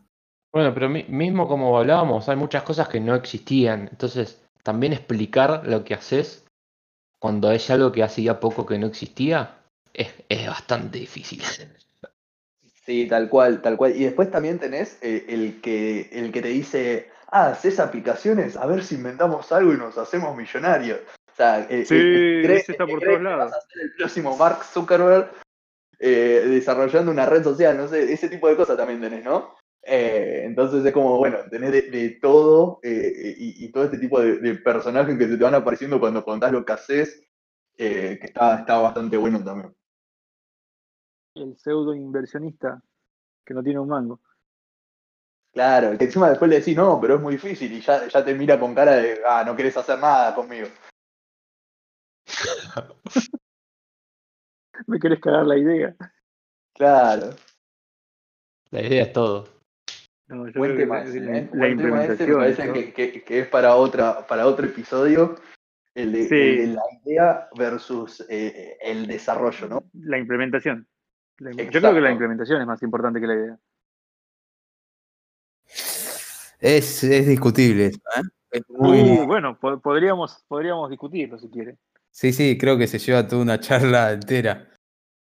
Bueno, 0.53 0.74
pero 0.74 0.90
mi- 0.90 1.05
mismo 1.05 1.48
como 1.48 1.78
hablábamos, 1.78 2.28
hay 2.28 2.36
muchas 2.36 2.64
cosas 2.64 2.86
que 2.88 3.00
no 3.00 3.14
existían. 3.14 3.88
Entonces, 3.90 4.42
también 4.62 4.92
explicar 4.92 5.66
lo 5.66 5.84
que 5.84 5.94
haces 5.94 6.44
cuando 7.22 7.52
es 7.52 7.70
algo 7.70 7.92
que 7.92 8.02
hacía 8.02 8.40
poco 8.40 8.66
que 8.66 8.76
no 8.78 8.88
existía 8.88 9.58
es, 9.94 10.08
es 10.28 10.48
bastante 10.48 10.98
difícil. 10.98 11.40
Sí, 12.84 13.06
tal 13.06 13.28
cual, 13.28 13.62
tal 13.62 13.76
cual. 13.76 13.94
Y 13.94 14.02
después 14.02 14.28
también 14.28 14.58
tenés 14.58 14.98
eh, 15.02 15.26
el, 15.28 15.60
que, 15.60 16.10
el 16.12 16.32
que 16.32 16.42
te 16.42 16.48
dice, 16.48 17.12
ah, 17.30 17.50
haces 17.50 17.78
aplicaciones, 17.78 18.56
a 18.56 18.66
ver 18.66 18.82
si 18.82 18.96
inventamos 18.96 19.52
algo 19.52 19.72
y 19.72 19.76
nos 19.76 19.96
hacemos 19.98 20.36
millonarios. 20.36 20.98
O 21.32 21.36
sea, 21.36 21.60
eh, 21.70 21.84
Sí, 21.84 21.94
cree- 21.94 22.56
ese 22.56 22.72
está 22.72 22.86
por 22.86 22.98
cree 22.98 23.10
todos 23.10 23.18
que 23.20 23.24
lados. 23.24 23.52
vas 23.52 23.54
a 23.54 23.66
ser 23.68 23.82
el 23.82 23.94
próximo 23.94 24.36
Mark 24.36 24.64
Zuckerberg 24.64 25.30
eh, 26.00 26.42
desarrollando 26.48 27.12
una 27.12 27.26
red 27.26 27.44
social, 27.44 27.76
no 27.76 27.86
sé, 27.86 28.12
ese 28.12 28.28
tipo 28.28 28.48
de 28.48 28.56
cosas 28.56 28.76
también 28.76 29.00
tenés, 29.00 29.22
¿no? 29.24 29.54
Eh, 29.85 30.43
entonces 30.45 30.85
es 30.85 30.93
como, 30.93 31.18
bueno, 31.18 31.39
tenés 31.51 31.72
de, 31.72 31.83
de 31.83 32.11
todo 32.20 32.78
eh, 32.83 33.35
y, 33.37 33.64
y 33.64 33.72
todo 33.72 33.85
este 33.85 33.99
tipo 33.99 34.20
de, 34.20 34.39
de 34.39 34.55
personajes 34.57 35.18
que 35.18 35.29
se 35.29 35.37
te 35.37 35.42
van 35.45 35.54
apareciendo 35.57 35.99
cuando 35.99 36.25
contás 36.25 36.53
lo 36.53 36.64
que 36.64 36.72
haces, 36.72 37.29
eh, 37.79 38.18
que 38.21 38.26
está, 38.29 38.61
está 38.61 38.79
bastante 38.79 39.17
bueno 39.17 39.42
también. 39.42 39.75
el 41.34 41.57
pseudo 41.59 41.95
inversionista 41.95 42.83
que 43.45 43.54
no 43.54 43.63
tiene 43.63 43.80
un 43.80 43.88
mango. 43.88 44.21
Claro, 45.53 45.99
que 45.99 46.04
encima 46.04 46.30
después 46.30 46.49
le 46.50 46.59
decís, 46.61 46.76
no, 46.76 46.99
pero 47.00 47.17
es 47.17 47.21
muy 47.21 47.34
difícil 47.34 47.72
y 47.72 47.80
ya, 47.80 48.07
ya 48.09 48.25
te 48.25 48.34
mira 48.34 48.59
con 48.59 48.75
cara 48.75 48.96
de, 48.96 49.21
ah, 49.26 49.42
no 49.45 49.54
querés 49.57 49.76
hacer 49.76 49.99
nada 49.99 50.34
conmigo. 50.34 50.68
Me 54.87 54.99
querés 54.99 55.21
cagar 55.21 55.46
la 55.46 55.57
idea. 55.59 55.95
Claro, 56.75 57.30
La 58.72 58.80
idea 58.83 59.04
es 59.04 59.13
todo. 59.13 59.51
No, 60.28 60.49
yo 60.49 60.58
buen 60.58 60.76
tema 60.76 61.04
que 61.04 61.20
la, 61.20 61.38
¿eh? 61.38 61.50
la 61.53 61.58
Buen 61.58 61.76
tema 61.76 62.04
ese, 62.04 62.26
me 62.26 62.32
implementación. 62.32 62.38
parece 62.38 62.66
¿no? 62.66 62.72
que, 62.72 62.92
que- 62.92 63.22
que 63.22 63.38
es 63.40 63.49
para, 63.49 63.74
otra, 63.76 64.26
para 64.26 64.46
otro 64.46 64.66
episodio, 64.66 65.34
el 65.94 66.12
de, 66.12 66.28
Sí. 66.28 66.34
el 66.34 66.57
de 66.58 66.66
la 66.74 66.82
idea 67.04 67.49
versus 67.57 68.24
eh, 68.28 68.76
el 68.80 69.07
desarrollo, 69.07 69.68
¿no? 69.68 69.84
La 69.94 70.18
implementación. 70.18 70.86
La 71.38 71.50
yo 71.50 71.80
creo 71.80 71.94
que 71.94 72.00
la 72.00 72.11
implementación 72.12 72.61
es 72.61 72.66
más 72.66 72.82
importante 72.82 73.20
que 73.20 73.26
la 73.26 73.34
idea. 73.34 73.58
Es, 76.61 77.03
es 77.04 77.26
discutible 77.26 77.86
eso, 77.86 77.99
¿eh? 78.16 78.20
Es 78.53 78.62
muy- 78.68 79.00
Uh, 79.18 79.26
bueno, 79.26 79.58
po- 79.58 79.80
podríamos, 79.80 80.44
podríamos 80.46 80.88
discutirlo 80.90 81.38
si 81.38 81.49
quiere. 81.49 81.76
Sí, 82.11 82.32
sí, 82.32 82.57
creo 82.58 82.76
que 82.78 82.86
se 82.86 82.99
lleva 82.99 83.26
toda 83.26 83.42
una 83.42 83.58
charla 83.58 84.12
entera. 84.12 84.68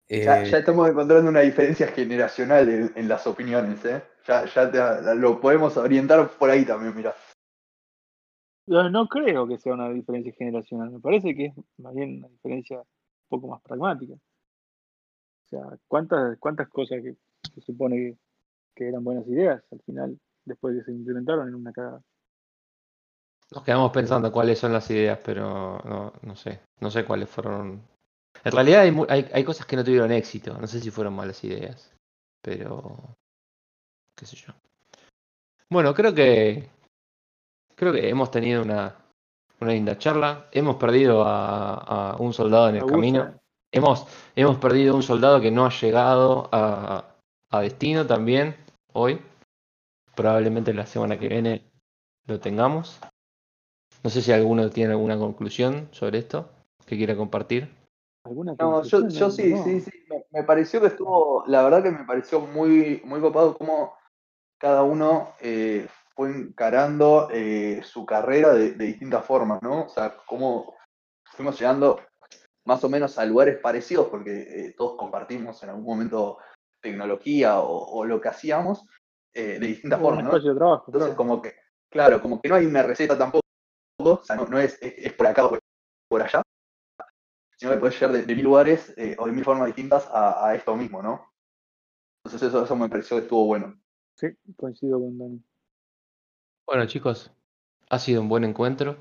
Ya, 0.08 0.42
Eh, 0.42 0.46
ya 0.50 0.58
estamos 0.58 0.88
encontrando 0.88 1.28
una 1.28 1.40
diferencia 1.40 1.88
generacional 1.88 2.68
en, 2.68 2.92
en 2.94 3.08
las 3.08 3.26
opiniones, 3.26 3.84
¿eh? 3.84 4.02
Ya, 4.26 4.44
ya 4.46 4.70
te- 4.70 5.14
lo 5.14 5.40
podemos 5.40 5.76
orientar 5.76 6.28
por 6.30 6.50
ahí 6.50 6.64
también, 6.64 6.94
mira. 6.96 7.14
No, 8.66 8.90
no 8.90 9.06
creo 9.06 9.46
que 9.46 9.58
sea 9.58 9.74
una 9.74 9.88
diferencia 9.90 10.32
generacional. 10.32 10.90
Me 10.90 11.00
parece 11.00 11.34
que 11.36 11.46
es 11.46 11.54
más 11.78 11.94
bien 11.94 12.18
una 12.18 12.28
diferencia 12.28 12.78
un 12.78 13.28
poco 13.28 13.46
más 13.48 13.62
pragmática. 13.62 14.14
O 14.14 15.48
sea, 15.48 15.78
¿cuántas, 15.86 16.36
cuántas 16.38 16.68
cosas 16.68 17.00
que 17.02 17.16
se 17.54 17.60
supone 17.60 17.96
que, 17.96 18.16
que 18.74 18.88
eran 18.88 19.04
buenas 19.04 19.26
ideas 19.28 19.62
al 19.70 19.80
final, 19.82 20.18
después 20.44 20.74
de 20.74 20.80
que 20.80 20.86
se 20.86 20.92
implementaron 20.92 21.46
en 21.48 21.54
una 21.54 21.72
cagada? 21.72 22.02
Nos 23.54 23.62
quedamos 23.62 23.92
pensando 23.92 24.32
cuáles 24.32 24.58
son 24.58 24.72
las 24.72 24.90
ideas, 24.90 25.20
pero 25.24 25.78
no, 25.84 26.12
no 26.22 26.34
sé. 26.34 26.60
No 26.80 26.90
sé 26.90 27.04
cuáles 27.04 27.30
fueron. 27.30 27.80
En 28.44 28.52
realidad 28.52 28.80
hay, 28.80 28.92
hay, 29.08 29.30
hay 29.32 29.44
cosas 29.44 29.66
que 29.66 29.76
no 29.76 29.84
tuvieron 29.84 30.10
éxito. 30.10 30.58
No 30.58 30.66
sé 30.66 30.80
si 30.80 30.90
fueron 30.90 31.14
malas 31.14 31.44
ideas. 31.44 31.94
Pero. 32.42 33.16
Qué 34.16 34.26
sé 34.26 34.36
yo. 34.36 34.52
Bueno, 35.70 35.94
creo 35.94 36.14
que. 36.14 36.68
Creo 37.74 37.92
que 37.92 38.08
hemos 38.08 38.30
tenido 38.30 38.62
una, 38.62 38.96
una 39.60 39.72
linda 39.72 39.98
charla. 39.98 40.46
Hemos 40.50 40.76
perdido 40.76 41.24
a, 41.24 42.12
a 42.12 42.16
un 42.16 42.32
soldado 42.32 42.70
en 42.70 42.76
el 42.76 42.86
camino. 42.86 43.34
Hemos, 43.70 44.06
hemos 44.34 44.56
perdido 44.56 44.94
un 44.96 45.02
soldado 45.02 45.40
que 45.40 45.50
no 45.50 45.66
ha 45.66 45.70
llegado 45.70 46.48
a, 46.52 47.04
a 47.50 47.60
destino 47.60 48.06
también 48.06 48.56
hoy. 48.94 49.20
Probablemente 50.14 50.72
la 50.72 50.86
semana 50.86 51.18
que 51.18 51.28
viene 51.28 51.70
lo 52.26 52.40
tengamos. 52.40 52.98
No 54.02 54.08
sé 54.08 54.22
si 54.22 54.32
alguno 54.32 54.70
tiene 54.70 54.92
alguna 54.92 55.18
conclusión 55.18 55.88
sobre 55.90 56.18
esto 56.18 56.48
que 56.86 56.96
quiera 56.96 57.14
compartir. 57.14 57.68
¿Alguna 58.24 58.54
No, 58.58 58.82
yo, 58.84 59.06
yo 59.08 59.30
sí, 59.30 59.52
No. 59.52 59.64
sí, 59.64 59.80
sí. 59.82 59.90
Me, 60.08 60.24
me 60.30 60.42
pareció 60.44 60.80
que 60.80 60.86
estuvo, 60.86 61.44
la 61.46 61.62
verdad 61.62 61.82
que 61.82 61.90
me 61.90 62.04
pareció 62.04 62.40
muy, 62.40 63.02
muy 63.04 63.20
copado 63.20 63.58
cómo 63.58 63.94
cada 64.58 64.82
uno 64.82 65.34
eh, 65.40 65.86
fue 66.14 66.30
encarando 66.30 67.28
eh, 67.30 67.82
su 67.84 68.06
carrera 68.06 68.54
de, 68.54 68.72
de 68.72 68.84
distintas 68.86 69.24
formas, 69.24 69.62
¿no? 69.62 69.84
O 69.84 69.88
sea, 69.88 70.16
cómo 70.26 70.74
fuimos 71.24 71.58
llegando 71.58 72.00
más 72.64 72.82
o 72.82 72.88
menos 72.88 73.18
a 73.18 73.24
lugares 73.24 73.58
parecidos, 73.58 74.08
porque 74.08 74.30
eh, 74.40 74.74
todos 74.76 74.96
compartimos 74.96 75.62
en 75.62 75.70
algún 75.70 75.84
momento 75.84 76.38
tecnología 76.80 77.60
o, 77.60 77.98
o 77.98 78.04
lo 78.04 78.20
que 78.20 78.28
hacíamos 78.28 78.86
de 79.34 79.58
distintas 79.58 80.00
formas, 80.00 80.24
¿no? 80.24 80.30
espacio 80.30 80.54
de 80.54 80.56
trabajo, 80.58 80.84
Entonces, 80.86 81.08
claro. 81.08 81.16
como 81.16 81.42
que, 81.42 81.54
claro, 81.90 82.22
como 82.22 82.40
que 82.40 82.48
no 82.48 82.54
hay 82.54 82.64
una 82.64 82.82
receta 82.82 83.18
tampoco, 83.18 83.42
o 83.98 84.24
sea, 84.24 84.34
no, 84.34 84.46
no 84.46 84.58
es, 84.58 84.78
es, 84.80 84.94
es 84.96 85.12
por 85.12 85.26
acá 85.26 85.44
o 85.44 85.58
por 86.08 86.22
allá, 86.22 86.40
sino 87.58 87.72
que 87.72 87.76
puedes 87.76 88.00
llegar 88.00 88.16
de, 88.16 88.22
de 88.22 88.34
mil 88.34 88.44
lugares 88.44 88.94
o 89.18 89.26
de 89.26 89.32
mil 89.32 89.44
formas 89.44 89.66
distintas 89.66 90.08
a, 90.10 90.46
a 90.48 90.54
esto 90.54 90.74
mismo, 90.74 91.02
¿no? 91.02 91.30
Entonces 92.24 92.48
eso, 92.48 92.64
eso 92.64 92.76
me 92.76 92.88
pareció 92.88 93.18
que 93.18 93.24
estuvo 93.24 93.44
bueno. 93.44 93.78
Sí, 94.16 94.28
coincido 94.56 94.98
con 94.98 95.18
Dani. 95.18 95.40
Bueno 96.66 96.86
chicos, 96.86 97.30
ha 97.90 97.98
sido 97.98 98.20
un 98.22 98.28
buen 98.28 98.44
encuentro 98.44 98.96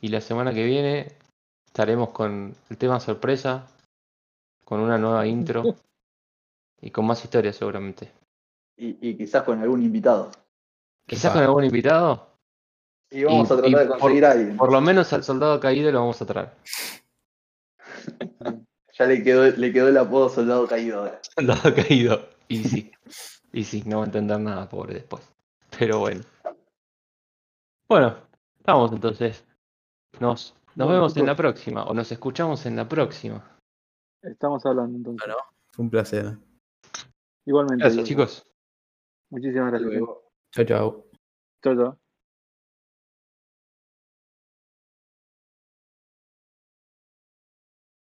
y 0.00 0.08
la 0.08 0.20
semana 0.20 0.52
que 0.52 0.64
viene 0.64 1.08
estaremos 1.66 2.10
con 2.10 2.54
el 2.68 2.76
tema 2.76 3.00
sorpresa, 3.00 3.66
con 4.64 4.80
una 4.80 4.98
nueva 4.98 5.26
intro 5.26 5.62
y 6.80 6.90
con 6.90 7.06
más 7.06 7.24
historias 7.24 7.56
seguramente. 7.56 8.12
Y, 8.76 8.98
y 9.08 9.16
quizás 9.16 9.42
con 9.42 9.60
algún 9.60 9.82
invitado. 9.82 10.30
Quizás 11.06 11.32
con 11.32 11.42
algún 11.42 11.64
invitado, 11.64 12.28
Y 13.10 13.24
vamos 13.24 13.50
Y- 13.50 13.52
a 13.52 13.56
tratar 13.56 13.70
de 13.80 13.86
por- 13.86 13.98
conseguir 13.98 14.24
a 14.24 14.30
alguien. 14.32 14.56
por 14.56 14.70
lo 14.72 14.80
menos 14.80 15.12
al 15.12 15.24
soldado 15.24 15.58
caído 15.60 15.90
lo 15.90 16.00
vamos 16.00 16.20
a 16.22 16.26
traer. 16.26 16.50
Ya 18.98 19.06
le 19.06 19.24
quedó, 19.24 19.46
le 19.50 19.72
quedó 19.72 19.88
el 19.88 19.96
apodo 19.96 20.28
soldado 20.28 20.66
caído 20.68 20.98
ahora. 20.98 21.18
Soldado 21.34 21.74
caído, 21.74 22.28
y 22.46 22.62
sí, 22.62 22.92
y 23.52 23.64
sí, 23.64 23.82
no 23.86 23.98
va 23.98 24.04
a 24.04 24.06
entender 24.06 24.40
nada, 24.40 24.68
pobre 24.68 24.94
después. 24.94 25.22
Pero 25.78 26.00
bueno. 26.00 26.22
Bueno, 27.88 28.16
vamos 28.64 28.92
entonces. 28.92 29.44
Nos, 30.20 30.54
nos 30.74 30.86
Bueno, 30.86 30.92
vemos 30.92 31.16
en 31.16 31.26
la 31.26 31.36
próxima, 31.36 31.84
o 31.84 31.94
nos 31.94 32.10
escuchamos 32.10 32.64
en 32.66 32.76
la 32.76 32.88
próxima. 32.88 33.42
Estamos 34.22 34.64
hablando 34.64 34.96
entonces. 34.96 35.26
Bueno, 35.26 35.42
fue 35.72 35.84
un 35.84 35.90
placer. 35.90 36.38
Igualmente. 37.44 37.84
Gracias 37.84 38.06
chicos. 38.06 38.46
Muchísimas 39.30 39.72
gracias. 39.72 40.02
Chao, 40.52 40.64
chao. 40.64 41.06
Chao, 41.62 41.76
chao. 41.76 42.01